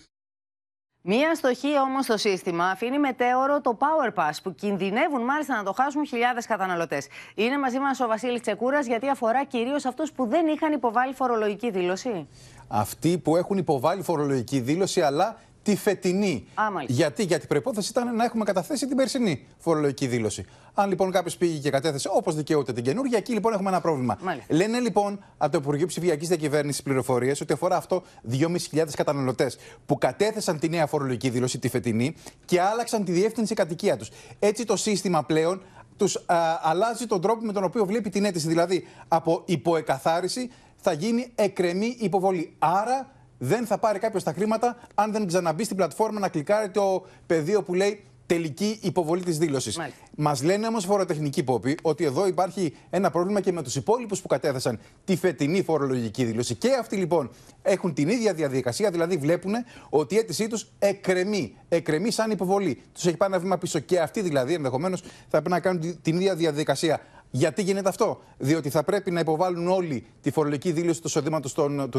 Μία 1.02 1.34
στοχή 1.34 1.78
όμως 1.78 2.04
στο 2.04 2.16
σύστημα 2.16 2.64
αφήνει 2.64 2.98
μετέωρο 2.98 3.60
το 3.60 3.78
Power 3.80 4.14
Pass 4.18 4.32
που 4.42 4.54
κινδυνεύουν 4.54 5.22
μάλιστα 5.24 5.56
να 5.56 5.62
το 5.62 5.72
χάσουν 5.72 6.06
χιλιάδες 6.06 6.46
καταναλωτές. 6.46 7.06
Είναι 7.34 7.58
μαζί 7.58 7.78
μας 7.78 8.00
ο 8.00 8.06
Βασίλης 8.06 8.40
Τσεκούρας 8.40 8.86
γιατί 8.86 9.08
αφορά 9.08 9.44
κυρίως 9.44 9.84
αυτούς 9.84 10.12
που 10.12 10.26
δεν 10.26 10.46
είχαν 10.46 10.72
υποβάλει 10.72 11.14
φορολογική 11.14 11.70
δήλωση. 11.70 12.28
Αυτοί 12.68 13.18
που 13.18 13.36
έχουν 13.36 13.58
υποβάλει 13.58 14.02
φορολογική 14.02 14.60
δήλωση, 14.60 15.00
αλλά 15.00 15.36
τη 15.68 15.76
φετινή. 15.76 16.44
Γιατί, 16.86 17.24
γιατί 17.24 17.44
η 17.44 17.46
προπόθεση 17.46 17.90
ήταν 17.90 18.16
να 18.16 18.24
έχουμε 18.24 18.44
καταθέσει 18.44 18.86
την 18.86 18.96
περσινή 18.96 19.46
φορολογική 19.58 20.06
δήλωση. 20.06 20.44
Αν 20.74 20.88
λοιπόν 20.88 21.10
κάποιος 21.10 21.36
πήγε 21.36 21.58
και 21.58 21.70
κατέθεσε 21.70 22.08
όπως 22.12 22.34
δικαιούται 22.34 22.72
την 22.72 22.84
καινούργια, 22.84 23.18
εκεί 23.18 23.32
λοιπόν 23.32 23.52
έχουμε 23.52 23.68
ένα 23.68 23.80
πρόβλημα. 23.80 24.18
Μάλιστα. 24.22 24.54
Λένε 24.54 24.78
λοιπόν 24.78 25.24
από 25.38 25.52
το 25.52 25.58
Υπουργείο 25.58 25.86
Ψηφιακής 25.86 26.28
Διακυβέρνησης 26.28 26.82
πληροφορίες 26.82 27.40
ότι 27.40 27.52
αφορά 27.52 27.76
αυτό 27.76 28.02
2.500 28.30 28.84
καταναλωτές 28.96 29.58
που 29.86 29.98
κατέθεσαν 29.98 30.58
τη 30.58 30.68
νέα 30.68 30.86
φορολογική 30.86 31.28
δήλωση, 31.30 31.58
τη 31.58 31.68
φετινή, 31.68 32.14
και 32.44 32.60
άλλαξαν 32.60 33.04
τη 33.04 33.12
διεύθυνση 33.12 33.54
κατοικία 33.54 33.96
τους. 33.96 34.10
Έτσι 34.38 34.64
το 34.64 34.76
σύστημα 34.76 35.24
πλέον 35.24 35.62
τους 35.96 36.24
αλλάζει 36.62 37.06
τον 37.06 37.20
τρόπο 37.20 37.44
με 37.44 37.52
τον 37.52 37.64
οποίο 37.64 37.86
βλέπει 37.86 38.10
την 38.10 38.24
αίτηση. 38.24 38.48
Δηλαδή 38.48 38.86
από 39.08 39.42
υποεκαθάριση 39.44 40.50
θα 40.76 40.92
γίνει 40.92 41.32
εκρεμή 41.34 41.96
υποβολή. 41.98 42.54
Άρα 42.58 43.16
δεν 43.38 43.66
θα 43.66 43.78
πάρει 43.78 43.98
κάποιος 43.98 44.22
τα 44.22 44.32
χρήματα 44.32 44.76
αν 44.94 45.12
δεν 45.12 45.26
ξαναμπεί 45.26 45.64
στην 45.64 45.76
πλατφόρμα 45.76 46.20
να 46.20 46.28
κλικάρει 46.28 46.70
το 46.70 47.06
πεδίο 47.26 47.62
που 47.62 47.74
λέει 47.74 48.02
τελική 48.28 48.78
υποβολή 48.82 49.22
της 49.22 49.38
δήλωσης. 49.38 49.78
Μας 50.16 50.42
λένε 50.42 50.66
όμως 50.66 50.84
φοροτεχνικοί 50.84 51.42
πόποι 51.42 51.78
ότι 51.82 52.04
εδώ 52.04 52.26
υπάρχει 52.26 52.74
ένα 52.90 53.10
πρόβλημα 53.10 53.40
και 53.40 53.52
με 53.52 53.62
τους 53.62 53.76
υπόλοιπους 53.76 54.20
που 54.20 54.28
κατέθεσαν 54.28 54.78
τη 55.04 55.16
φετινή 55.16 55.62
φορολογική 55.62 56.24
δήλωση. 56.24 56.54
Και 56.54 56.68
αυτοί 56.80 56.96
λοιπόν 56.96 57.30
έχουν 57.62 57.94
την 57.94 58.08
ίδια 58.08 58.34
διαδικασία, 58.34 58.90
δηλαδή 58.90 59.16
βλέπουν 59.16 59.54
ότι 59.88 60.14
η 60.14 60.18
αίτησή 60.18 60.48
τους 60.48 60.70
εκκρεμεί. 60.78 61.54
Εκκρεμεί 61.68 62.10
σαν 62.10 62.30
υποβολή. 62.30 62.82
Τους 62.92 63.06
έχει 63.06 63.16
πάει 63.16 63.28
ένα 63.28 63.38
βήμα 63.38 63.58
πίσω. 63.58 63.78
Και 63.78 64.00
αυτοί 64.00 64.20
δηλαδή 64.20 64.54
ενδεχομένως 64.54 65.00
θα 65.00 65.28
πρέπει 65.28 65.50
να 65.50 65.60
κάνουν 65.60 66.02
την 66.02 66.16
ίδια 66.16 66.34
διαδικασία. 66.34 67.00
Γιατί 67.30 67.62
γίνεται 67.62 67.88
αυτό, 67.88 68.20
Διότι 68.38 68.70
θα 68.70 68.82
πρέπει 68.82 69.10
να 69.10 69.20
υποβάλουν 69.20 69.68
όλοι 69.68 70.06
τη 70.22 70.30
φορολογική 70.30 70.72
δήλωση 70.72 71.00
του 71.00 71.06
εισοδήματος 71.06 71.52
του 71.52 71.90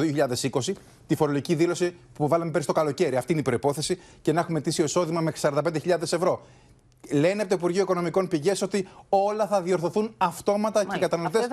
2020, 0.51 0.73
τη 1.07 1.15
φορολογική 1.15 1.55
δήλωση 1.55 1.89
που 1.89 1.95
υποβάλαμε 2.13 2.51
πέρυσι 2.51 2.67
το 2.67 2.73
καλοκαίρι. 2.73 3.15
Αυτή 3.15 3.31
είναι 3.31 3.41
η 3.41 3.43
προπόθεση 3.43 3.99
και 4.21 4.31
να 4.31 4.39
έχουμε 4.39 4.61
τήσιο 4.61 4.83
εισόδημα 4.83 5.21
μέχρι 5.21 5.49
45.000 5.53 6.01
ευρώ. 6.01 6.41
Λένε 7.11 7.41
από 7.41 7.49
το 7.49 7.55
Υπουργείο 7.55 7.81
Οικονομικών 7.81 8.27
πηγές 8.27 8.61
ότι 8.61 8.87
όλα 9.09 9.47
θα 9.47 9.61
διορθωθούν 9.61 10.13
αυτόματα 10.17 10.85
και 10.85 10.95
οι 10.95 10.99
καταναλωτές 10.99 11.47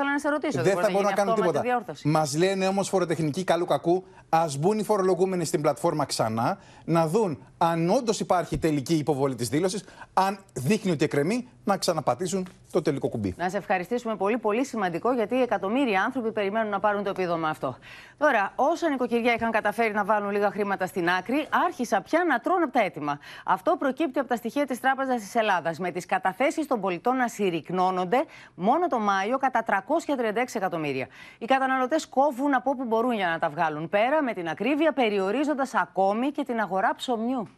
δεν 0.55 0.79
θα 0.79 0.89
μπορούν 0.91 1.07
να 1.07 1.13
κάνουν 1.13 1.35
τίποτα. 1.35 1.63
Μας 2.05 2.37
λένε 2.37 2.67
όμως 2.67 2.89
φοροτεχνικοί 2.89 3.45
καλού 3.45 3.65
κακού, 3.65 4.05
ας 4.29 4.57
μπουν 4.57 4.79
οι 4.79 4.83
φορολογούμενοι 4.83 5.45
στην 5.45 5.61
πλατφόρμα 5.61 6.05
ξανά, 6.05 6.59
να 6.85 7.07
δουν 7.07 7.39
αν 7.59 7.91
όντως 7.91 8.21
υπάρχει 8.21 8.59
τελική 8.59 8.95
υποβολή 8.95 9.35
της 9.35 9.49
δήλωσης, 9.49 9.85
αν 10.15 10.39
δείχνει 10.53 10.91
ότι 10.91 11.05
εκκρεμεί, 11.05 11.49
να 11.65 11.77
ξαναπατήσουν 11.77 12.49
το 12.71 12.83
τελικό 12.83 13.09
κουμπί. 13.09 13.35
Να 13.39 13.49
σε 13.49 13.57
ευχαριστήσουμε 13.57 14.17
πολύ, 14.17 14.39
πολύ 14.39 14.65
σημαντικό, 14.65 15.13
γιατί 15.13 15.43
εκατομμύρια 15.43 16.03
άνθρωποι 16.03 16.33
περιμένουν 16.33 16.71
να 16.71 16.81
πάρουν 16.81 17.03
το 17.03 17.11
επίδομα 17.11 17.49
αυτό. 17.49 17.77
Τώρα, 18.19 18.53
όσα 18.57 18.91
νοικοκυριά 18.91 19.33
είχαν 19.33 19.51
καταφέρει 19.51 19.93
να 19.93 20.05
βάλουν 20.05 20.31
λίγα 20.31 20.51
χρήματα 20.51 20.87
στην 20.87 21.09
άκρη, 21.09 21.47
άρχισαν 21.67 22.03
πια 22.03 22.25
να 22.29 22.39
τρώνε 22.39 22.65
από 22.65 22.73
τα 22.73 22.83
έτοιμα. 22.83 23.19
Αυτό 23.45 23.77
προκύπτει 23.79 24.19
από 24.19 24.29
τα 24.29 24.37
στοιχεία 24.37 24.67
της 24.67 24.81
Τράπεζας 24.81 25.21
τη 25.21 25.27
Ελλάδας, 25.37 25.79
με 25.79 25.91
τις 25.91 26.07
καταθέσεις 26.07 26.67
των 26.67 26.81
πολιτών 26.81 27.17
να 27.17 27.29
συρρυκνώνονται 27.29 28.25
μόνο 28.55 28.87
το 28.87 28.99
Μάιο 28.99 29.39
κατά 29.39 29.63
336 29.63 30.55
εκατομμύρια. 30.55 31.07
Οι 31.39 31.45
καταναλωτές 31.45 32.07
κόβουν 32.07 32.55
από 32.55 32.71
όπου 32.71 32.85
μπορούν 32.85 33.13
για 33.13 33.29
να 33.29 33.39
τα 33.39 33.49
βγάλουν 33.49 33.89
πέρα, 33.89 34.23
με 34.23 34.33
την 34.33 34.49
ακρίβεια 34.49 34.93
περιορίζοντας 34.93 35.75
ακόμη 35.75 36.31
και 36.31 36.45
την 36.45 36.61
αγορά 36.61 36.95
ψωμιού. 36.97 37.49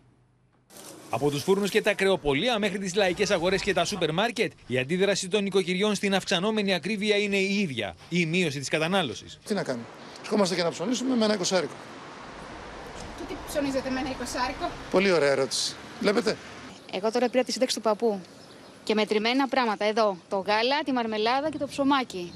Από 1.11 1.31
τους 1.31 1.43
φούρνους 1.43 1.71
και 1.71 1.83
τα 1.83 1.95
κρεοπολία 1.95 2.59
μέχρι 2.59 2.79
τις 2.79 2.95
λαϊκές 2.95 3.31
αγορές 3.31 3.63
και 3.63 3.73
τα 3.73 3.85
σούπερ 3.85 4.13
μάρκετ, 4.13 4.53
η 4.67 4.79
αντίδραση 4.79 5.29
των 5.29 5.43
νοικοκυριών 5.43 5.95
στην 5.95 6.15
αυξανόμενη 6.15 6.75
ακρίβεια 6.75 7.17
είναι 7.17 7.37
η 7.37 7.59
ίδια. 7.61 7.95
Η 8.09 8.27
μείωση 8.27 8.59
της 8.59 8.69
κατανάλωσης. 8.69 9.39
Τι 9.45 9.55
να 9.55 9.63
κάνουμε; 9.63 9.85
Ευχόμαστε 10.23 10.55
και 10.55 10.63
να 10.63 10.71
ψωνίσουμε 10.71 11.17
με 11.17 11.25
ένα 11.25 11.35
εικοσάρικο. 11.35 11.73
Και 13.17 13.23
τι 13.29 13.35
ψωνίζετε 13.49 13.91
με 13.91 14.01
ένα 14.01 14.11
εικοσάρικο; 14.11 14.71
Πολύ 14.91 15.13
ωραία 15.13 15.31
ερώτηση. 15.31 15.75
Βλέπετε. 16.01 16.37
Εγώ 16.93 17.11
τώρα 17.11 17.29
πήρα 17.29 17.43
τη 17.43 17.53
σύνταξη 17.53 17.77
του 17.77 17.83
παππού. 17.83 18.21
Και 18.85 18.95
μετρημένα 18.95 19.49
πράγματα. 19.49 19.85
Εδώ. 19.85 20.17
Το 20.29 20.37
γάλα, 20.37 20.83
τη 20.85 20.93
μαρμελάδα 20.93 21.51
και 21.51 21.59
το 21.59 21.67
ψωμάκι. 21.67 22.33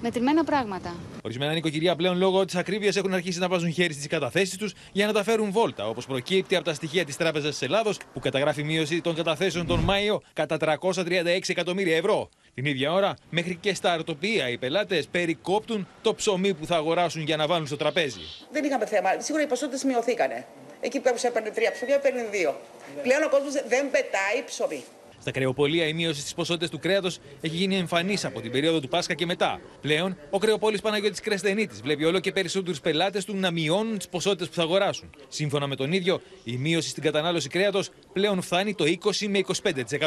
Μετρημένα 0.00 0.44
πράγματα. 0.44 0.94
Ορισμένα 1.22 1.52
νοικοκυριά 1.52 1.96
πλέον 1.96 2.16
λόγω 2.16 2.44
της 2.44 2.54
ακρίβειας 2.54 2.96
έχουν 2.96 3.14
αρχίσει 3.14 3.38
να 3.38 3.48
βάζουν 3.48 3.72
χέρι 3.72 3.92
στις 3.92 4.06
καταθέσεις 4.06 4.56
τους 4.56 4.74
για 4.92 5.06
να 5.06 5.12
τα 5.12 5.22
φέρουν 5.22 5.50
βόλτα, 5.50 5.88
όπως 5.88 6.06
προκύπτει 6.06 6.56
από 6.56 6.64
τα 6.64 6.74
στοιχεία 6.74 7.04
της 7.04 7.16
Τράπεζας 7.16 7.50
της 7.50 7.62
Ελλάδος, 7.62 7.98
που 8.12 8.20
καταγράφει 8.20 8.62
μείωση 8.62 9.00
των 9.00 9.14
καταθέσεων 9.14 9.66
τον 9.66 9.80
Μάιο 9.80 10.22
κατά 10.32 10.56
336 10.56 11.48
εκατομμύρια 11.48 11.96
ευρώ. 11.96 12.28
Την 12.54 12.64
ίδια 12.64 12.92
ώρα, 12.92 13.14
μέχρι 13.30 13.56
και 13.56 13.74
στα 13.74 13.92
αρτοπία 13.92 14.48
οι 14.48 14.58
πελάτες 14.58 15.06
περικόπτουν 15.06 15.86
το 16.02 16.14
ψωμί 16.14 16.54
που 16.54 16.66
θα 16.66 16.76
αγοράσουν 16.76 17.22
για 17.22 17.36
να 17.36 17.46
βάλουν 17.46 17.66
στο 17.66 17.76
τραπέζι. 17.76 18.20
Δεν 18.50 18.64
είχαμε 18.64 18.86
θέμα. 18.86 19.08
Σίγουρα 19.18 19.44
οι 19.44 19.46
ποσότητες 19.46 19.84
μειωθήκανε. 19.84 20.46
Εκεί 20.84 20.98
που 20.98 21.04
κάποιο 21.04 21.28
έπαιρνε 21.28 21.50
τρία 21.50 21.72
ψωμιά, 21.72 21.94
έπαιρνε 21.94 22.28
δύο. 22.30 22.60
Πλέον 23.02 23.22
ο 23.22 23.28
κόσμος 23.28 23.52
δεν 23.52 23.90
πετάει 23.90 24.44
ψωμί. 24.46 24.84
Στα 25.20 25.30
κρεοπολία 25.30 25.86
η 25.86 25.92
μείωση 25.92 26.20
στις 26.20 26.34
ποσότητες 26.34 26.70
του 26.70 26.78
κρέατος 26.78 27.18
έχει 27.40 27.56
γίνει 27.56 27.76
εμφανής 27.76 28.24
από 28.24 28.40
την 28.40 28.50
περίοδο 28.50 28.80
του 28.80 28.88
Πάσχα 28.88 29.14
και 29.14 29.26
μετά. 29.26 29.60
Πλέον, 29.80 30.16
ο 30.30 30.38
κρεοπόλης 30.38 30.80
Παναγιώτης 30.80 31.20
Κρεσδενίτη 31.20 31.74
βλέπει 31.82 32.04
όλο 32.04 32.20
και 32.20 32.32
περισσότερους 32.32 32.80
πελάτες 32.80 33.24
του 33.24 33.36
να 33.36 33.50
μειώνουν 33.50 33.98
τις 33.98 34.08
ποσότητες 34.08 34.48
που 34.48 34.54
θα 34.54 34.62
αγοράσουν. 34.62 35.10
Σύμφωνα 35.28 35.66
με 35.66 35.76
τον 35.76 35.92
ίδιο, 35.92 36.20
η 36.44 36.56
μείωση 36.56 36.88
στην 36.88 37.02
κατανάλωση 37.02 37.48
κρέατος 37.48 37.90
πλέον 38.12 38.42
φτάνει 38.42 38.74
το 38.74 38.84
20 38.84 39.26
με 39.28 39.38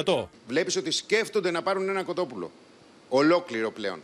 25%. 0.03 0.29
Βλέπεις 0.47 0.75
ότι 0.75 0.91
σκέφτονται 0.91 1.51
να 1.51 1.61
πάρουν 1.61 1.89
ένα 1.89 2.03
κοτόπουλο. 2.03 2.51
Ολόκληρο 3.09 3.71
πλέον. 3.71 3.99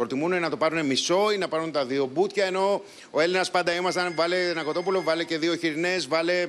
Προτιμούν 0.00 0.40
να 0.40 0.50
το 0.50 0.56
πάρουν 0.56 0.86
μισό 0.86 1.32
ή 1.32 1.38
να 1.38 1.48
πάρουν 1.48 1.72
τα 1.72 1.84
δύο 1.84 2.10
μπούτια. 2.12 2.44
Ενώ 2.44 2.82
ο 3.10 3.20
Έλληνας 3.20 3.50
πάντα 3.50 3.74
ήμασταν, 3.74 4.14
βάλε 4.14 4.48
ένα 4.48 4.62
κοτόπουλο, 4.62 5.02
βάλε 5.02 5.24
και 5.24 5.38
δύο 5.38 5.56
χοιρινές, 5.56 6.08
βάλε 6.08 6.48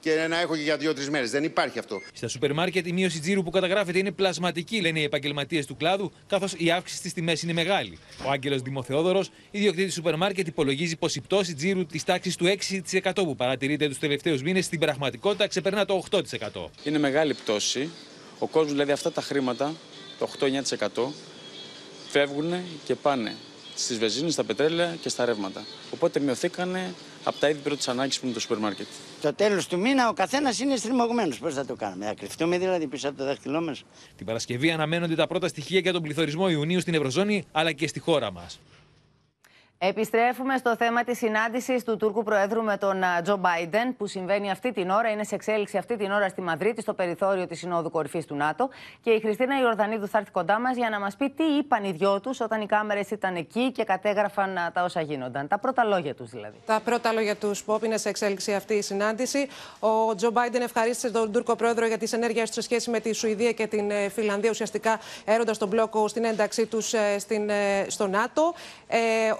και 0.00 0.26
να 0.28 0.40
έχω 0.40 0.56
και 0.56 0.62
για 0.62 0.76
δύο-τρεις 0.76 1.10
μέρες. 1.10 1.30
Δεν 1.30 1.44
υπάρχει 1.44 1.78
αυτό. 1.78 2.00
Στα 2.12 2.28
σούπερ 2.28 2.52
μάρκετ 2.52 2.86
η 2.86 2.92
μείωση 2.92 3.20
τζίρου 3.20 3.42
που 3.42 3.50
καταγράφεται 3.50 3.98
είναι 3.98 4.10
πλασματική, 4.10 4.80
λένε 4.80 5.00
οι 5.00 5.02
επαγγελματίες 5.02 5.66
του 5.66 5.76
κλάδου, 5.76 6.12
καθώς 6.26 6.54
η 6.56 6.70
αύξηση 6.70 6.98
στις 6.98 7.12
τιμές 7.12 7.42
είναι 7.42 7.52
μεγάλη. 7.52 7.98
Ο 8.26 8.30
Άγγελος 8.30 8.62
Δημοθεόδωρος, 8.62 9.30
ιδιοκτήτης 9.50 9.94
σούπερ 9.94 10.16
μάρκετ, 10.16 10.46
υπολογίζει 10.46 10.96
πως 10.96 11.14
η 11.14 11.20
πτώση 11.20 11.54
τζίρου 11.54 11.86
της 11.86 12.04
τάξης 12.04 12.36
του 12.36 12.46
6% 12.46 13.12
που 13.14 13.36
παρατηρείται 13.36 13.88
τους 13.88 13.98
τελευταίους 13.98 14.42
μήνες 14.42 14.64
στην 14.64 14.78
πραγματικότητα 14.78 15.46
ξεπερνά 15.46 15.84
το 15.84 16.02
8%. 16.10 16.70
Είναι 16.84 16.98
μεγάλη 16.98 17.34
πτώση. 17.34 17.90
Ο 18.38 18.46
κόσμος 18.46 18.72
δηλαδή 18.72 18.92
αυτά 18.92 19.12
τα 19.12 19.22
χρήματα, 19.22 19.74
το 20.18 20.24
8-9%, 20.24 21.12
φεύγουν 22.14 22.52
και 22.84 22.94
πάνε 22.94 23.34
στις 23.74 23.98
βεζίνε, 23.98 24.30
στα 24.30 24.44
πετρέλαια 24.44 24.96
και 25.00 25.08
στα 25.08 25.24
ρεύματα. 25.24 25.64
Οπότε 25.90 26.20
μειωθήκανε 26.20 26.94
από 27.24 27.38
τα 27.38 27.48
είδη 27.48 27.58
πρώτη 27.58 27.90
ανάγκης 27.90 28.18
που 28.18 28.24
είναι 28.24 28.34
το 28.34 28.40
σούπερ 28.40 28.58
μάρκετ. 28.58 28.86
Το 29.20 29.34
τέλος 29.34 29.66
του 29.66 29.78
μήνα 29.78 30.08
ο 30.08 30.12
καθένας 30.12 30.58
είναι 30.58 30.76
στριμωγμένος. 30.76 31.38
Πώς 31.38 31.54
θα 31.54 31.64
το 31.64 31.74
κάνουμε, 31.74 32.04
θα 32.04 32.14
κρυφτούμε 32.14 32.58
δηλαδή 32.58 32.86
πίσω 32.86 33.08
από 33.08 33.18
το 33.18 33.24
δάχτυλό 33.24 33.60
μας; 33.60 33.84
Την 34.16 34.26
Παρασκευή 34.26 34.70
αναμένονται 34.70 35.14
τα 35.14 35.26
πρώτα 35.26 35.48
στοιχεία 35.48 35.78
για 35.78 35.92
τον 35.92 36.02
πληθωρισμό 36.02 36.48
Ιουνίου 36.48 36.80
στην 36.80 36.94
Ευρωζώνη 36.94 37.44
αλλά 37.52 37.72
και 37.72 37.86
στη 37.86 38.00
χώρα 38.00 38.32
μας. 38.32 38.60
Επιστρέφουμε 39.88 40.56
στο 40.56 40.76
θέμα 40.76 41.04
της 41.04 41.18
συνάντησης 41.18 41.84
του 41.84 41.96
Τούρκου 41.96 42.22
Προέδρου 42.22 42.62
με 42.62 42.76
τον 42.76 43.02
Τζο 43.22 43.36
Μπάιντεν, 43.36 43.96
που 43.96 44.06
συμβαίνει 44.06 44.50
αυτή 44.50 44.72
την 44.72 44.90
ώρα, 44.90 45.10
είναι 45.10 45.24
σε 45.24 45.34
εξέλιξη 45.34 45.76
αυτή 45.76 45.96
την 45.96 46.10
ώρα 46.10 46.28
στη 46.28 46.40
Μαδρίτη, 46.40 46.80
στο 46.80 46.94
περιθώριο 46.94 47.46
της 47.46 47.58
Συνόδου 47.58 47.90
Κορυφής 47.90 48.26
του 48.26 48.34
ΝΑΤΟ. 48.34 48.68
Και 49.02 49.10
η 49.10 49.20
Χριστίνα 49.20 49.60
Ιορδανίδου 49.60 50.08
θα 50.08 50.18
έρθει 50.18 50.30
κοντά 50.30 50.58
μας 50.58 50.76
για 50.76 50.90
να 50.90 51.00
μας 51.00 51.16
πει 51.16 51.30
τι 51.30 51.44
είπαν 51.44 51.84
οι 51.84 51.92
δυο 51.92 52.20
τους 52.20 52.40
όταν 52.40 52.60
οι 52.60 52.66
κάμερες 52.66 53.10
ήταν 53.10 53.36
εκεί 53.36 53.72
και 53.72 53.84
κατέγραφαν 53.84 54.58
τα 54.72 54.82
όσα 54.84 55.00
γίνονταν. 55.00 55.48
Τα 55.48 55.58
πρώτα 55.58 55.84
λόγια 55.84 56.14
τους 56.14 56.30
δηλαδή. 56.30 56.56
Τα 56.66 56.80
πρώτα 56.84 57.12
λόγια 57.12 57.36
τους, 57.36 57.64
Πόπ, 57.64 57.84
είναι 57.84 57.96
σε 57.96 58.08
εξέλιξη 58.08 58.54
αυτή 58.54 58.74
η 58.74 58.82
συνάντηση. 58.82 59.48
Ο 59.78 60.14
Τζο 60.14 60.30
Μπάιντεν 60.30 60.62
ευχαρίστησε 60.62 61.10
τον 61.10 61.32
Τούρκο 61.32 61.56
Πρόεδρο 61.56 61.86
για 61.86 61.98
τις 61.98 62.12
ενέργειες 62.12 62.48
του 62.48 62.54
σε 62.54 62.60
σχέση 62.60 62.90
με 62.90 63.00
τη 63.00 63.12
Σουηδία 63.12 63.52
και 63.52 63.66
την 63.66 63.90
Φιλανδία, 64.10 64.50
ουσιαστικά 64.50 65.00
έροντας 65.24 65.58
τον 65.58 65.68
μπλόκο 65.68 66.08
στην 66.08 66.24
ένταξή 66.24 66.66
τους 66.66 66.94
στο 67.86 68.06
ΝΑΤΟ. 68.06 68.54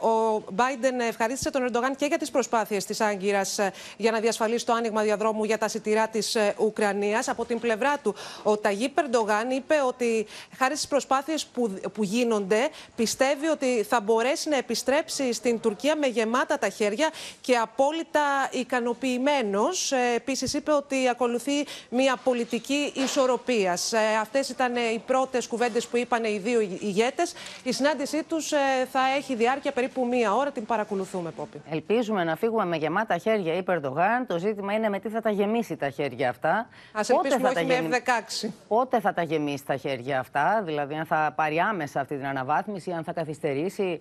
Ο 0.00 0.33
Μπάιντεν 0.52 1.00
ευχαρίστησε 1.00 1.50
τον 1.50 1.62
Ερντογάν 1.62 1.96
και 1.96 2.06
για 2.06 2.18
τις 2.18 2.30
προσπάθειες 2.30 2.84
της 2.84 3.00
Άγκυρας 3.00 3.58
για 3.96 4.10
να 4.10 4.20
διασφαλίσει 4.20 4.66
το 4.66 4.72
άνοιγμα 4.72 5.02
διαδρόμου 5.02 5.44
για 5.44 5.58
τα 5.58 5.68
σιτηρά 5.68 6.08
της 6.08 6.36
Ουκρανίας. 6.58 7.28
Από 7.28 7.44
την 7.44 7.60
πλευρά 7.60 7.98
του, 7.98 8.14
ο 8.42 8.56
Ταγί 8.56 8.92
Ερντογάν 8.94 9.50
είπε 9.50 9.74
ότι 9.86 10.26
χάρη 10.58 10.76
στις 10.76 10.88
προσπάθειες 10.88 11.46
που, 11.46 11.80
που 11.94 12.04
γίνονται, 12.04 12.68
πιστεύει 12.96 13.46
ότι 13.46 13.82
θα 13.88 14.00
μπορέσει 14.00 14.48
να 14.48 14.56
επιστρέψει 14.56 15.32
στην 15.32 15.60
Τουρκία 15.60 15.96
με 15.96 16.06
γεμάτα 16.06 16.58
τα 16.58 16.68
χέρια 16.68 17.10
και 17.40 17.56
απόλυτα 17.56 18.48
ικανοποιημένος. 18.50 19.92
Επίσης, 20.14 20.54
είπε 20.54 20.72
ότι 20.72 21.08
ακολουθεί 21.08 21.66
μια 21.88 22.16
πολιτική 22.24 22.92
ισορροπίας. 22.94 23.92
Αυτές 24.20 24.48
ήταν 24.48 24.76
οι 24.76 25.02
πρώτες 25.06 25.46
κουβέντες 25.46 25.86
που 25.86 25.96
είπαν 25.96 26.24
οι 26.24 26.38
δύο 26.38 26.60
ηγέτες. 26.60 27.32
Η 27.62 27.72
συνάντησή 27.72 28.22
τους 28.22 28.48
θα 28.92 29.00
έχει 29.16 29.34
διάρκεια 29.34 29.72
περίπου 29.72 30.06
μία 30.06 30.23
ώρα 30.32 30.50
την 30.50 30.66
παρακολουθούμε, 30.66 31.30
Πόπη. 31.30 31.62
Ελπίζουμε 31.70 32.24
να 32.24 32.36
φύγουμε 32.36 32.64
με 32.64 32.76
γεμάτα 32.76 33.16
χέρια, 33.16 33.54
είπε 33.54 33.72
Ερντογάν. 33.72 34.26
Το 34.26 34.38
ζήτημα 34.38 34.72
είναι 34.72 34.88
με 34.88 34.98
τι 34.98 35.08
θα 35.08 35.20
τα 35.20 35.30
γεμίσει 35.30 35.76
τα 35.76 35.90
χέρια 35.90 36.28
αυτά. 36.28 36.68
Α 36.92 37.00
ελπίσουμε 37.08 37.48
όχι 37.48 37.64
με 37.64 37.88
F16. 38.44 38.48
Πότε 38.68 39.00
θα 39.00 39.12
τα 39.12 39.22
γεμίσει 39.22 39.64
τα 39.64 39.76
χέρια 39.76 40.18
αυτά, 40.18 40.62
δηλαδή 40.64 40.94
αν 40.94 41.04
θα 41.04 41.32
πάρει 41.36 41.58
άμεσα 41.58 42.00
αυτή 42.00 42.16
την 42.16 42.26
αναβάθμιση, 42.26 42.90
αν 42.90 43.04
θα 43.04 43.12
καθυστερήσει 43.12 44.00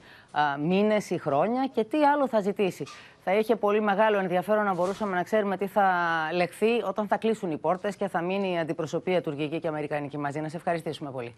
μήνες 0.59 1.09
ή 1.09 1.17
χρόνια 1.17 1.69
και 1.74 1.84
τι 1.84 2.03
άλλο 2.03 2.28
θα 2.28 2.39
ζητήσει. 2.39 2.84
Θα 3.26 3.34
είχε 3.34 3.55
πολύ 3.55 3.82
μεγάλο 3.82 4.17
ενδιαφέρον 4.17 4.65
να 4.65 4.74
μπορούσαμε 4.74 5.15
να 5.15 5.24
ξέρουμε 5.24 5.57
τι 5.57 5.67
θα 5.67 5.91
λεχθεί 6.34 6.82
όταν 6.88 7.07
θα 7.07 7.17
κλείσουν 7.17 7.51
οι 7.51 7.57
πόρτες 7.57 7.95
και 7.95 8.07
θα 8.07 8.21
μείνει 8.21 8.53
η 8.53 8.57
αντιπροσωπεία 8.57 9.21
τουρκική 9.21 9.59
και 9.59 9.67
αμερικανική 9.67 10.17
μαζί. 10.17 10.39
Να 10.39 10.49
σε 10.49 10.57
ευχαριστήσουμε 10.57 11.11
πολύ. 11.11 11.36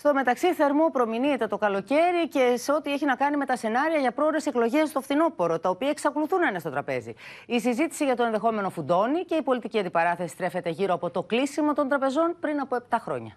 Στο 0.00 0.14
μεταξύ, 0.14 0.54
θερμό 0.54 0.90
προμηνύεται 0.92 1.46
το 1.46 1.58
καλοκαίρι 1.58 2.28
και 2.28 2.54
σε 2.56 2.72
ό,τι 2.72 2.92
έχει 2.92 3.04
να 3.04 3.14
κάνει 3.14 3.36
με 3.36 3.44
τα 3.44 3.56
σενάρια 3.56 3.98
για 3.98 4.12
πρόορες 4.12 4.46
εκλογές 4.46 4.88
στο 4.88 5.00
φθινόπωρο, 5.00 5.58
τα 5.58 5.68
οποία 5.68 5.88
εξακολουθούν 5.88 6.40
να 6.40 6.48
είναι 6.48 6.58
στο 6.58 6.70
τραπέζι. 6.70 7.14
Η 7.46 7.60
συζήτηση 7.60 8.04
για 8.04 8.16
το 8.16 8.22
ενδεχόμενο 8.22 8.70
φουντώνει 8.70 9.24
και 9.24 9.34
η 9.34 9.42
πολιτική 9.42 9.78
αντιπαράθεση 9.78 10.28
στρέφεται 10.28 10.70
γύρω 10.70 10.94
από 10.94 11.10
το 11.10 11.22
κλείσιμο 11.22 11.72
των 11.72 11.88
τραπεζών 11.88 12.36
πριν 12.40 12.60
από 12.60 12.76
7 12.90 12.96
χρόνια. 13.00 13.36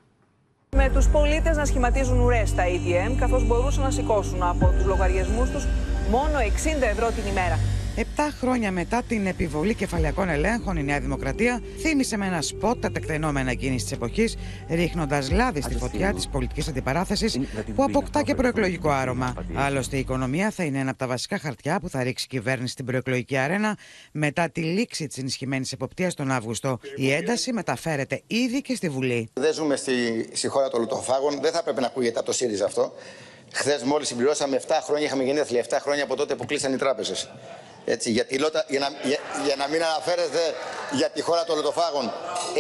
Με 0.76 0.90
τους 0.94 1.10
πολίτες 1.10 1.58
να 1.58 1.66
σχηματίζουν 1.66 2.20
ουρές 2.20 2.50
στα 2.50 2.64
ATM, 2.64 3.16
καθώς 3.20 3.48
μπορούσαν 3.48 3.84
να 3.84 3.92
σηκώσουν 3.92 4.44
από 4.44 4.66
τους 4.66 4.86
λογαριασμούς 4.86 5.50
τους 5.50 5.66
μόνο 6.10 6.38
60 6.38 6.82
ευρώ 6.82 7.08
την 7.08 7.26
ημέρα. 7.28 7.81
Επτά 7.96 8.34
χρόνια 8.40 8.72
μετά 8.72 9.04
την 9.08 9.26
επιβολή 9.26 9.76
κεφαλαιακών 9.76 10.30
ελέγχων, 10.30 10.78
η 10.78 10.84
Νέα 10.84 11.00
Δημοκρατία 11.00 11.62
θύμισε 11.80 12.18
με 12.18 12.26
ένα 12.26 12.42
σποτ 12.42 12.82
τα 12.82 12.92
τεκτενόμενα 12.92 13.52
εκείνη 13.52 13.76
της 13.76 13.92
εποχής, 13.92 14.38
ρίχνοντας 14.70 15.32
λάδι 15.32 15.62
στη 15.62 15.76
φωτιά 15.76 16.14
της 16.14 16.28
πολιτικής 16.28 16.68
αντιπαράθεσης 16.68 17.40
που 17.76 17.84
αποκτά 17.84 18.24
και 18.24 18.36
προεκλογικό 18.36 18.90
άρωμα. 18.90 19.46
Άλλωστε, 19.56 19.96
η 19.96 20.00
οικονομία 20.00 20.52
θα 20.52 20.64
είναι 20.64 20.80
ένα 20.80 20.90
από 20.90 21.00
τα 21.00 21.08
βασικά 21.08 21.40
χαρτιά 21.40 21.80
που 21.80 21.90
θα 21.90 22.04
ρίξει 22.04 22.26
η 22.26 22.36
κυβέρνηση 22.36 22.72
στην 22.72 22.86
προεκλογική 22.86 23.38
αρένα 23.38 23.78
μετά 24.12 24.50
τη 24.50 24.62
λήξη 24.62 25.08
της 25.08 25.18
ενισχυμένης 25.18 25.72
εποπτείας 25.72 26.14
τον 26.14 26.32
Αύγουστο. 26.32 26.80
Η 26.96 27.12
ένταση 27.12 27.54
μεταφέρεται 27.54 28.22
ήδη 28.28 28.62
και 28.62 28.76
στη 28.76 28.90
Βουλή. 28.90 29.30
Δεν 29.34 29.54
ζούμε 29.54 29.76
στη, 29.76 30.30
στη 30.34 30.48
χώρα 30.48 30.70
των 30.70 30.80
λουτοφάγων, 30.80 31.40
δεν 31.42 31.52
θα 31.52 31.64
πρέπει 31.64 31.82
να 31.82 31.88
ακούγεται 31.88 32.18
από 32.18 32.28
το 32.28 32.34
ΣΥΡΙΖΑ 32.34 32.66
αυτό. 32.66 32.94
Χθες, 33.54 33.84
μόλις 33.84 34.08
συμπληρώσαμε 34.08 34.62
7 34.68 34.72
χρόνια, 34.84 35.06
είχαμε 35.06 35.24
γενέθλια 35.24 35.66
7 35.70 35.78
χρόνια 35.82 36.04
από 36.04 36.16
τότε 36.16 36.36
που 36.36 36.46
κλείσαν 36.46 36.74
οι 36.74 36.78
τράπεζες. 36.78 37.30
Έτσι, 37.86 38.12
για, 38.12 38.26
για, 38.30 38.80
να, 38.80 38.88
για, 39.04 39.18
για, 39.46 39.56
να 39.56 39.68
μην 39.68 39.84
αναφέρεστε 39.84 40.40
για 40.92 41.10
τη 41.10 41.22
χώρα 41.22 41.44
των 41.44 41.56
λωτοφάγων. 41.56 42.12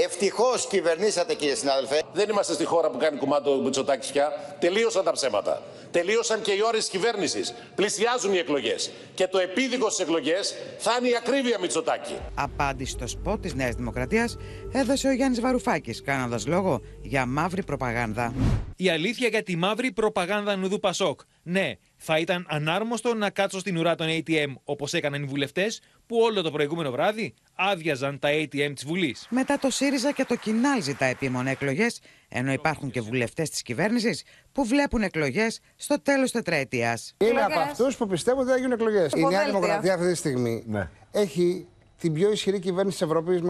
Ευτυχώς 0.06 0.68
κυβερνήσατε, 0.68 1.34
κύριε 1.34 1.56
συνάδελφε. 1.56 2.02
Δεν 2.14 2.30
είμαστε 2.30 2.54
στη 2.54 2.66
χώρα 2.66 2.90
που 2.90 2.98
κάνει 2.98 3.18
κουμάντο 3.18 3.62
Μητσοτάκης 3.62 4.12
πια. 4.12 4.56
Τελείωσαν 4.60 5.04
τα 5.04 5.12
ψέματα. 5.12 5.62
Τελείωσαν 5.92 6.42
και 6.42 6.52
οι 6.52 6.62
ώρε 6.66 6.78
τη 6.78 6.90
κυβέρνησης. 6.90 7.54
Πλησιάζουν 7.76 8.34
οι 8.34 8.38
εκλογές. 8.38 8.92
Και 9.14 9.28
το 9.28 9.40
επίδικο 9.40 9.90
στις 9.90 10.06
εκλογές 10.06 10.56
θα 10.78 10.92
είναι 11.00 11.10
η 11.10 11.16
ακρίβεια 11.16 11.60
Μητσοτάκη. 11.60 12.16
Απάντηση 12.36 12.92
στο 12.92 13.08
σποτ 13.08 13.42
της 13.42 13.54
Νέας 13.54 13.76
Δημοκρατίας 13.76 14.38
έδωσε 14.72 15.08
ο 15.08 15.12
Γιάννης 15.12 15.40
Βαρουφάκης, 15.42 16.02
κάνοντας 16.02 16.48
λόγο 16.48 16.82
για 17.02 17.26
μαύρη 17.26 17.64
προπαγάνδα. 17.64 18.34
Η 18.76 18.90
αλήθεια 18.90 19.28
για 19.28 19.44
τη 19.44 19.56
μαύρη 19.56 19.92
προπαγάνδα 19.92 20.56
Νουδού 20.56 20.80
Πασόκ. 20.80 21.20
Ναι, 21.44 21.74
θα 22.04 22.18
ήταν 22.18 22.46
ανάρμοστο 22.50 23.14
να 23.14 23.30
κάτσω 23.30 23.60
στην 23.60 23.78
ουρά 23.78 23.96
των 23.96 24.08
ATM 24.10 24.54
όπως 24.64 24.94
έκαναν 24.94 25.24
οι 25.24 25.26
βουλευτές 25.26 25.82
που 26.06 26.18
όλο 26.18 26.42
το 26.42 26.52
προηγούμενο 26.52 26.92
βράδυ 26.92 27.34
άδειαζαν 27.56 28.20
τα 28.20 28.30
ATM 28.32 28.72
της 28.74 28.86
Βουλής. 28.86 29.28
Μετά 29.30 29.58
το 29.58 29.70
ΣΥΡΙΖΑ 29.70 30.12
και 30.12 30.26
το 30.26 30.36
Κινάλ 30.36 30.82
ζητά 30.82 31.06
επίμονα 31.06 31.50
εκλογές, 31.50 32.02
ενώ 32.30 32.52
υπάρχουν 32.52 32.92
και 32.92 33.02
βουλευτές 33.02 33.50
της 33.50 33.62
κυβέρνησης 33.62 34.24
που 34.52 34.66
βλέπουν 34.66 35.02
εκλογές 35.02 35.60
στο 35.76 36.02
τέλος 36.02 36.32
τετραετίας. 36.32 37.16
Είμαι 37.18 37.42
από 37.42 37.60
αυτούς 37.60 37.96
που 37.96 38.08
πιστεύουν 38.08 38.42
ότι 38.42 38.50
θα 38.50 38.58
γίνουν 38.58 38.72
εκλογές. 38.72 39.12
Η 39.16 39.26
Νέα 39.26 39.46
Δημοκρατία 39.46 39.94
αυτή 39.94 40.08
τη 40.08 40.16
στιγμή 40.16 40.64
ναι. 40.68 40.90
έχει 41.12 41.68
την 42.02 42.14
πιο 42.14 42.32
ισχυρή 42.32 42.60
κυβέρνηση 42.60 42.98
της 42.98 43.08
Ευρώπης 43.08 43.42
με 43.42 43.50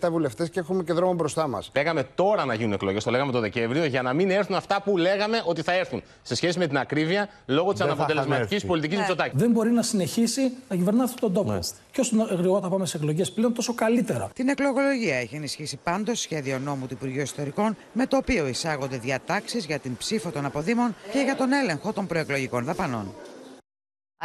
157 0.00 0.10
βουλευτές 0.10 0.50
και 0.50 0.60
έχουμε 0.60 0.82
και 0.82 0.92
δρόμο 0.92 1.12
μπροστά 1.12 1.48
μας. 1.48 1.70
Λέγαμε 1.74 2.08
τώρα 2.14 2.44
να 2.44 2.54
γίνουν 2.54 2.72
εκλογές, 2.72 3.04
το 3.04 3.10
λέγαμε 3.10 3.32
το 3.32 3.40
Δεκέμβριο, 3.40 3.84
για 3.84 4.02
να 4.02 4.12
μην 4.12 4.30
έρθουν 4.30 4.56
αυτά 4.56 4.82
που 4.82 4.96
λέγαμε 4.96 5.42
ότι 5.44 5.62
θα 5.62 5.72
έρθουν 5.72 6.02
σε 6.22 6.34
σχέση 6.34 6.58
με 6.58 6.66
την 6.66 6.78
ακρίβεια 6.78 7.28
λόγω 7.46 7.72
της 7.72 7.80
αναποτελεσματικής 7.80 8.64
πολιτικής 8.64 8.96
ναι. 8.96 9.02
Μητσοτάκη. 9.02 9.36
Δεν 9.36 9.50
μπορεί 9.50 9.70
να 9.70 9.82
συνεχίσει 9.82 10.52
να 10.68 10.76
κυβερνά 10.76 11.04
αυτόν 11.04 11.32
τον 11.32 11.32
τόπο. 11.32 11.58
Και 11.90 12.00
όσο 12.00 12.16
γρηγορότερα 12.16 12.60
θα 12.60 12.68
πάμε 12.68 12.86
σε 12.86 12.96
εκλογές 12.96 13.32
πλέον, 13.32 13.54
τόσο 13.54 13.74
καλύτερα. 13.74 14.30
Την 14.34 14.48
εκλογολογία 14.48 15.16
έχει 15.16 15.36
ενισχύσει 15.36 15.78
πάντως 15.82 16.20
σχέδιο 16.20 16.58
νόμου 16.58 16.86
του 16.86 16.94
Υπουργείου 16.94 17.22
Ιστορικών, 17.22 17.76
με 17.92 18.06
το 18.06 18.16
οποίο 18.16 18.46
εισάγονται 18.46 18.96
διατάξεις 18.96 19.64
για 19.64 19.78
την 19.78 19.96
ψήφο 19.96 20.30
των 20.30 20.44
αποδήμων 20.44 20.94
και 21.12 21.18
για 21.18 21.36
τον 21.36 21.52
έλεγχο 21.52 21.92
των 21.92 22.06
προεκλογικών 22.06 22.64
δαπανών. 22.64 23.14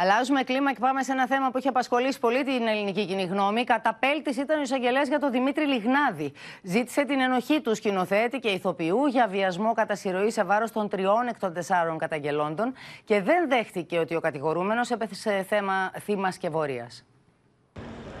Αλλάζουμε 0.00 0.42
κλίμα 0.42 0.72
και 0.72 0.78
πάμε 0.80 1.02
σε 1.02 1.12
ένα 1.12 1.26
θέμα 1.26 1.50
που 1.50 1.58
έχει 1.58 1.68
απασχολήσει 1.68 2.18
πολύ 2.18 2.44
την 2.44 2.66
ελληνική 2.66 3.06
κοινή 3.06 3.24
γνώμη. 3.24 3.64
Καταπέλτης 3.64 4.36
ήταν 4.36 4.58
ο 4.58 4.62
εισαγγελέας 4.62 5.08
για 5.08 5.18
τον 5.18 5.30
Δημήτρη 5.30 5.66
Λιγνάδη. 5.66 6.32
Ζήτησε 6.62 7.04
την 7.04 7.20
ενοχή 7.20 7.60
του 7.60 7.74
σκηνοθέτη 7.74 8.38
και 8.38 8.48
ηθοποιού 8.48 9.06
για 9.06 9.26
βιασμό 9.26 9.72
κατά 9.72 9.94
συρροή 9.94 10.30
σε 10.30 10.44
βάρος 10.44 10.72
των 10.72 10.88
τριών 10.88 11.26
εκ 11.28 11.38
των 11.38 11.52
τεσσάρων 11.52 11.98
καταγγελόντων 11.98 12.74
και 13.04 13.20
δεν 13.22 13.48
δέχτηκε 13.48 13.98
ότι 13.98 14.14
ο 14.14 14.20
κατηγορούμενος 14.20 14.90
έπεθε 14.90 15.14
σε 15.14 15.42
θέμα 15.42 15.92
θύμας 16.00 16.34
σκευωρία. 16.34 16.88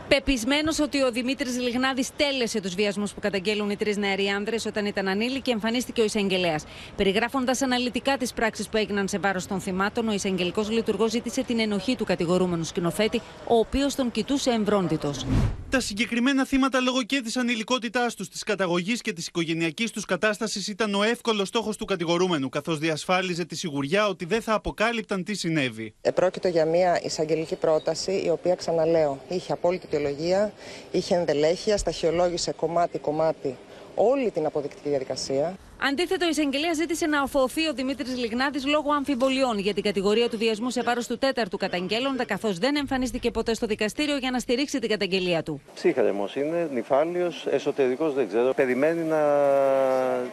Πεπισμένος 0.08 0.78
ότι 0.78 1.02
ο 1.02 1.10
Δημήτρης 1.10 1.58
Λιγνάδης 1.60 2.10
τέλεσε 2.16 2.60
τους 2.60 2.74
βιασμούς 2.74 3.12
που 3.12 3.20
καταγγέλουν 3.20 3.70
οι 3.70 3.76
τρεις 3.76 3.96
νεαροί 3.96 4.26
άνδρες 4.26 4.66
όταν 4.66 4.86
ήταν 4.86 5.08
ανήλικοι, 5.08 5.50
εμφανίστηκε 5.50 6.00
ο 6.00 6.04
εισαγγελέας. 6.04 6.64
Περιγράφοντας 6.96 7.62
αναλυτικά 7.62 8.16
τις 8.16 8.32
πράξεις 8.32 8.68
που 8.68 8.76
έγιναν 8.76 9.08
σε 9.08 9.18
βάρος 9.18 9.46
των 9.46 9.60
θυμάτων, 9.60 10.08
ο 10.08 10.12
εισαγγελικός 10.12 10.70
λειτουργός 10.70 11.10
ζήτησε 11.10 11.42
την 11.42 11.58
ενοχή 11.60 11.96
του 11.96 12.04
κατηγορούμενου 12.04 12.64
σκηνοθέτη, 12.64 13.20
ο 13.46 13.58
οποίος 13.58 13.94
τον 13.94 14.10
κοιτούσε 14.10 14.50
εμβρόντιτος. 14.50 15.26
Τα 15.70 15.80
συγκεκριμένα 15.80 16.44
θύματα 16.44 16.80
λόγω 16.80 17.02
και 17.02 17.20
τη 17.20 17.40
ανηλικότητά 17.40 18.10
τους, 18.16 18.28
της 18.28 18.42
καταγωγής 18.42 19.00
και 19.00 19.12
της 19.12 19.26
οικογενειακής 19.26 19.90
τους 19.90 20.04
κατάστασης 20.04 20.68
ήταν 20.68 20.94
ο 20.94 21.02
εύκολος 21.02 21.48
στόχος 21.48 21.76
του 21.76 21.84
κατηγορούμενου, 21.84 22.48
καθώς 22.48 22.78
διασφάλιζε 22.78 23.44
τη 23.44 23.56
σιγουριά 23.56 24.08
ότι 24.08 24.24
δεν 24.24 24.42
θα 24.42 24.54
αποκάλυπταν 24.54 25.24
τι 25.24 25.34
συνέβη. 25.34 25.94
Επρόκειτο 26.00 26.48
για 26.48 26.64
μια 26.64 27.00
εισαγγελική 27.02 27.54
πρόταση, 27.54 28.22
η 28.24 28.30
οποία 28.30 28.54
ξαναλέω 28.54 29.20
είχε 29.28 29.52
απόλυτη 29.52 29.86
δικαιολογία, 29.98 30.52
είχε 30.90 31.14
ενδελέχεια, 31.14 31.76
σταχυολόγησε 31.76 32.52
κομμάτι-κομμάτι 32.52 33.56
όλη 33.94 34.30
την 34.30 34.46
αποδεικτική 34.46 34.88
διαδικασία. 34.88 35.56
Αντίθετα, 35.90 36.26
ο 36.26 36.28
εισαγγελέα 36.28 36.72
ζήτησε 36.72 37.06
να 37.06 37.22
οθωθεί 37.22 37.68
ο 37.68 37.72
Δημήτρης 37.72 38.16
Λιγνάδη 38.16 38.60
λόγω 38.60 38.92
αμφιβολιών 38.92 39.58
για 39.58 39.74
την 39.74 39.82
κατηγορία 39.82 40.28
του 40.28 40.38
βιασμού 40.38 40.70
σε 40.70 40.82
βάρος 40.82 41.06
του 41.06 41.18
τέταρτου 41.18 41.56
καταγγέλλοντα, 41.56 42.24
καθώς 42.24 42.58
δεν 42.58 42.76
εμφανίστηκε 42.76 43.30
ποτέ 43.30 43.54
στο 43.54 43.66
δικαστήριο 43.66 44.16
για 44.16 44.30
να 44.30 44.38
στηρίξει 44.38 44.78
την 44.78 44.88
καταγγελία 44.88 45.42
του. 45.42 45.60
Ψύχαρεμο 45.74 46.28
είναι, 46.34 46.68
νυφάλιος, 46.72 47.46
εσωτερικός 47.50 48.14
δεν 48.14 48.28
ξέρω. 48.28 48.54
Περιμένει 48.54 49.02
να... 49.02 49.20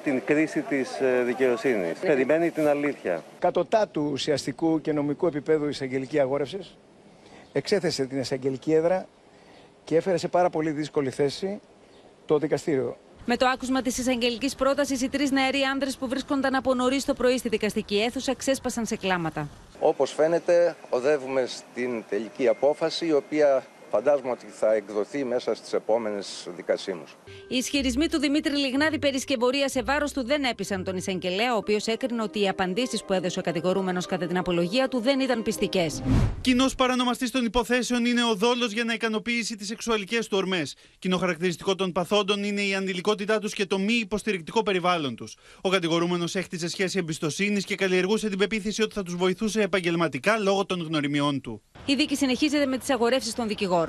την 0.04 0.22
κρίση 0.26 0.62
της 0.62 0.90
δικαιοσύνης. 1.26 2.00
Περιμένει 2.00 2.52
την 2.52 2.68
αλήθεια. 2.68 3.24
Κατωτά 3.40 3.88
του 3.88 4.10
ουσιαστικού 4.12 4.82
και 4.82 4.94
νομικού 4.94 5.28
επίπεδου 5.28 5.68
εισαγγελική 5.68 6.20
αγόρευσης, 6.20 6.78
εξέθεσε 7.54 8.06
την 8.06 8.20
εισαγγελική 8.20 8.74
έδρα 8.74 9.06
και 9.86 9.96
έφερε 9.96 10.18
σε 10.18 10.28
πάρα 10.28 10.50
πολύ 10.50 10.72
δύσκολη 10.72 11.10
θέση 11.10 11.60
το 12.26 12.38
δικαστήριο. 12.38 12.98
Με 13.26 13.38
το 13.38 13.48
άκουσμα 13.48 13.82
της 13.82 13.98
εισαγγελικής 13.98 14.56
πρότασης, 14.56 15.02
οι 15.02 15.10
τρεις 15.10 15.32
νεαροί 15.32 15.62
άνδρες 15.62 15.98
που 15.98 16.08
βρίσκονταν 16.08 16.56
από 16.56 16.74
νωρίς 16.74 17.06
το 17.06 17.14
πρωί 17.14 17.38
στη 17.38 17.50
δικαστική 17.50 18.02
αίθουσα 18.02 18.36
ξέσπασαν 18.36 18.86
σε 18.86 18.96
κλάματα. 18.96 19.48
Όπως 19.80 20.12
φαίνεται, 20.12 20.76
οδεύουμε 20.90 21.46
στην 21.46 22.04
τελική 22.10 22.48
απόφαση, 22.48 23.06
η 23.06 23.14
οποία 23.14 23.66
φαντάζομαι 23.96 24.32
ότι 24.32 24.46
θα 24.46 24.74
εκδοθεί 24.74 25.24
μέσα 25.24 25.56
στις 25.56 25.74
επόμενες 25.74 26.48
δικασίμους. 26.56 27.16
Οι 27.48 27.56
ισχυρισμοί 27.56 28.08
του 28.08 28.20
Δημήτρη 28.20 28.58
Λιγνάδη 28.58 29.00
περί 29.00 29.20
σκευωρίας 29.20 29.72
σε 29.72 29.84
βάρος 29.84 30.12
του 30.12 30.26
δεν 30.26 30.44
έπεισαν 30.44 30.84
τον 30.84 30.96
εισαγγελέα, 30.96 31.54
ο 31.54 31.58
οποίος 31.58 31.88
έκρινε 31.88 32.22
ότι 32.22 32.42
οι 32.42 32.48
απαντήσεις 32.48 33.04
που 33.04 33.14
έδωσε 33.14 33.40
ο 33.40 33.42
κατηγορούμενος 33.42 34.06
κατά 34.06 34.28
την 34.28 34.38
απολογία 34.38 34.88
του 34.88 35.00
δεν 35.00 35.20
ήταν 35.20 35.44
πιστικές. 35.44 36.04
Κοινός 36.42 36.76
παρανομαστής 36.76 37.32
των 37.32 37.46
υποθέσεων 37.46 38.06
είναι 38.06 38.24
ο 38.24 38.36
δόλος 38.36 38.72
για 38.72 38.84
να 38.84 38.94
ικανοποιήσει 38.94 39.56
τις 39.56 39.68
σεξουαλικές 39.68 40.28
του 40.28 40.38
ορμές. 40.38 40.76
Κοινό 41.00 41.18
χαρακτηριστικό 41.18 41.76
των 41.76 41.92
παθόντων 41.92 42.44
είναι 42.44 42.62
η 42.62 42.76
ανηλικότητά 42.76 43.40
τους 43.40 43.54
και 43.54 43.66
το 43.66 43.80
μη 43.80 43.94
υποστηρικτικό 43.94 44.64
περιβάλλον 44.64 45.16
τους. 45.16 45.36
Ο 45.62 45.70
κατηγορούμενος 45.70 46.36
έχτιζε 46.36 46.68
σχέση 46.68 46.98
εμπιστοσύνης 46.98 47.66
και 47.66 47.76
καλλιεργούσε 47.76 48.30
την 48.30 48.38
πεποίθηση 48.38 48.82
ότι 48.82 48.94
θα 48.94 49.04
τους 49.04 49.16
βοηθούσε 49.16 49.62
επαγγελματικά 49.62 50.38
λόγω 50.38 50.66
των 50.66 50.82
γνωριμιών 50.82 51.42
του. 51.42 51.62
Η 51.86 51.96
δίκη 51.96 52.16
συνεχίζεται 52.16 52.66
με 52.66 52.78
τις 52.78 52.90
αγορεύσεις 52.90 53.34
των 53.34 53.48
δικηγόρων. 53.48 53.85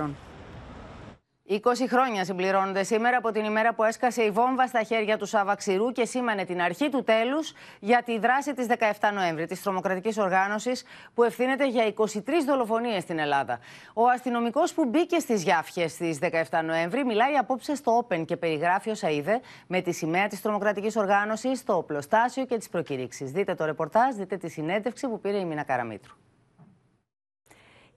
20 1.48 1.58
χρόνια 1.88 2.24
συμπληρώνονται 2.24 2.82
σήμερα 2.82 3.16
από 3.16 3.30
την 3.30 3.44
ημέρα 3.44 3.74
που 3.74 3.84
έσκασε 3.84 4.22
η 4.22 4.30
βόμβα 4.30 4.66
στα 4.66 4.82
χέρια 4.82 5.16
του 5.18 5.26
Σάβα 5.26 5.54
Ξηρού 5.54 5.92
και 5.92 6.04
σήμανε 6.04 6.44
την 6.44 6.60
αρχή 6.60 6.88
του 6.88 7.02
τέλους 7.04 7.52
για 7.80 8.02
τη 8.02 8.18
δράση 8.18 8.54
της 8.54 8.66
17 9.00 9.10
Νοέμβρη, 9.14 9.46
της 9.46 9.62
τρομοκρατικής 9.62 10.18
οργάνωσης 10.18 10.84
που 11.14 11.22
ευθύνεται 11.22 11.68
για 11.68 11.94
23 11.96 12.12
δολοφονίες 12.46 13.02
στην 13.02 13.18
Ελλάδα. 13.18 13.58
Ο 13.94 14.08
αστυνομικός 14.08 14.72
που 14.72 14.84
μπήκε 14.84 15.18
στις 15.18 15.42
Γιάφιες 15.42 15.92
στις 15.92 16.18
17 16.50 16.62
Νοέμβρη 16.64 17.04
μιλάει 17.04 17.36
απόψε 17.36 17.74
στο 17.74 18.06
Open 18.08 18.24
και 18.24 18.36
περιγράφει 18.36 18.90
όσα 18.90 19.10
είδε 19.10 19.40
με 19.66 19.80
τη 19.80 19.92
σημαία 19.92 20.26
της 20.26 20.40
τρομοκρατικής 20.40 20.96
οργάνωσης, 20.96 21.64
το 21.64 21.76
οπλοστάσιο 21.76 22.44
και 22.44 22.56
τις 22.56 22.68
προκηρύξεις. 22.68 23.30
Δείτε 23.30 23.54
το 23.54 23.64
ρεπορτάζ, 23.64 24.14
δείτε 24.14 24.36
τη 24.36 24.48
συνέντευξη 24.48 25.08
που 25.08 25.20
πήρε 25.20 25.38
η 25.38 25.44
Μίνα 25.44 25.62
Καραμίτρου. 25.62 26.25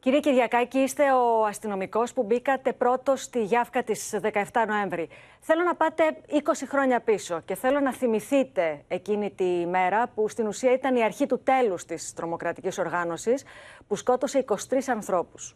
Κύριε 0.02 0.20
Κυριακάκη, 0.20 0.78
είστε 0.78 1.04
ο 1.04 1.46
αστυνομικός 1.46 2.14
που 2.14 2.24
μπήκατε 2.24 2.74
πρώτος 2.74 3.22
στη 3.22 3.44
Γιάφκα 3.44 3.84
τη 3.84 4.00
17 4.22 4.22
Νοέμβρη. 4.68 5.10
Θέλω 5.40 5.64
να 5.64 5.76
πάτε 5.76 6.04
20 6.30 6.36
χρόνια 6.70 7.00
πίσω 7.00 7.42
και 7.46 7.56
θέλω 7.56 7.80
να 7.80 7.94
θυμηθείτε 7.94 8.82
εκείνη 8.88 9.32
τη 9.36 9.66
μέρα 9.70 10.10
που 10.16 10.30
στην 10.30 10.48
ουσία 10.48 10.74
ήταν 10.74 10.96
η 10.96 11.04
αρχή 11.04 11.26
του 11.26 11.40
τέλους 11.44 11.86
της 11.86 12.14
τρομοκρατικής 12.14 12.78
οργάνωσης 12.78 13.44
που 13.88 13.96
σκότωσε 13.96 14.46
23 14.48 14.56
ανθρώπους. 14.88 15.56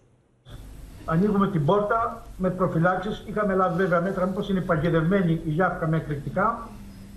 Ανοίγουμε 1.05 1.47
την 1.47 1.65
πόρτα 1.65 2.25
με 2.37 2.49
προφυλάξεις. 2.49 3.23
Είχαμε 3.27 3.53
λάβει 3.53 3.75
βέβαια 3.75 4.01
μέτρα 4.01 4.25
μήπως 4.25 4.49
είναι 4.49 4.61
παγιδευμένη 4.61 5.31
η 5.31 5.49
Γιάφκα 5.49 5.87
με 5.87 5.97
εκρηκτικά. 5.97 6.69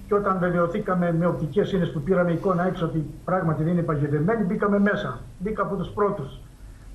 Και 0.07 0.15
όταν 0.15 0.39
βεβαιωθήκαμε 0.39 1.13
με 1.13 1.27
οπτικές 1.27 1.73
ίνε 1.73 1.87
που 1.87 2.01
πήραμε 2.01 2.33
εικόνα 2.33 2.67
έξω 2.67 2.85
ότι 2.85 3.15
πράγματι 3.25 3.63
δεν 3.63 3.73
είναι 3.73 3.83
παγιδευμένη, 3.83 4.45
μπήκαμε 4.45 4.79
μέσα. 4.79 5.21
Μπήκα 5.39 5.63
από 5.63 5.77
τους 5.77 5.89
πρώτους. 5.89 6.41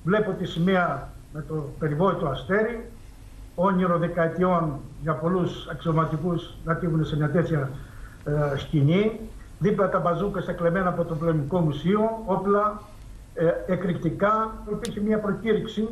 Βλέπω 0.04 0.30
τη 0.30 0.44
σημαία 0.44 1.08
με 1.32 1.44
το 1.48 1.68
περιβόητο 1.78 2.26
αστέρι, 2.26 2.90
όνειρο 3.54 3.98
δεκαετιών 3.98 4.80
για 5.02 5.14
πολλούς 5.14 5.68
αξιωματικούς 5.70 6.54
να 6.64 6.76
τύχουν 6.76 7.04
σε 7.04 7.16
μια 7.16 7.30
τέτοια 7.30 7.70
ε, 8.24 8.58
σκηνή. 8.58 9.20
Δίπλα 9.58 9.88
τα 9.88 9.98
μπαζούκα 9.98 10.52
κλεμμένα 10.52 10.88
από 10.88 11.04
το 11.04 11.14
Πολεμικό 11.14 11.58
Μουσείο, 11.58 12.22
όπλα, 12.24 12.80
ε, 13.34 13.72
εκρηκτικά. 13.72 14.54
Υπήρχε 14.70 15.00
μια 15.00 15.18
προκήρυξη 15.18 15.88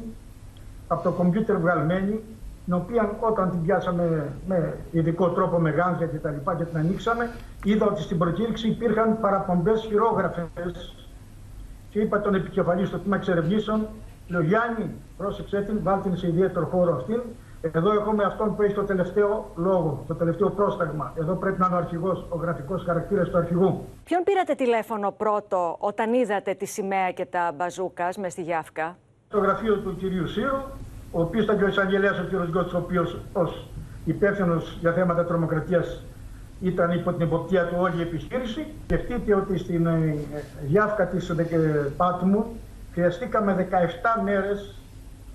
από 0.88 1.02
το 1.02 1.10
κομπιούτερ 1.10 1.56
βγαλμένη, 1.56 2.20
την 2.64 2.74
οποία 2.74 3.16
όταν 3.20 3.50
την 3.50 3.62
πιάσαμε 3.62 4.32
με 4.46 4.76
ειδικό 4.90 5.28
τρόπο 5.28 5.58
με 5.58 5.70
γάντια 5.70 6.06
και 6.06 6.16
τα 6.16 6.30
λοιπά 6.30 6.54
και 6.54 6.64
την 6.64 6.78
ανοίξαμε, 6.78 7.30
είδα 7.64 7.86
ότι 7.86 8.02
στην 8.02 8.18
προκήρυξη 8.18 8.68
υπήρχαν 8.68 9.20
παραπομπές 9.20 9.80
χειρόγραφες 9.80 10.94
και 11.90 12.00
είπα 12.00 12.20
τον 12.20 12.34
επικεφαλής 12.34 12.88
στο 12.88 12.98
τμήμα 12.98 13.16
εξερευνήσεων, 13.16 13.88
λέω 14.28 14.40
Γιάννη, 14.42 14.94
πρόσεξε 15.16 15.60
την, 15.60 15.78
βάλτε 15.82 16.08
την 16.08 16.18
σε 16.18 16.26
ιδιαίτερο 16.26 16.66
χώρο 16.66 16.94
αυτήν. 16.94 17.20
Εδώ 17.62 17.92
έχουμε 17.92 18.24
αυτόν 18.24 18.56
που 18.56 18.62
έχει 18.62 18.74
το 18.74 18.82
τελευταίο 18.84 19.50
λόγο, 19.56 20.04
το 20.06 20.14
τελευταίο 20.14 20.50
πρόσταγμα. 20.50 21.12
Εδώ 21.18 21.34
πρέπει 21.34 21.60
να 21.60 21.66
είναι 21.66 21.74
ο 21.74 21.78
αρχηγός, 21.78 22.26
ο 22.28 22.36
γραφικός 22.36 22.84
χαρακτήρας 22.84 23.28
του 23.28 23.36
αρχηγού. 23.38 23.84
Ποιον 24.04 24.22
πήρατε 24.24 24.54
τηλέφωνο 24.54 25.10
πρώτο 25.10 25.76
όταν 25.78 26.12
είδατε 26.12 26.54
τη 26.54 26.66
σημαία 26.66 27.10
και 27.10 27.24
τα 27.24 27.52
μπαζούκας 27.56 28.16
μες 28.16 28.32
στη 28.32 28.42
Γιάφκα; 28.42 28.96
Το 29.28 29.38
γραφείο 29.38 29.78
του 29.78 29.96
κυρίου 29.96 30.26
Σύρου, 30.26 30.56
ο 31.12 31.20
οποίος 31.20 31.44
ήταν 31.44 31.58
και 31.58 31.64
ο 31.64 31.68
εισαγγελέας 31.68 32.18
ο 32.18 32.22
κύριος 32.22 32.48
Γκότς, 32.48 32.72
ο 32.74 32.78
οποίος 32.78 33.18
ως 33.32 33.68
υπεύθυνος 34.04 34.76
για 34.80 34.92
θέματα 34.92 35.24
τρομοκρατίας 35.24 36.04
ήταν 36.60 36.90
υπό 36.90 37.12
την 37.12 37.26
υποπτία 37.26 37.66
του 37.66 37.76
όλη 37.78 37.98
η 37.98 38.02
επιχείρηση. 38.02 38.66
Σκεφτείτε 38.84 39.34
ότι 39.34 39.58
στην 39.58 39.86
ε, 39.86 40.16
διάφκα 40.62 41.06
της 41.06 41.32
Πάτμου 41.96 42.46
χρειαστήκαμε 42.92 43.68
17 44.18 44.22
μέρες 44.24 44.74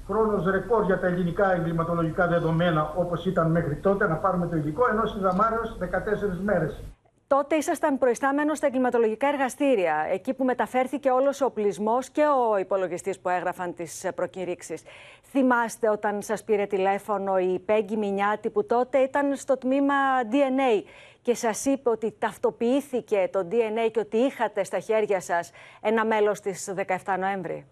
χρόνος 0.08 0.46
ρεκόρ 0.46 0.84
για 0.84 1.00
τα 1.00 1.08
ελληνικά 1.08 1.54
εγκληματολογικά 1.54 2.28
δεδομένα 2.28 2.94
όπως 2.96 3.26
ήταν 3.26 3.52
μέχρι 3.52 3.76
τότε 3.76 4.08
να 4.08 4.16
πάρουμε 4.16 4.48
το 4.48 4.56
υλικό, 4.56 4.84
ενώ 4.92 5.06
στη 5.06 5.20
Δαμάρεως 5.20 5.78
14 5.80 5.86
μέρες. 6.44 6.82
Τότε 7.28 7.56
ήσασταν 7.56 7.98
προϊστάμενος 7.98 8.58
στα 8.58 8.68
εγκληματολογικά 8.68 9.28
εργαστήρια, 9.28 10.08
εκεί 10.12 10.34
που 10.34 10.44
μεταφέρθηκε 10.44 11.10
όλος 11.10 11.42
ο 11.42 11.46
οπλισμός 11.46 12.10
και 12.10 12.22
ο 12.22 12.58
υπολογιστής 12.58 13.20
που 13.20 13.30
έγραφαν 13.30 13.74
τις 13.74 14.06
προκηρύξεις. 14.16 14.84
Θυμάστε 15.22 15.90
όταν 15.90 16.22
σας 16.22 16.44
πήρε 16.44 16.66
τηλέφωνο 16.66 17.38
η 17.38 17.60
Πέγγι 17.60 17.98
Μινιάτη, 17.98 18.50
που 18.50 18.66
τότε 18.66 18.98
ήταν 18.98 19.36
στο 19.36 19.58
τμήμα 19.58 19.94
DNA 20.32 20.84
και 21.26 21.36
σας 21.36 21.66
είπε 21.66 21.90
ότι 21.90 22.16
ταυτοποιήθηκε 22.20 23.30
το 23.32 23.48
DNA 23.52 23.92
και 23.92 24.00
ότι 24.00 24.18
είχατε 24.18 24.64
στα 24.64 24.80
χέρια 24.80 25.20
σας 25.20 25.52
ένα 25.82 26.06
μέλος 26.06 26.40
της 26.40 26.74
17 26.88 27.18
Νοέμβρη. 27.20 27.68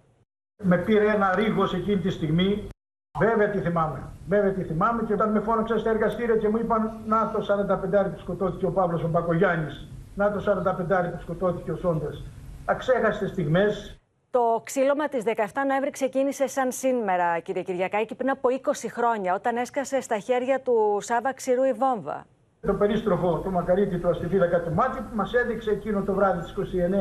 Με 0.63 0.77
πήρε 0.77 1.09
ένα 1.09 1.35
ρίγος 1.35 1.73
εκείνη 1.73 2.01
τη 2.01 2.09
στιγμή. 2.09 2.67
Βέβαια 3.19 3.49
τι 3.49 3.59
θυμάμαι. 3.59 4.09
Βέβαια 4.27 4.53
τι 4.53 4.63
θυμάμαι 4.63 5.03
και 5.03 5.13
όταν 5.13 5.31
με 5.31 5.39
φώναξαν 5.39 5.79
στα 5.79 5.89
εργαστήρια 5.89 6.37
και 6.37 6.49
μου 6.49 6.57
είπαν 6.57 6.99
να 7.05 7.31
το 7.31 7.39
45 8.05 8.11
που 8.11 8.19
σκοτώθηκε 8.19 8.65
ο 8.65 8.71
Παύλος 8.71 9.03
ο 9.03 9.07
Μπακογιάννης. 9.07 9.87
Να 10.15 10.31
το 10.31 10.39
45 10.39 11.11
που 11.11 11.21
σκοτώθηκε 11.21 11.71
ο 11.71 11.75
Σόντες. 11.75 12.23
Αξέχαστες 12.65 13.29
στιγμές. 13.29 13.97
Το 14.29 14.61
ξύλωμα 14.63 15.07
της 15.07 15.23
17 15.25 15.65
Νοέμβρη 15.67 15.89
ξεκίνησε 15.89 16.47
σαν 16.47 16.71
σήμερα, 16.71 17.39
κύριε 17.39 17.63
Κυριακάκη, 17.63 18.15
πριν 18.15 18.29
από 18.29 18.49
20 18.49 18.87
χρόνια, 18.89 19.33
όταν 19.33 19.57
έσκασε 19.57 20.01
στα 20.01 20.17
χέρια 20.17 20.61
του 20.61 20.97
Σάβα 21.01 21.33
Ξηρού 21.33 21.63
η 21.63 21.73
βόμβα 21.73 22.25
το 22.67 22.73
περίστροφο 22.73 23.41
του 23.43 23.51
Μακαρίτη 23.51 23.97
του 23.97 24.09
αστιφύλακα 24.09 24.59
του 24.61 24.73
Μάτι 24.73 24.97
που 24.97 25.15
μας 25.15 25.33
έδειξε 25.33 25.69
εκείνο 25.69 26.01
το 26.01 26.13
βράδυ 26.13 26.39
της 26.41 26.53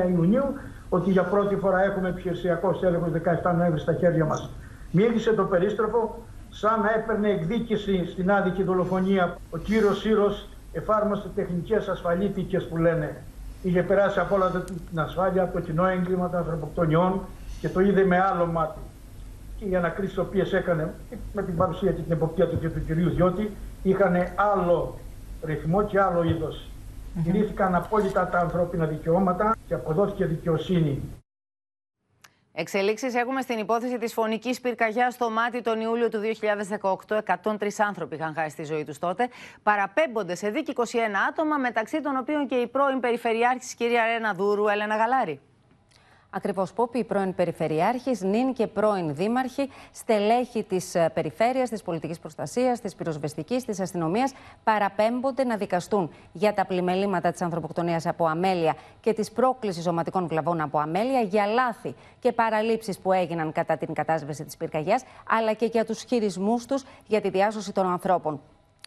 29 0.07 0.11
Ιουνίου 0.11 0.45
ότι 0.89 1.11
για 1.11 1.23
πρώτη 1.23 1.57
φορά 1.57 1.85
έχουμε 1.85 2.09
επιχειρησιακό 2.09 2.79
έλεγχο 2.83 3.11
17 3.45 3.55
Νοέμβρη 3.57 3.81
στα 3.81 3.93
χέρια 3.93 4.25
μας. 4.25 4.51
Μίλησε 4.91 5.33
το 5.33 5.45
περίστροφο 5.45 6.23
σαν 6.49 6.81
να 6.81 6.93
έπαιρνε 6.95 7.29
εκδίκηση 7.31 8.07
στην 8.07 8.31
άδικη 8.31 8.63
δολοφονία. 8.63 9.37
Ο 9.51 9.59
κύριος 9.59 9.99
Σύρος 10.01 10.49
εφάρμοσε 10.73 11.29
τεχνικές 11.35 11.89
ασφαλίτικες 11.89 12.69
που 12.69 12.77
λένε. 12.77 13.17
Είχε 13.63 13.83
περάσει 13.83 14.21
από 14.21 14.35
όλα 14.35 14.51
την 14.91 15.01
ασφάλεια, 15.01 15.43
από 15.43 15.53
το 15.53 15.61
κοινό 15.61 15.87
έγκλημα 15.87 16.31
των 16.31 16.39
ανθρωποκτονιών 16.39 17.21
και 17.61 17.69
το 17.69 17.81
είδε 17.81 18.05
με 18.05 18.19
άλλο 18.19 18.47
μάτι. 18.47 18.79
και 19.57 19.65
οι 19.65 19.77
ανακρίσεις 19.77 20.19
οποίες 20.19 20.53
έκανε 20.53 20.95
με 21.33 21.43
την 21.43 21.57
παρουσία 21.57 21.93
και 21.93 22.03
την 22.03 22.13
εποπτεία 22.13 22.49
του 22.49 22.59
και 22.59 22.69
του 22.69 22.85
κυρίου 22.85 23.11
Διώτη 23.11 23.51
είχαν 23.83 24.15
άλλο 24.55 24.99
ρυθμό 25.45 25.85
και 25.85 26.01
άλλο 26.01 26.23
είδος. 26.23 26.67
Mm 27.17 27.23
Κηρύθηκαν 27.25 27.75
απόλυτα 27.75 28.29
τα 28.29 28.39
ανθρώπινα 28.39 28.87
δικαιώματα 28.87 29.57
και 29.67 29.75
αποδόθηκε 29.75 30.25
δικαιοσύνη. 30.25 31.03
Εξελίξεις 32.55 33.15
έχουμε 33.15 33.41
στην 33.41 33.59
υπόθεση 33.59 33.99
της 33.99 34.13
φωνικής 34.13 34.61
πυρκαγιάς 34.61 35.15
στο 35.15 35.31
μάτι 35.31 35.63
τον 35.63 35.81
Ιούλιο 35.81 36.09
του 36.09 36.21
2018. 37.09 37.19
103 37.43 37.69
άνθρωποι 37.79 38.15
είχαν 38.15 38.35
χάσει 38.35 38.57
τη 38.57 38.65
ζωή 38.65 38.85
τους 38.85 38.99
τότε. 38.99 39.29
Παραπέμπονται 39.63 40.35
σε 40.35 40.51
δίκη 40.51 40.73
21 40.77 40.83
άτομα, 41.29 41.57
μεταξύ 41.57 42.01
των 42.01 42.17
οποίων 42.17 42.47
και 42.47 42.55
η 42.55 42.67
πρώην 42.67 43.01
Περιφερειάρχης 43.01 43.75
κυρία 43.75 44.05
Ρένα 44.05 44.35
Δούρου, 44.35 44.69
Έλενα 44.69 44.97
Γαλάρη. 44.97 45.41
Ακριβώς 46.35 46.73
Πόπη, 46.73 46.99
η 46.99 47.05
πρώην 47.05 47.35
Περιφερειάρχη, 47.35 48.27
νυν 48.27 48.53
και 48.53 48.67
πρώην 48.67 49.15
Δήμαρχη, 49.15 49.71
στελέχη 49.93 50.63
της 50.63 50.95
ε, 50.95 51.11
Περιφέρειας, 51.15 51.69
της 51.69 51.83
Πολιτικής 51.83 52.19
Προστασίας, 52.19 52.81
της 52.81 52.95
Πυροσβεστικής, 52.95 53.65
της 53.65 53.81
Αστυνομίας, 53.81 54.33
παραπέμπονται 54.65 55.45
να 55.45 55.57
δικαστούν 55.57 56.11
για 56.33 56.55
τα 56.55 56.67
πλημελήματα 56.67 57.31
της 57.31 57.43
ανθρωποκτονίας 57.43 58.07
από 58.07 58.27
αμέλεια 58.27 58.77
και 59.01 59.13
της 59.13 59.33
πρόκλησης 59.33 59.83
ζωματικών 59.83 60.27
βλαβών 60.27 60.61
από 60.61 60.79
αμέλεια, 60.79 61.21
για 61.21 61.47
λάθη 61.47 61.95
και 62.21 62.33
παραλήψεις 62.33 62.99
που 62.99 63.13
έγιναν 63.13 63.53
κατά 63.53 63.77
την 63.77 63.95
κατάσβεση 63.95 64.45
της 64.45 64.57
πυρκαγιάς, 64.57 65.05
αλλά 65.29 65.53
και 65.53 65.67
για 65.67 65.85
τους 65.85 66.03
χειρισμούς 66.03 66.67
τους 66.67 66.85
για 67.07 67.21
τη 67.21 67.31
διάσωση 67.31 67.73
των 67.73 67.87
ανθρώπων. 67.87 68.41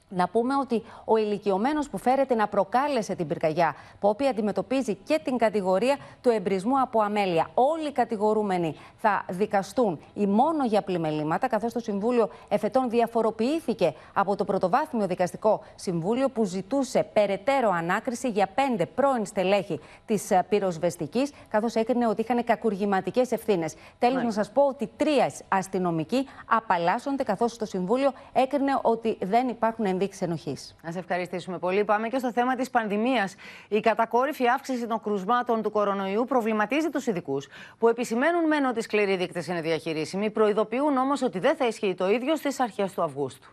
Να 0.10 0.28
πούμε 0.28 0.56
ότι 0.56 0.84
ο 1.06 1.18
ηλικιωμένος 1.18 1.90
που 1.90 1.98
φέρεται 1.98 2.36
να 2.36 2.48
προκάλεσε 2.48 3.16
την 3.16 3.28
πυρκαγιά, 3.28 3.76
που 4.00 4.10
οποία 4.10 4.30
αντιμετωπίζει 4.30 4.96
και 4.96 5.20
την 5.24 5.38
κατηγορία 5.38 5.98
του 6.22 6.30
εμπρισμού 6.30 6.82
από 6.82 7.02
αμέλεια. 7.02 7.48
Όλοι 7.54 7.88
οι 7.88 7.92
κατηγορούμενοι 7.92 8.76
θα 8.96 9.26
δικαστούν 9.30 10.00
ή 10.14 10.28
μόνο 10.28 10.66
για 10.66 10.82
πλημελήματα, 10.82 11.48
καθώς 11.48 11.74
το 11.74 11.80
Συμβούλιο 11.80 12.30
Εφετών 12.48 12.90
διαφοροποιήθηκε 12.90 13.94
από 14.14 14.36
το 14.36 14.44
Πρωτοβάθμιο 14.44 15.08
Δικαστικό 15.08 15.62
Συμβούλιο, 15.76 16.30
που 16.30 16.44
ζητούσε 16.44 17.04
περαιτέρω 17.14 17.70
ανάκριση 17.70 18.30
για 18.30 18.48
πέντε 18.56 18.86
πρώην 18.86 19.26
στελέχη 19.26 19.80
της 20.06 20.32
πυροσβεστικής, 20.50 21.32
καθώς 21.50 21.76
έκρινε 21.76 22.08
ότι 22.08 22.22
είχαν 22.22 22.44
κακουργηματικές 22.44 23.32
ευθύνες. 23.32 23.76
Τέλος, 24.00 24.24
να 24.24 24.32
σας 24.32 24.52
πω 24.52 24.62
ότι 24.62 24.90
τρία 24.98 25.32
αστυνομικοί 25.48 26.28
απαλλάσσονται, 26.46 27.24
καθώς 27.24 27.58
το 27.58 27.66
Συμβούλιο 27.66 28.12
έκρινε 28.34 28.80
ότι 28.82 29.18
δεν 29.22 29.48
υπάρχουν 29.48 29.95
ενδείξεις 29.96 30.22
ενοχής. 30.22 30.76
Να 30.84 30.92
σε 30.92 31.00
ευχαριστήσουμε 31.00 31.58
πολύ. 31.58 31.84
Πάμε 31.84 32.08
και 32.08 32.18
στο 32.18 32.32
θέμα 32.32 32.56
της 32.56 32.70
πανδημίας. 32.70 33.36
Η 33.68 33.80
κατακόρυφη 33.80 34.48
αύξηση 34.48 34.88
των 34.88 35.02
κρουσμάτων 35.02 35.62
του 35.62 35.72
κορονοϊού 35.72 36.26
προβληματίζει 36.26 36.90
τους 36.90 37.08
ειδικούς, 37.08 37.48
που 37.80 37.88
επισημαίνουν 37.88 38.48
μεν 38.48 38.66
ότι 38.66 38.82
σκληροί 38.82 39.16
δείκτες 39.16 39.48
είναι 39.48 39.62
διαχειρίσιμοι, 39.62 40.30
προειδοποιούν 40.30 40.98
όμως 40.98 41.22
ότι 41.22 41.40
δεν 41.40 41.56
θα 41.56 41.68
ισχύει 41.68 41.94
το 41.96 42.10
ίδιο 42.10 42.36
στις 42.36 42.60
αρχές 42.60 42.94
του 42.94 43.02
Αυγούστου. 43.02 43.50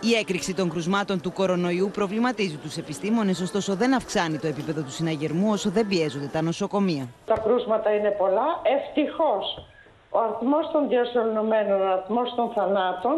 Η 0.00 0.14
έκρηξη 0.14 0.54
των 0.54 0.70
κρουσμάτων 0.70 1.20
του 1.20 1.32
κορονοϊού 1.32 1.90
προβληματίζει 1.92 2.56
τους 2.56 2.76
επιστήμονες, 2.76 3.40
ωστόσο 3.40 3.74
δεν 3.74 3.94
αυξάνει 3.94 4.38
το 4.38 4.46
επίπεδο 4.46 4.82
του 4.82 4.90
συναγερμού 4.90 5.50
όσο 5.50 5.70
δεν 5.70 5.86
πιέζονται 5.86 6.26
τα 6.26 6.42
νοσοκομεία. 6.42 7.08
Τα 7.26 7.38
κρούσματα 7.38 7.94
είναι 7.94 8.10
πολλά. 8.10 8.46
Ευτυχώς 8.76 9.67
ο 10.10 10.18
αριθμός 10.18 10.70
των 10.72 10.88
διασωληνωμένων, 10.88 11.80
ο 11.80 11.92
αριθμός 11.92 12.34
των 12.34 12.50
θανάτων 12.50 13.16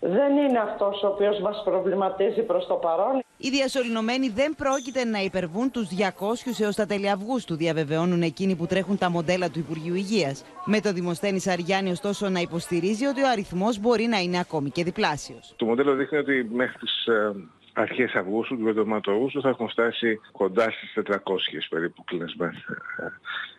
δεν 0.00 0.36
είναι 0.36 0.58
αυτός 0.58 1.02
ο 1.02 1.06
οποίος 1.06 1.40
μας 1.40 1.62
προβληματίζει 1.64 2.42
προς 2.42 2.66
το 2.66 2.74
παρόν. 2.74 3.22
Οι 3.36 3.50
διασωληνωμένοι 3.50 4.28
δεν 4.28 4.54
πρόκειται 4.54 5.04
να 5.04 5.18
υπερβούν 5.18 5.70
τους 5.70 5.88
200 5.88 6.60
έως 6.60 6.76
τα 6.76 6.86
τέλη 6.86 7.10
Αυγούστου, 7.10 7.56
διαβεβαιώνουν 7.56 8.22
εκείνοι 8.22 8.56
που 8.56 8.66
τρέχουν 8.66 8.98
τα 8.98 9.10
μοντέλα 9.10 9.50
του 9.50 9.58
Υπουργείου 9.58 9.94
Υγείας. 9.94 10.44
Με 10.64 10.80
το 10.80 10.92
Δημοσθένης 10.92 11.42
Σαριάννη 11.42 11.90
ωστόσο 11.90 12.28
να 12.28 12.40
υποστηρίζει 12.40 13.06
ότι 13.06 13.22
ο 13.22 13.28
αριθμός 13.28 13.78
μπορεί 13.78 14.04
να 14.04 14.18
είναι 14.18 14.38
ακόμη 14.38 14.70
και 14.70 14.84
διπλάσιος. 14.84 15.54
Το 15.56 15.64
μοντέλο 15.64 15.94
δείχνει 15.94 16.18
ότι 16.18 16.48
μέχρι 16.52 16.78
τις 16.78 17.06
ε, 17.06 17.34
αρχές 17.72 18.14
Αυγούστου, 18.14 18.58
του 18.58 18.68
εβδομάδου 18.68 19.10
Αυγούστου, 19.12 19.40
θα 19.40 19.48
έχουμε 19.48 19.68
φτάσει 19.68 20.20
κοντά 20.32 20.70
στις 20.70 20.92
400 20.94 21.16
περίπου 21.68 22.04
κλινές 22.04 22.36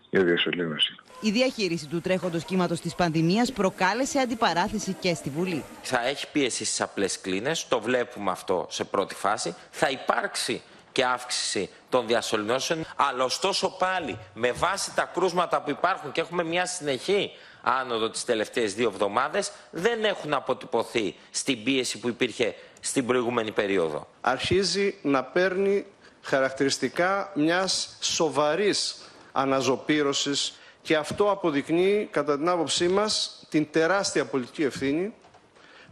για 0.10 0.24
διασωλήνωση. 0.24 0.96
Η 1.22 1.32
διαχείριση 1.32 1.88
του 1.88 2.02
τρέχοντος 2.02 2.44
κύματος 2.44 2.80
της 2.82 2.96
πανδημίας 2.96 3.52
προκάλεσε 3.52 4.20
αντιπαράθεση 4.20 4.94
και 5.00 5.14
στη 5.14 5.30
Βουλή. 5.30 5.64
Θα 5.82 6.08
έχει 6.08 6.28
πίεση 6.32 6.66
στις 6.66 6.82
απλές 6.82 7.22
κλίνες, 7.22 7.68
το 7.68 7.80
βλέπουμε 7.80 8.32
αυτό 8.32 8.68
σε 8.70 8.84
πρώτη 8.84 9.16
φάση. 9.16 9.56
Θα 9.72 9.90
υπάρξει 9.90 10.62
και 10.92 11.06
αύξηση 11.06 11.70
των 11.90 12.08
διασωληνώσεων, 12.08 12.86
αλλά 12.96 13.24
ωστόσο 13.24 13.70
πάλι 13.70 14.18
με 14.34 14.52
βάση 14.52 14.96
τα 14.96 15.10
κρούσματα 15.14 15.62
που 15.62 15.70
υπάρχουν 15.70 16.12
και 16.12 16.22
έχουμε 16.22 16.44
μια 16.44 16.66
συνεχή 16.66 17.32
άνοδο 17.62 18.10
τις 18.10 18.26
τελευταίες 18.26 18.74
δύο 18.74 18.90
εβδομάδες, 18.90 19.52
δεν 19.72 20.04
έχουν 20.04 20.34
αποτυπωθεί 20.34 21.16
στην 21.32 21.64
πίεση 21.64 22.00
που 22.00 22.08
υπήρχε 22.08 22.56
στην 22.80 23.06
προηγούμενη 23.06 23.52
περίοδο. 23.52 24.08
Αρχίζει 24.22 24.96
να 25.02 25.24
παίρνει 25.24 25.86
χαρακτηριστικά 26.22 27.32
μιας 27.36 27.98
σοβαρής 28.00 28.96
αναζωπήρωσης 29.32 30.60
και 30.82 30.96
αυτό 30.96 31.32
αποδεικνύει 31.32 32.08
κατά 32.12 32.38
την 32.38 32.50
άποψή 32.50 32.88
μας 32.88 33.44
την 33.50 33.68
τεράστια 33.72 34.26
πολιτική 34.26 34.64
ευθύνη 34.64 35.14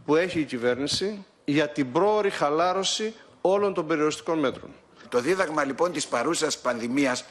που 0.06 0.16
έχει 0.16 0.40
η 0.40 0.44
κυβέρνηση 0.44 1.26
για 1.46 1.70
την 1.70 1.92
πρόορη 1.92 2.30
χαλάρωση 2.30 3.14
όλων 3.42 3.74
των 3.74 3.88
περιοριστικών 3.88 4.40
μέτρων. 4.40 4.70
Το 5.10 5.20
δίδαγμα 5.20 5.64
λοιπόν 5.64 5.92
της 5.92 6.08
παρούσας 6.08 6.58
πανδημίας 6.58 7.26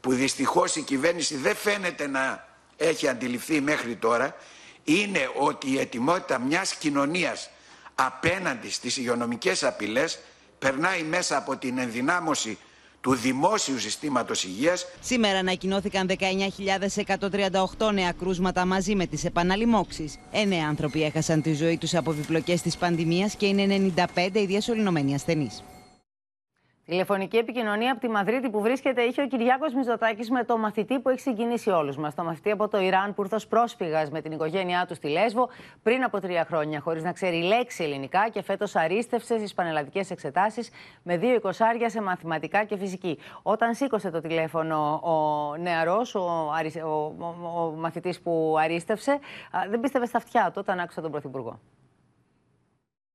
που 0.00 0.12
δυστυχώς 0.12 0.76
η 0.76 0.82
κυβέρνηση 0.82 1.36
δεν 1.36 1.56
φαίνεται 1.56 2.06
να 2.06 2.48
έχει 2.76 3.08
αντιληφθεί 3.08 3.60
μέχρι 3.60 3.96
τώρα 3.96 4.36
είναι 4.84 5.30
ότι 5.38 5.70
η 5.70 5.78
ετοιμότητα 5.78 6.38
μιας 6.38 6.74
κοινωνίας 6.74 7.50
απέναντι 7.94 8.70
στις 8.70 8.96
υγειονομικές 8.96 9.64
απειλές 9.64 10.18
περνάει 10.58 11.02
μέσα 11.02 11.36
από 11.36 11.56
την 11.56 11.78
ενδυνάμωση 11.78 12.58
του 13.02 13.14
δημόσιου 13.14 13.78
συστήματος 13.78 14.44
υγείας. 14.44 14.86
Σήμερα 15.00 15.38
ανακοινώθηκαν 15.38 16.06
19.138 17.78 17.92
νέα 17.92 18.12
κρούσματα 18.12 18.66
μαζί 18.66 18.94
με 18.94 19.06
τις 19.06 19.24
επαναλημώξεις. 19.24 20.18
Εννέα 20.32 20.66
άνθρωποι 20.68 21.02
έχασαν 21.02 21.42
τη 21.42 21.54
ζωή 21.54 21.78
τους 21.78 21.94
από 21.94 22.10
επιπλοκές 22.10 22.62
της 22.62 22.76
πανδημίας 22.76 23.34
και 23.34 23.46
είναι 23.46 23.92
95 24.14 24.40
οι 24.40 24.46
διασωληνωμένοι 24.46 25.14
ασθενείς. 25.14 25.62
Τηλεφωνική 26.92 27.36
επικοινωνία 27.36 27.92
από 27.92 28.00
τη 28.00 28.08
Μαδρίτη 28.08 28.50
που 28.50 28.60
βρίσκεται 28.60 29.02
είχε 29.02 29.22
ο 29.22 29.26
Κυριάκος 29.26 29.74
Μιζωτάκη 29.74 30.32
με 30.32 30.44
το 30.44 30.58
μαθητή 30.58 30.98
που 30.98 31.08
έχει 31.08 31.20
συγκινήσει 31.20 31.70
όλους 31.70 31.96
μας. 31.96 32.14
Το 32.14 32.24
μαθητή 32.24 32.50
από 32.50 32.68
το 32.68 32.80
Ιράν 32.80 33.14
που 33.14 33.22
ήρθε 33.22 33.36
πρόσφυγας 33.48 34.10
με 34.10 34.20
την 34.20 34.32
οικογένειά 34.32 34.84
του 34.88 34.94
στη 34.94 35.08
Λέσβο 35.08 35.48
πριν 35.82 36.04
από 36.04 36.20
τρία 36.20 36.44
χρόνια, 36.44 36.80
χωρίς 36.80 37.02
να 37.02 37.12
ξέρει 37.12 37.42
λέξη 37.42 37.84
ελληνικά 37.84 38.28
και 38.28 38.42
φέτος 38.42 38.76
αρίστευσε 38.76 39.38
στις 39.38 39.54
πανελλαδικές 39.54 40.10
εξετάσεις 40.10 40.70
με 41.02 41.16
δύο 41.16 41.34
εικοσάρια 41.34 41.88
σε 41.88 42.02
μαθηματικά 42.02 42.64
και 42.64 42.76
φυσική. 42.76 43.18
Όταν 43.42 43.74
σήκωσε 43.74 44.10
το 44.10 44.20
τηλέφωνο 44.20 45.00
ο 45.02 45.56
νεαρός, 45.56 46.14
ο, 46.14 46.20
ο, 46.84 46.88
ο, 46.88 47.62
ο 47.62 47.70
μαθητής 47.76 48.20
που 48.20 48.56
αρίστευσε, 48.58 49.18
δεν 49.70 49.80
πίστευε 49.80 50.06
στα 50.06 50.18
αυτιά 50.18 50.44
του 50.44 50.56
όταν 50.56 50.78
άκουσε 50.80 51.00
τον 51.00 51.10
Πρωθυπουργό. 51.10 51.60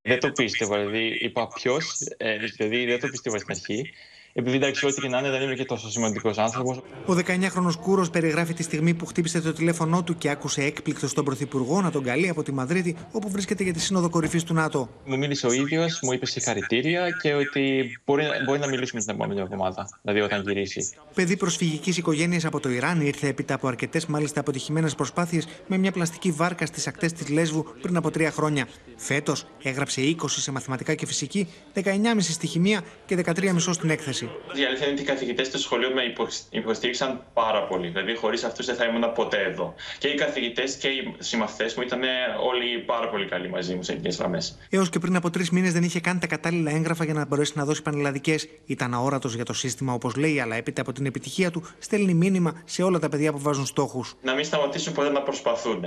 Δεν 0.08 0.20
το 0.20 0.32
πίστευα, 0.32 0.78
δηλαδή 0.80 1.18
είπα 1.20 1.48
ποιος, 1.48 2.00
ε, 2.18 2.38
δηλαδή 2.38 2.86
δεν 2.86 3.00
το 3.00 3.08
πίστευα 3.08 3.38
στην 3.38 3.52
αρχή 3.52 3.94
επειδή 4.40 4.56
εντάξει, 4.56 4.86
ό,τι 4.86 5.02
και 5.02 5.08
να 5.08 5.20
είναι, 5.20 5.30
δεν 5.30 5.42
είμαι 5.42 5.54
και 5.54 5.66
τόσο 5.66 5.90
σημαντικός 5.90 6.38
άνθρωπος. 6.38 6.78
Ο 7.06 7.14
19χρονο 7.14 7.72
Κούρος 7.82 8.10
περιγράφει 8.10 8.54
τη 8.54 8.64
στιγμή 8.64 8.94
που 8.94 9.06
χτύπησε 9.06 9.42
το 9.42 9.54
τηλέφωνό 9.54 10.04
του 10.04 10.18
και 10.18 10.30
άκουσε 10.30 10.62
έκπληκτος 10.62 11.14
τον 11.14 11.26
Πρωθυπουργό 11.26 11.82
να 11.82 11.92
τον 11.92 12.04
καλεί 12.04 12.30
από 12.30 12.44
τη 12.44 12.52
Μαδρίτη, 12.52 12.96
όπου 13.12 13.30
βρίσκεται 13.30 13.64
για 13.64 13.74
τη 13.74 13.80
Σύνοδο 13.80 14.10
Κορυφής 14.10 14.44
του 14.44 14.54
ΝΑΤΟ. 14.54 14.90
Μου 15.06 15.18
μίλησε 15.18 15.48
ο 15.48 15.52
ίδιος, 15.52 16.00
μου 16.02 16.12
είπε 16.12 16.26
συγχαρητήρια 16.26 17.10
και 17.22 17.34
ότι 17.34 17.84
μπορεί, 18.06 18.24
μπορεί 18.46 18.60
να 18.60 18.68
μιλήσουμε 18.68 19.02
την 19.02 19.14
επόμενη 19.16 19.40
εβδομάδα, 19.40 19.90
δηλαδή 20.02 20.22
όταν 20.22 20.42
γυρίσει. 20.42 20.90
Παιδί 21.14 21.38
προσφυγικής 21.38 21.98
οικογένειας 21.98 22.46
από 22.46 22.60
το 22.60 22.70
Ιράν 22.70 23.02
ήρθε 23.02 23.28
έπειτα 23.28 23.54
από 23.54 23.68
αρκετές 23.68 24.06
μάλιστα 24.06 24.40
αποτυχημένες 24.40 24.96
προσπάθειες 24.96 25.48
με 25.68 25.78
μια 25.78 25.92
πλαστική 25.92 26.32
βάρκα 26.32 26.66
στις 26.66 26.88
ακτές 26.88 27.14
της 27.14 27.30
Λέσβου 27.30 27.66
πριν 27.82 27.98
από 27.98 28.12
τρία 28.12 28.32
χρόνια. 28.32 28.68
Φέτος 28.96 29.46
έγραψε 29.64 30.02
20 30.02 30.16
σε 30.28 30.52
μαθηματικά 30.52 30.94
και 30.94 31.06
φυσική, 31.06 31.48
19,5 31.74 31.84
στη 32.20 32.48
χημεία 32.48 32.82
και 33.06 33.16
13,5 33.16 33.74
στην 33.74 33.90
έκθεση. 33.90 34.27
Η 34.54 34.66
αλήθεια 34.66 34.86
είναι 34.86 34.94
ότι 34.94 35.02
οι 35.02 35.06
καθηγητές 35.06 35.50
του 35.50 35.60
σχολείου 35.60 35.94
με 35.94 36.02
υποστήριξαν 36.50 37.22
πάρα 37.34 37.64
πολύ. 37.64 37.88
Δηλαδή, 37.88 38.16
χωρίς 38.16 38.44
αυτούς 38.44 38.66
δεν 38.66 38.76
θα 38.76 38.86
ήμουν 38.86 39.14
ποτέ 39.14 39.42
εδώ. 39.42 39.74
Και 40.00 40.08
οι 40.08 40.16
καθηγητές 40.16 40.76
και 40.76 40.88
οι 40.88 41.16
συμμαθητές 41.18 41.76
μου 41.76 41.84
ήταν 41.84 42.02
όλοι 42.50 42.80
πάρα 42.86 43.10
πολύ 43.10 43.26
καλοί 43.26 43.50
μαζί 43.50 43.76
μου 43.76 43.84
σε 43.84 43.94
γενικέ 43.94 44.16
γραμμές. 44.18 44.58
Έως 44.70 44.90
και 44.90 45.00
πριν 45.00 45.16
από 45.16 45.30
τρεις 45.30 45.50
μήνες 45.50 45.74
δεν 45.74 45.84
είχε 45.84 46.00
κάνει 46.00 46.20
τα 46.20 46.28
κατάλληλα 46.28 46.72
έγγραφα 46.72 47.04
για 47.04 47.14
να 47.14 47.26
μπορέσει 47.26 47.54
να 47.56 47.66
δώσει 47.66 47.82
πανελλαδικές. 47.82 48.48
Ήταν 48.66 48.94
αόρατος 48.94 49.36
για 49.36 49.46
το 49.46 49.54
σύστημα, 49.54 49.94
όπως 49.94 50.16
λέει, 50.16 50.40
αλλά 50.40 50.56
έπειτα 50.56 50.82
από 50.82 50.92
την 50.92 51.06
επιτυχία 51.06 51.52
του 51.52 51.64
στέλνει 51.80 52.14
μήνυμα 52.14 52.62
σε 52.66 52.84
όλα 52.84 53.00
τα 53.00 53.10
παιδιά 53.10 53.32
που 53.32 53.40
βάζουν 53.40 53.66
στόχους. 53.66 54.16
Να 54.22 54.34
μην 54.34 54.46
σταματήσουν 54.46 54.94
ποτέ 54.94 55.10
να 55.10 55.22
προσπαθούν 55.22 55.86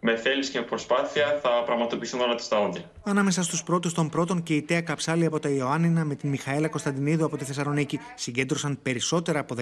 με 0.00 0.16
θέληση 0.16 0.50
και 0.50 0.58
με 0.58 0.64
προσπάθεια 0.64 1.38
θα 1.42 1.62
πραγματοποιηθούν 1.64 2.20
όλα 2.20 2.34
τα 2.48 2.58
όνειρα. 2.58 2.90
Ανάμεσα 3.04 3.42
στους 3.42 3.62
πρώτους 3.62 3.94
των 3.94 4.08
πρώτων 4.08 4.42
και 4.42 4.54
η 4.54 4.62
Τέα 4.62 4.80
Καψάλη 4.80 5.24
από 5.24 5.38
τα 5.40 5.48
Ιωάννινα 5.48 6.04
με 6.04 6.14
την 6.14 6.28
Μιχαέλα 6.28 6.68
Κωνσταντινίδου 6.68 7.24
από 7.24 7.36
τη 7.36 7.44
Θεσσαλονίκη 7.44 8.00
συγκέντρωσαν 8.14 8.78
περισσότερα 8.82 9.38
από 9.38 9.54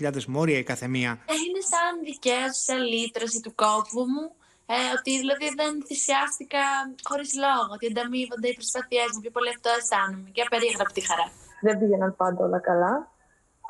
19.000 0.00 0.24
μόρια 0.24 0.58
η 0.58 0.62
καθεμία. 0.62 1.10
Είναι 1.28 1.60
σαν 1.72 2.04
δικαίωση, 2.04 2.62
σαν 2.64 2.82
λύτρωση 2.82 3.40
του 3.40 3.54
κόπου 3.54 4.00
μου 4.12 4.42
Ε, 4.66 4.74
ότι 4.98 5.10
δηλαδή 5.22 5.46
δεν 5.60 5.72
θυσιάστηκα 5.88 6.64
χωρίς 7.08 7.30
λόγο, 7.44 7.70
ότι 7.76 7.86
ανταμείβονται 7.92 8.48
οι 8.48 8.56
προσπαθίε 8.60 9.04
μου, 9.12 9.20
πιο 9.24 9.32
πολύ 9.36 9.50
αυτό 9.56 9.68
αισθάνομαι 9.78 10.28
και 10.34 10.42
απερίγραπτη 10.46 11.00
χαρά. 11.08 11.26
Δεν 11.66 11.74
πήγαιναν 11.78 12.10
πάντα 12.20 12.40
όλα 12.46 12.60
καλά, 12.70 12.94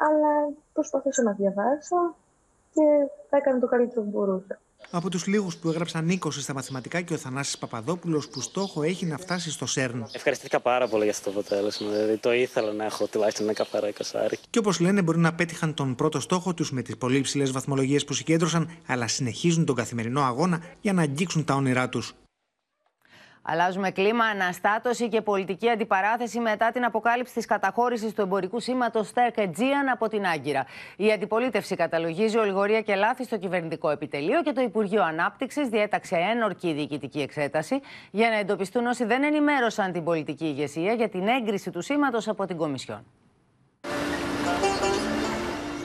αλλά 0.05 0.33
προσπαθούσα 0.77 1.23
να 1.29 1.33
διαβάσω 1.41 2.01
και 2.75 2.85
έκανα 3.39 3.59
το 3.63 3.69
καλύτερο 3.73 4.01
που 4.05 4.13
μπορούσα. 4.15 4.55
Από 4.97 5.11
τους 5.11 5.27
λίγους 5.27 5.57
που 5.57 5.69
έγραψαν 5.69 6.19
20 6.25 6.29
στα 6.31 6.55
μαθηματικά 6.55 7.01
και 7.01 7.15
ο 7.15 7.17
Θανάσης 7.17 7.59
Παπαδόπουλος 7.59 8.29
που 8.29 8.41
στόχο 8.41 8.83
έχει 8.83 9.07
να 9.07 9.19
φτάσει 9.19 9.51
στο 9.51 9.67
ΣΕΡΝ. 9.67 10.07
Ευχαριστήθηκα 10.13 10.61
πάρα 10.61 10.89
πολύ 10.89 11.03
για 11.03 11.13
αυτό 11.13 11.31
το 11.31 11.39
αποτέλεσμα. 11.39 11.91
Δηλαδή 11.91 12.17
το 12.17 12.33
ήθελα 12.33 12.73
να 12.73 12.85
έχω 12.85 13.07
τουλάχιστον 13.07 13.45
ένα 13.45 13.55
καθαρό 13.55 13.87
εικοσάρι. 13.87 14.39
Και 14.51 14.59
όπως 14.59 14.81
λένε, 14.81 15.03
μπορεί 15.03 15.19
να 15.19 15.35
πέτυχαν 15.35 15.75
τον 15.75 15.95
πρώτο 15.95 16.21
στόχο 16.21 16.55
τους 16.55 16.73
με 16.73 16.83
τις 16.83 16.97
πολύ 16.97 17.17
υψηλές 17.17 17.51
βαθμολογίες 17.51 18.05
που 18.05 18.13
συγκέντρωσαν, 18.13 18.71
αλλά 18.87 19.09
συνεχίζουν 19.09 19.65
τον 19.65 19.75
καθημερινό 19.75 20.21
αγώνα 20.21 20.63
για 20.81 20.93
να 20.93 21.03
αγγίξουν 21.03 21.45
τα 21.45 21.55
όνειρά 21.55 21.89
τους. 21.89 22.15
Αλλάζουμε 23.47 23.91
κλίμα, 23.91 24.25
αναστάτωση 24.25 25.09
και 25.09 25.21
πολιτική 25.21 25.71
αντιπαράθεση 25.71 26.39
μετά 26.39 26.71
την 26.71 26.85
αποκάλυψη 26.85 27.35
της 27.35 27.47
καταχώρησης 27.47 28.13
του 28.13 28.21
εμπορικού 28.21 28.61
σήματος 28.61 29.09
Στέρκ 29.09 29.35
Aegean 29.37 29.87
από 29.93 30.09
την 30.09 30.27
Άγκυρα. 30.27 30.67
Η 30.97 31.13
αντιπολίτευση 31.13 31.77
καταλογίζει 31.77 32.39
ολιγορία 32.39 32.81
και 32.81 32.95
λάθη 32.95 33.25
στο 33.25 33.39
κυβερνητικό 33.39 33.91
επιτελείο 33.91 34.43
και 34.43 34.53
το 34.53 34.61
Υπουργείο 34.61 35.03
Ανάπτυξης 35.03 35.69
διέταξε 35.69 36.17
ένορκη 36.17 36.73
διοικητική 36.73 37.21
εξέταση 37.21 37.81
για 38.11 38.29
να 38.29 38.37
εντοπιστούν 38.37 38.87
όσοι 38.87 39.05
δεν 39.05 39.23
ενημέρωσαν 39.23 39.93
την 39.93 40.05
πολιτική 40.05 40.45
ηγεσία 40.45 40.93
για 40.93 41.09
την 41.09 41.29
έγκριση 41.29 41.71
του 41.71 41.83
σήματος 41.83 42.29
από 42.29 42.47
την 42.47 42.57
Κομισιόν. 42.57 43.05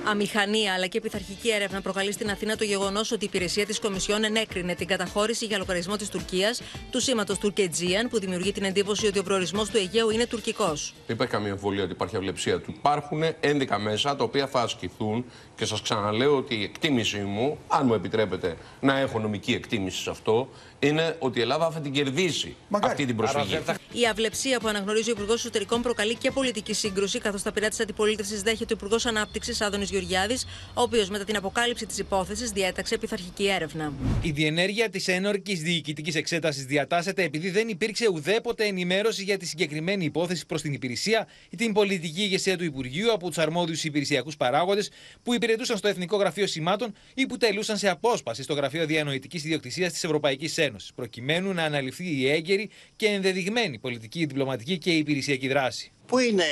Αμηχανία 0.06 0.74
αλλά 0.74 0.88
και 0.88 1.02
πειθαρχική 1.02 1.50
έρευνα 1.50 1.82
προκαλεί 1.82 2.12
στην 2.12 2.30
Αθήνα 2.30 2.56
το 2.56 2.64
γεγονός 2.64 3.12
ότι 3.12 3.24
η 3.24 3.28
υπηρεσία 3.34 3.66
της 3.66 3.80
Κομισιόν 3.80 4.24
ενέκρινε 4.24 4.76
την 4.76 4.88
καταχώρηση 4.88 5.46
για 5.46 5.58
λογαριασμό 5.58 5.96
της 5.96 6.10
Τουρκίας 6.10 6.62
του 6.92 7.02
σήματος 7.02 7.38
Τουρκετζίαν, 7.38 8.10
που 8.10 8.20
δημιουργεί 8.20 8.52
την 8.52 8.64
εντύπωση 8.64 9.08
ότι 9.08 9.20
ο 9.20 9.24
προορισμός 9.24 9.70
του 9.70 9.78
Αιγαίου 9.78 10.10
είναι 10.10 10.26
τουρκικός. 10.26 10.94
Δεν 11.08 11.16
υπάρχει 11.16 11.34
καμία 11.34 11.50
εμβολία 11.52 11.84
ότι 11.84 11.92
υπάρχει 11.92 12.16
αυλεψία 12.16 12.62
του. 12.62 12.74
Υπάρχουν 12.78 13.24
11 13.42 13.78
μέσα 13.82 14.16
τα 14.16 14.24
οποία 14.24 14.48
θα 14.48 14.62
ασκηθούν 14.62 15.26
και 15.60 15.66
σας 15.66 15.82
ξαναλέω 15.82 16.38
ότι 16.38 16.56
η 16.56 16.64
εκτίμησή 16.64 17.20
μου, 17.20 17.58
αν 17.68 17.86
μου 17.86 17.94
επιτρέπετε 17.94 18.58
να 18.82 19.00
έχω 19.00 19.20
νομική 19.20 19.54
εκτίμηση 19.54 20.02
σε 20.02 20.10
αυτό, 20.10 20.50
είναι 20.80 21.16
ότι 21.20 21.40
η 21.40 21.42
Ελλάδα 21.42 21.72
θα 21.72 21.80
την 21.80 21.92
κερδίσει 21.92 22.56
Μακάρι. 22.68 22.92
αυτή 22.92 23.06
την 23.06 23.16
προσφυγή. 23.16 23.60
Η 23.92 24.06
αυλεψία 24.08 24.60
που 24.60 24.68
αναγνωρίζει 24.68 25.10
ο 25.10 25.14
Υπουργός 25.14 25.36
Εσωτερικών 25.36 25.82
προκαλεί 25.82 26.16
και 26.16 26.32
πολιτική 26.32 26.74
σύγκρουση, 26.74 27.20
καθώς 27.20 27.42
τα 27.42 27.52
πειρά 27.52 27.68
της 27.68 27.80
αντιπολίτευσης 27.80 28.42
δέχεται 28.42 28.74
ο 28.74 28.76
Υπουργός 28.78 29.06
Ανάπτυξης 29.06 29.62
Άδωνης 29.62 29.90
Γεωργιάδης, 29.90 30.46
ο 30.74 30.82
οποίος 30.82 31.10
μετά 31.10 31.24
την 31.24 31.36
αποκάλυψη 31.36 31.86
της 31.86 31.98
υπόθεσης 31.98 32.52
διέταξε 32.52 32.98
πειθαρχική 32.98 33.48
έρευνα. 33.48 33.94
Η 34.22 34.32
διενέργεια 34.32 34.90
της 34.90 35.08
ένορκης 35.08 35.62
διοικητικής 35.62 36.16
εξέτασης 36.16 36.66
διατάσσεται 36.66 37.24
επειδή 37.24 37.50
δεν 37.50 37.68
υπήρξε 37.68 38.08
ουδέποτε 38.08 38.66
ενημέρωση 38.66 39.24
για 39.24 39.38
τη 39.38 39.46
συγκεκριμένη 39.46 40.06
υπόθεση 40.06 40.46
προς 40.46 40.62
την 40.62 40.74
υπηρεσία 40.74 41.28
ή 41.50 41.58
την 41.58 41.74
πολιτική 41.74 42.22
ηγεσία 42.22 42.58
του 42.58 42.64
Υπουργείου 42.64 43.14
από 43.14 43.28
τους 43.28 43.38
αρμόδιους 43.38 43.84
υπηρεσιακούς 43.84 44.38
παράγοντες 44.38 44.90
που 45.24 45.34
υπηρετούσαν 45.50 45.78
στο 45.78 45.88
Εθνικό 45.88 46.18
Γραφείο 46.18 46.48
Σημάτων 46.48 46.96
ή 47.14 47.26
που 47.26 47.38
τελούσαν 47.38 47.78
σε 47.78 47.90
απόσπαση 47.90 48.44
στο 48.44 48.54
Γραφείο 48.54 48.86
Διανοητικής 48.86 49.44
Ιδιοκτησίας 49.44 49.92
της 49.92 50.04
Ευρωπαϊκής 50.04 50.58
Ένωσης, 50.58 50.94
προκειμένου 50.94 51.54
να 51.54 51.64
αναλυφθεί 51.64 52.20
η 52.22 52.30
έγκαιρη 52.30 52.70
και 52.96 53.08
ενδεδειγμένη 53.08 53.80
πολιτική, 53.80 54.26
διπλωματική 54.26 54.78
και 54.78 54.92
υπηρεσιακή 54.92 55.48
δράση. 55.48 55.92
Πού 56.06 56.18
είναι 56.18 56.44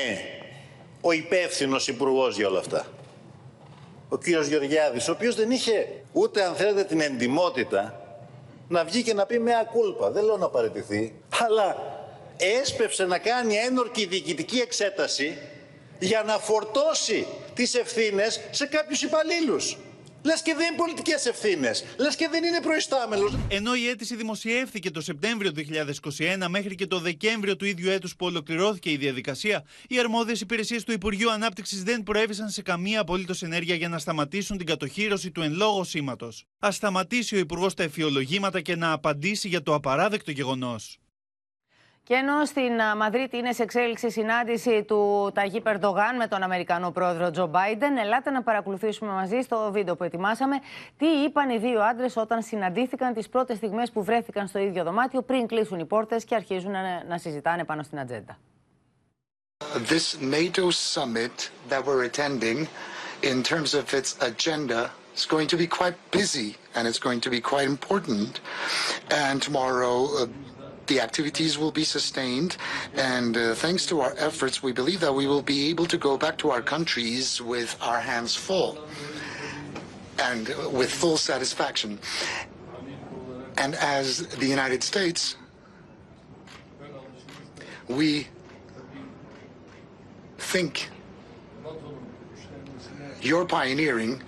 ο 1.01 1.11
υπεύθυνος 1.11 1.87
υπουργός 1.87 2.35
για 2.35 2.47
όλα 2.47 2.59
αυτά, 2.59 2.87
ο 4.09 4.17
κ. 4.17 4.27
Γεωργιάδης, 4.27 5.07
ο 5.07 5.11
οποίος 5.11 5.35
δεν 5.35 5.51
είχε 5.51 5.87
ούτε 6.11 6.43
αν 6.43 6.55
θέλετε 6.55 6.83
την 6.83 6.99
εντιμότητα 6.99 8.01
να 8.67 8.85
βγει 8.85 9.03
και 9.03 9.13
να 9.13 9.25
πει 9.25 9.39
με 9.39 9.51
ακούλπα. 9.61 10.11
Δεν 10.11 10.23
λέω 10.23 10.37
να 10.37 10.49
παραιτηθεί, 10.49 11.13
αλλά 11.45 11.75
έσπευσε 12.61 13.05
να 13.05 13.17
κάνει 13.17 13.55
ένορκη 13.55 14.05
διοικητική 14.05 14.57
εξέταση 14.57 15.37
για 15.99 16.23
να 16.25 16.37
φορτώσει 16.37 17.27
τις 17.53 17.73
ευθύνες 17.73 18.39
σε 18.51 18.65
κάποιους 18.65 19.01
υπαλλήλους. 19.01 19.77
Λες 20.27 20.41
και 20.41 20.53
δεν 20.57 20.67
είναι 20.67 20.77
πολιτικές 20.77 21.25
ευθύνες. 21.25 21.85
Λες 21.97 22.15
και 22.15 22.27
δεν 22.31 22.43
είναι 22.43 22.61
προϊστάμενος. 22.61 23.37
Ενώ 23.47 23.75
η 23.75 23.87
αίτηση 23.87 24.15
δημοσιεύθηκε 24.15 24.91
το 24.91 25.01
Σεπτέμβριο 25.01 25.51
2021 25.51 26.47
μέχρι 26.47 26.75
και 26.75 26.87
το 26.87 26.99
Δεκέμβριο 26.99 27.55
του 27.55 27.65
ίδιου 27.65 27.89
έτους 27.89 28.15
που 28.15 28.25
ολοκληρώθηκε 28.25 28.91
η 28.91 28.97
διαδικασία, 28.97 29.63
οι 29.87 29.99
αρμόδιες 29.99 30.41
υπηρεσίες 30.41 30.83
του 30.83 30.91
Υπουργείου 30.91 31.31
Ανάπτυξης 31.31 31.83
δεν 31.83 32.03
προέβησαν 32.03 32.49
σε 32.49 32.61
καμία 32.61 32.99
απολύτως 32.99 33.41
ενέργεια 33.41 33.75
για 33.75 33.89
να 33.89 33.99
σταματήσουν 33.99 34.57
την 34.57 34.65
κατοχήρωση 34.65 35.31
του 35.31 35.41
εν 35.41 35.53
λόγω 35.53 35.83
σήματος. 35.83 36.45
Α 36.65 36.71
σταματήσει 36.71 37.35
ο 37.35 37.39
Υπουργός 37.39 37.73
τα 37.73 37.83
εφιολογήματα 37.83 38.61
και 38.61 38.75
να 38.75 38.91
απαντήσει 38.91 39.47
για 39.47 39.61
το 39.61 39.73
απαράδεκτο 39.73 40.31
γεγονός. 40.31 40.99
Και 42.07 42.13
ενώ 42.13 42.45
στην 42.45 42.73
Μαδρίτη 42.97 43.37
είναι 43.37 43.51
σε 43.51 43.63
εξέλιξη 43.63 44.09
συνάντηση 44.09 44.83
του 44.83 45.31
Ταγί 45.33 45.61
Περντογάν 45.61 46.15
με 46.15 46.27
τον 46.27 46.43
Αμερικανό 46.43 46.91
πρόεδρο 46.91 47.31
Τζο 47.31 47.47
Μπάιντεν, 47.47 47.97
ελάτε 47.97 48.29
να 48.29 48.43
παρακολουθήσουμε 48.43 49.11
μαζί 49.11 49.41
στο 49.41 49.69
βίντεο 49.71 49.95
που 49.95 50.03
ετοιμάσαμε 50.03 50.59
τι 50.97 51.05
είπαν 51.05 51.49
οι 51.49 51.57
δύο 51.57 51.81
άντρες 51.81 52.15
όταν 52.15 52.41
συναντήθηκαν 52.41 53.13
τις 53.13 53.29
πρώτες 53.29 53.57
στιγμές 53.57 53.91
που 53.91 54.03
βρέθηκαν 54.03 54.47
στο 54.47 54.59
ίδιο 54.59 54.83
δωμάτιο 54.83 55.21
πριν 55.21 55.47
κλείσουν 55.47 55.79
οι 55.79 55.85
πόρτες 55.85 56.23
και 56.23 56.35
αρχίζουν 56.35 56.71
να, 56.71 57.03
να 57.07 57.17
συζητάνε 57.17 57.63
πάνω 57.63 57.83
στην 57.83 57.99
ατζέντα. 57.99 58.37
This 59.73 60.17
NATO 60.21 60.71
summit 60.71 61.51
that 61.69 61.85
we're 61.85 62.03
attending 62.11 62.67
in 63.31 63.43
terms 63.43 63.73
of 63.73 63.93
its 63.99 64.09
agenda 64.31 64.81
is 65.17 65.25
going 65.25 65.47
to 65.53 65.57
be 65.57 65.67
quite 65.79 65.97
busy 66.11 66.49
and 66.75 66.87
it's 66.87 67.01
going 67.07 67.21
to 67.25 67.29
be 67.29 67.41
quite 67.51 67.67
important. 67.75 68.33
And 69.25 69.41
tomorrow 69.47 69.95
uh, 70.21 70.46
the 70.87 70.99
activities 70.99 71.57
will 71.57 71.71
be 71.71 71.83
sustained. 71.83 72.57
And 72.95 73.35
uh, 73.37 73.55
thanks 73.55 73.85
to 73.87 74.01
our 74.01 74.15
efforts, 74.17 74.63
we 74.63 74.71
believe 74.71 74.99
that 75.01 75.13
we 75.13 75.27
will 75.27 75.41
be 75.41 75.69
able 75.69 75.85
to 75.87 75.97
go 75.97 76.17
back 76.17 76.37
to 76.39 76.49
our 76.49 76.61
countries 76.61 77.41
with 77.41 77.77
our 77.81 77.99
hands 77.99 78.35
full 78.35 78.77
and 80.19 80.47
with 80.71 80.91
full 80.91 81.17
satisfaction. 81.17 81.99
And 83.57 83.75
as 83.75 84.27
the 84.27 84.47
United 84.47 84.83
States, 84.83 85.35
we 87.87 88.27
think 90.37 90.89
your 93.21 93.45
pioneering 93.45 94.21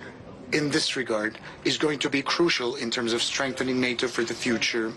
in 0.52 0.70
this 0.70 0.96
regard 0.96 1.38
is 1.64 1.78
going 1.78 1.98
to 2.00 2.10
be 2.10 2.22
crucial 2.22 2.74
in 2.76 2.90
terms 2.90 3.12
of 3.12 3.22
strengthening 3.22 3.80
NATO 3.80 4.08
for 4.08 4.24
the 4.24 4.34
future 4.34 4.92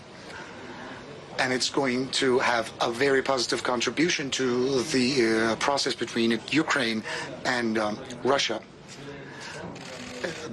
and 1.38 1.52
it's 1.52 1.70
going 1.70 2.08
to 2.10 2.38
have 2.38 2.72
a 2.80 2.90
very 2.90 3.22
positive 3.22 3.62
contribution 3.62 4.30
to 4.30 4.82
the 4.84 5.52
uh, 5.52 5.56
process 5.56 5.94
between 5.94 6.38
Ukraine 6.50 7.02
and 7.44 7.78
um, 7.78 7.98
Russia. 8.22 8.60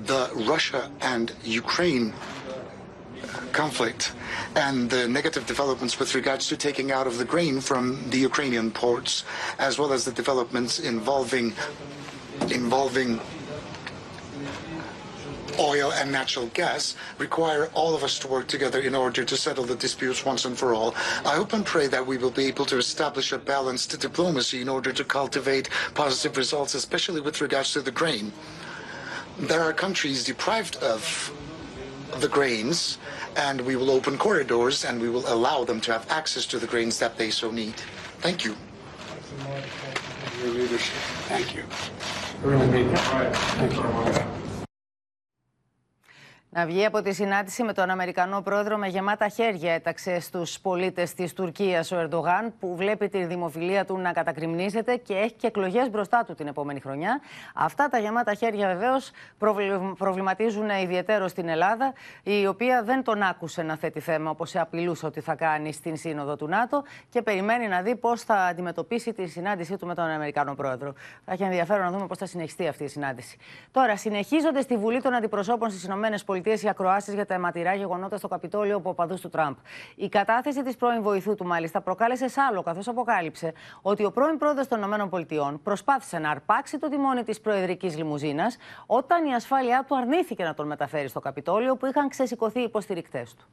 The 0.06 0.30
Russia 0.48 0.92
and 1.02 1.34
Ukraine 1.44 2.14
conflict 3.52 4.14
and 4.56 4.90
the 4.90 5.08
negative 5.08 5.46
developments 5.46 6.00
with 6.00 6.16
regards 6.16 6.48
to 6.48 6.58
taking 6.58 6.92
out 6.92 7.08
of 7.08 7.18
the 7.18 7.26
grain 7.26 7.62
from 7.62 8.10
the 8.10 8.18
Ukrainian 8.18 8.72
ports, 8.72 9.24
as 9.60 9.78
well 9.78 9.94
as 9.94 10.06
the 10.06 10.12
developments 10.12 10.80
involving 10.80 11.54
involving 12.50 13.20
oil 15.60 15.92
and 15.94 16.12
natural 16.12 16.48
gas 16.48 16.96
require 17.18 17.70
all 17.74 17.96
of 17.96 18.04
us 18.04 18.20
to 18.20 18.28
work 18.28 18.48
together 18.48 18.80
in 18.80 18.96
order 18.96 19.24
to 19.24 19.38
settle 19.38 19.64
the 19.64 19.76
disputes 19.76 20.26
once 20.26 20.46
and 20.46 20.58
for 20.58 20.74
all. 20.74 20.96
I 21.26 21.36
hope 21.36 21.54
and 21.54 21.66
pray 21.66 21.88
that 21.88 22.06
we 22.06 22.18
will 22.18 22.32
be 22.32 22.46
able 22.46 22.66
to 22.66 22.78
establish 22.78 23.32
a 23.32 23.38
balanced 23.38 24.00
diplomacy 24.00 24.62
in 24.62 24.70
order 24.70 24.92
to 24.94 25.04
cultivate 25.04 25.70
positive 25.94 26.38
results, 26.38 26.76
especially 26.76 27.22
with 27.22 27.42
regards 27.42 27.74
to 27.74 27.82
the 27.82 27.92
grain. 27.92 28.32
There 29.40 29.62
are 29.62 29.74
countries 29.74 30.24
deprived 30.24 30.78
of 30.78 31.32
the 32.20 32.28
grains, 32.28 32.98
and 33.38 33.62
we 33.62 33.76
will 33.76 33.90
open 33.90 34.18
corridors 34.18 34.86
and 34.86 35.02
we 35.02 35.10
will 35.10 35.26
allow 35.34 35.64
them 35.64 35.80
to 35.82 35.92
have 35.94 36.06
access 36.12 36.46
to 36.48 36.60
the 36.60 36.68
grains 36.68 37.00
that 37.00 37.18
they 37.18 37.32
so 37.32 37.52
need. 37.52 37.76
Thank 38.20 38.44
you. 38.46 38.56
Thank 41.28 41.56
you. 41.56 41.64
Really 42.44 42.68
mean 42.68 42.94
that. 42.94 43.36
Thank 43.36 43.76
you. 43.76 44.51
Να 46.54 46.66
βγει 46.66 46.86
από 46.86 47.02
τη 47.02 47.14
συνάντηση 47.14 47.64
με 47.64 47.74
τον 47.74 47.90
Αμερικανό 47.90 48.42
πρόεδρο 48.42 48.78
με 48.78 48.88
γεμάτα 48.88 49.28
χέρια 49.28 49.74
έταξε 49.74 50.20
στους 50.20 50.60
πολίτες 50.60 51.14
της 51.14 51.34
Τουρκίας 51.34 51.92
ο 51.92 51.98
Ερντογάν, 52.00 52.54
που 52.60 52.76
βλέπει 52.76 53.10
τη 53.10 53.26
δημοφιλία 53.26 53.86
του 53.86 53.98
να 53.98 54.12
κατακριμνίζεται 54.12 54.96
και 54.96 55.14
έχει 55.14 55.34
και 55.34 55.48
εκλογές 55.48 55.90
μπροστά 55.90 56.24
του 56.28 56.34
την 56.34 56.48
επόμενη 56.48 56.80
χρονιά. 56.80 57.22
Αυτά 57.56 57.88
τα 57.88 57.98
γεμάτα 57.98 58.34
χέρια 58.34 58.68
βεβαίως 58.68 59.12
προβληματίζουν 59.98 60.70
ιδιαίτερο 60.70 61.28
στην 61.28 61.50
Ελλάδα, 61.50 61.94
η 62.24 62.48
οποία 62.48 62.84
δεν 62.84 63.04
τον 63.04 63.22
άκουσε 63.22 63.62
να 63.62 63.76
θέτει 63.76 64.00
θέμα 64.00 64.30
όπως 64.30 64.56
απειλούσε 64.56 65.06
ότι 65.06 65.22
θα 65.22 65.36
κάνει 65.36 65.74
στην 65.74 65.98
Σύνοδο 65.98 66.36
του 66.36 66.48
ΝΑΤΟ 66.48 66.84
και 67.10 67.22
περιμένει 67.22 67.68
να 67.68 67.82
δει 67.82 67.96
πώς 67.96 68.22
θα 68.22 68.36
αντιμετωπίσει 68.36 69.14
τη 69.14 69.28
συνάντησή 69.28 69.78
του 69.78 69.88
με 69.88 69.96
τον 69.96 70.06
Αμερικανό 70.06 70.56
πρόεδρο. 70.56 70.94
Θα 71.26 71.32
έχει 71.32 71.44
ενδιαφέρον 71.44 71.84
να 71.84 71.92
δούμε 71.92 72.08
πώς 72.08 72.18
θα 72.18 72.26
συνεχιστεί 72.26 72.68
αυτή 72.68 72.84
η 72.84 72.88
συνάντηση. 72.88 73.38
Τώρα, 73.72 73.98
συνεχίζονται 73.98 74.62
στη 74.62 74.78
Βουλή 74.78 75.02
των 75.02 75.14
Αντιπροσώπων 75.14 75.70
στις 75.70 75.84
ΗΠΑ 75.84 76.41
οι 76.50 76.70
ακροάσεις 76.70 77.14
για 77.14 77.26
τα 77.26 77.34
αιματηρά 77.34 77.74
γεγονότα 77.74 78.18
στο 78.18 78.28
Καπιτόλιο 78.28 78.76
από 78.76 78.90
οπαδούς 78.90 79.22
του 79.22 79.30
Τραμπ. 79.30 79.56
Η 79.96 80.10
κατάθεση 80.10 80.64
της 80.64 80.76
πρώην 80.76 81.02
βοηθού 81.02 81.36
του, 81.36 81.46
μάλιστα, 81.46 81.82
προκάλεσε 81.82 82.28
σάλο, 82.28 82.62
καθώς 82.62 82.88
αποκάλυψε 82.88 83.54
ότι 83.82 84.06
ο 84.06 84.12
πρώην 84.12 84.38
πρόεδρος 84.38 84.68
των 84.68 84.80
ΗΠΑ 85.14 85.60
προσπάθησε 85.64 86.18
να 86.20 86.30
αρπάξει 86.30 86.78
το 86.78 86.90
τιμόνι 86.90 87.24
της 87.24 87.42
προεδρικής 87.42 87.98
λιμουζίνας 87.98 88.58
όταν 88.86 89.26
η 89.26 89.34
ασφάλειά 89.34 89.86
του 89.88 89.98
αρνήθηκε 89.98 90.44
να 90.44 90.54
τον 90.54 90.68
μεταφέρει 90.68 91.08
στο 91.08 91.20
Καπιτόλιο 91.20 91.76
που 91.76 91.86
είχαν 91.86 92.10
ξεσηκωθεί 92.10 92.60
οι 92.60 92.64
υποστηρικτές 92.64 93.34
του. 93.34 93.46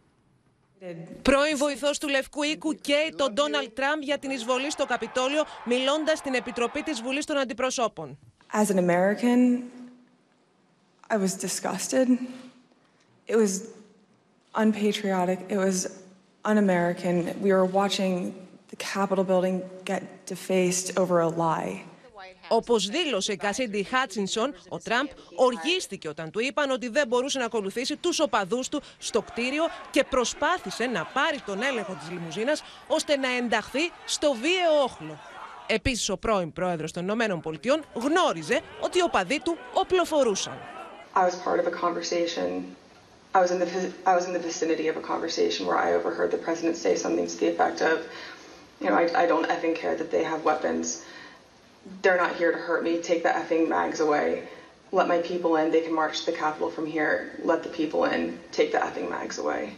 Πρώην 1.23 1.57
βοηθός 1.57 1.99
του 1.99 2.09
Λευκού 2.09 2.43
Οίκου 2.43 2.73
καίει 2.73 3.15
τον 3.17 3.33
Ντόναλτ 3.33 3.69
Τραμπ 3.75 4.03
για 4.03 4.19
την 4.19 4.31
εισβολή 4.31 4.71
στο 4.71 4.87
Καπιτόλιο, 4.87 5.43
μιλώντας 5.65 6.19
στην 6.19 6.35
Επιτροπή 6.35 6.83
της 6.83 7.03
Βουλής 7.03 7.25
των 7.25 7.39
Αντιπροσώπων. 7.39 8.19
As 8.53 8.71
an 8.71 8.79
American, 8.79 9.63
I 11.11 11.17
was 11.17 11.35
disgusted. 11.47 12.09
It 13.29 13.37
was 13.37 13.53
unpatriotic. 14.55 15.39
It 15.55 15.59
was 15.67 15.77
un-American. 16.51 17.15
We 17.45 17.51
were 17.57 17.69
watching 17.81 18.15
the 18.71 18.77
Capitol 18.77 19.25
building 19.25 19.57
get 19.85 20.03
defaced 20.27 20.99
over 20.99 21.21
a 21.21 21.29
lie. 21.29 21.85
Όπως 22.49 22.89
δήλωσε 22.89 23.33
η 23.33 23.37
Κασίντι 23.37 23.83
Χάτσινσον, 23.83 24.55
ο 24.69 24.79
Τραμπ 24.79 25.07
οργίστηκε 25.35 26.09
όταν 26.09 26.31
του 26.31 26.41
είπαν 26.41 26.71
ότι 26.71 26.89
δεν 26.89 27.07
μπορούσε 27.07 27.39
να 27.39 27.45
ακολουθήσει 27.45 27.97
τους 27.97 28.21
οπαδούς 28.21 28.69
του 28.69 28.83
στο 28.99 29.23
κτίριο 29.23 29.65
και 29.91 30.05
προσπάθησε 30.05 30.87
να 30.87 31.05
πάρει 31.05 31.41
τον 31.47 31.63
έλεγχο 31.63 31.93
της 31.93 32.11
λιμουζίνας 32.11 32.63
ώστε 32.87 33.17
να 33.17 33.29
ενταχθεί 33.37 33.91
στο 34.05 34.33
βίαιο 34.33 34.83
όχλο. 34.83 35.19
Επίσης, 35.67 36.09
ο 36.09 36.17
πρώην 36.17 36.53
πρόεδρος 36.53 36.93
των 36.93 37.03
Ηνωμένων 37.03 37.41
Πολιτειών 37.41 37.85
γνώριζε 37.95 38.61
ότι 38.81 38.99
οι 38.99 39.03
οπαδοί 39.03 39.41
του 39.41 39.57
οπλοφορούσαν. 39.73 40.59
I 41.15 41.25
was 41.25 41.35
part 41.47 41.59
of 41.61 41.67
a 41.67 41.77
conversation. 41.87 42.49
I 43.38 43.40
was 43.42 43.52
in 43.52 43.60
the 43.60 43.94
I 44.06 44.16
was 44.16 44.26
in 44.28 44.34
the 44.34 44.40
vicinity 44.40 44.88
of 44.90 44.96
a 44.96 45.02
conversation 45.02 45.66
where 45.66 45.78
I 45.78 45.94
overheard 45.94 46.30
the 46.30 46.38
president 46.38 46.78
say 46.78 46.96
something 46.96 47.26
to 47.26 47.38
the 47.38 47.48
effect 47.48 47.82
of, 47.82 48.06
you 48.80 48.88
know, 48.90 48.96
I, 48.96 49.24
I 49.24 49.26
don't 49.26 49.48
effing 49.50 49.76
care 49.76 49.96
that 49.96 50.12
they 50.12 50.24
have 50.24 50.46
weapons. 50.46 51.04
They're 52.04 52.18
not 52.18 52.36
here 52.36 52.52
to 52.52 52.58
hurt 52.58 52.84
me. 52.84 53.02
Take 53.02 53.24
the 53.24 53.30
effing 53.30 53.68
mags 53.68 54.00
away. 54.00 54.48
Let 54.92 55.08
my 55.08 55.18
people 55.18 55.56
in. 55.56 55.72
They 55.72 55.82
can 55.82 55.96
march 55.96 56.20
to 56.20 56.26
the 56.32 56.38
Capitol 56.38 56.70
from 56.70 56.86
here. 56.86 57.32
Let 57.44 57.64
the 57.64 57.70
people 57.70 58.06
in. 58.06 58.40
Take 58.52 58.72
the 58.72 58.78
effing 58.78 59.10
mags 59.10 59.40
away. 59.40 59.78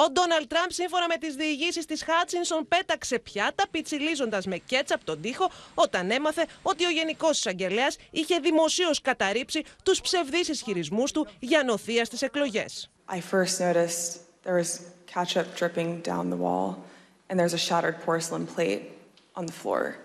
Ο 0.00 0.10
Ντόναλτ 0.10 0.48
Τραμπ, 0.48 0.70
σύμφωνα 0.70 1.06
με 1.06 1.16
τι 1.16 1.30
διηγήσει 1.30 1.80
τη 1.80 2.04
Χάτσινσον, 2.04 2.68
πέταξε 2.68 3.18
πιάτα 3.18 3.64
πιτσιλίζοντα 3.70 4.42
με 4.46 4.58
κέτσαπ 4.58 5.04
τον 5.04 5.20
τοίχο 5.20 5.50
όταν 5.74 6.10
έμαθε 6.10 6.46
ότι 6.62 6.86
ο 6.86 6.90
Γενικό 6.90 7.30
Εισαγγελέα 7.30 7.92
είχε 8.10 8.38
δημοσίω 8.38 8.90
καταρρύψει 9.02 9.64
του 9.82 9.96
ψευδεί 10.02 10.38
ισχυρισμού 10.38 11.04
του 11.12 11.28
για 11.38 11.62
νοθεία 11.62 12.04
στι 12.04 12.26
εκλογέ. 12.26 12.64
I 13.07 13.21
first 13.21 13.59
noticed 13.59 14.21
there 14.43 14.55
was 14.55 14.89
ketchup 15.07 15.55
dripping 15.55 16.01
down 16.01 16.29
the 16.29 16.37
wall, 16.37 16.83
and 17.29 17.39
there's 17.39 17.53
a 17.53 17.57
shattered 17.57 18.01
porcelain 18.01 18.47
plate 18.47 18.91
on 19.35 19.45
the 19.45 19.53
floor. 19.53 19.97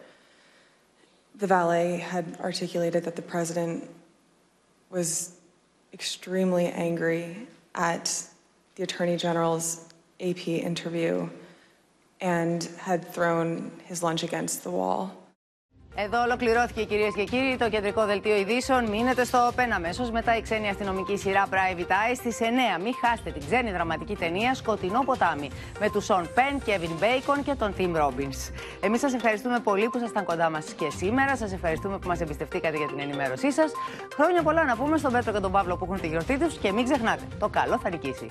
The 1.36 1.46
valet 1.46 1.98
had 1.98 2.38
articulated 2.40 3.04
that 3.04 3.16
the 3.16 3.22
president 3.22 3.88
was 4.90 5.36
extremely 5.92 6.66
angry 6.66 7.46
at 7.74 8.26
the 8.74 8.82
Attorney 8.82 9.16
General's 9.16 9.88
AP 10.20 10.48
interview 10.48 11.28
and 12.20 12.64
had 12.78 13.06
thrown 13.12 13.70
his 13.84 14.02
lunch 14.02 14.22
against 14.22 14.64
the 14.64 14.70
wall. 14.70 15.16
Εδώ 16.04 16.22
ολοκληρώθηκε 16.22 16.84
κυρίες 16.84 17.14
και 17.14 17.24
κύριοι 17.24 17.56
το 17.56 17.68
κεντρικό 17.68 18.04
δελτίο 18.06 18.36
ειδήσεων. 18.36 18.84
Μείνετε 18.88 19.24
στο 19.24 19.38
Open 19.48 19.68
αμέσως 19.74 20.10
μετά 20.10 20.36
η 20.36 20.42
ξένη 20.42 20.68
αστυνομική 20.68 21.16
σειρά 21.16 21.46
Private 21.50 21.90
Eye 21.90 22.14
στις 22.14 22.38
9. 22.40 22.82
Μην 22.82 22.92
χάσετε 23.02 23.30
την 23.30 23.42
ξένη 23.46 23.72
δραματική 23.72 24.16
ταινία 24.16 24.54
Σκοτεινό 24.54 25.00
ποτάμι 25.04 25.50
με 25.80 25.90
τους 25.90 26.04
Σον 26.04 26.28
Πεν, 26.34 26.62
Kevin 26.66 27.02
Bacon 27.02 27.42
και 27.44 27.54
τον 27.54 27.74
Tim 27.78 27.96
Robbins. 27.96 28.52
Εμείς 28.80 29.00
σας 29.00 29.14
ευχαριστούμε 29.14 29.58
πολύ 29.58 29.88
που 29.88 29.98
ήσασταν 29.98 30.24
κοντά 30.24 30.50
μας 30.50 30.64
και 30.72 30.90
σήμερα. 30.96 31.36
Σας 31.36 31.52
ευχαριστούμε 31.52 31.98
που 31.98 32.08
μας 32.08 32.20
εμπιστευτήκατε 32.20 32.76
για 32.76 32.86
την 32.86 33.00
ενημέρωσή 33.00 33.52
σας. 33.52 33.70
Χρόνια 34.14 34.42
πολλά 34.42 34.64
να 34.64 34.76
πούμε 34.76 34.96
στον 34.96 35.12
Πέτρο 35.12 35.32
και 35.32 35.40
τον 35.40 35.52
Παύλο 35.52 35.76
που 35.76 35.84
έχουν 35.84 36.00
τη 36.00 36.06
γιορτή 36.06 36.38
τους 36.38 36.58
και 36.58 36.72
μην 36.72 36.84
ξεχνάτε, 36.84 37.22
το 37.38 37.48
καλό 37.48 37.78
θα 37.82 37.90
νικήσει. 37.90 38.26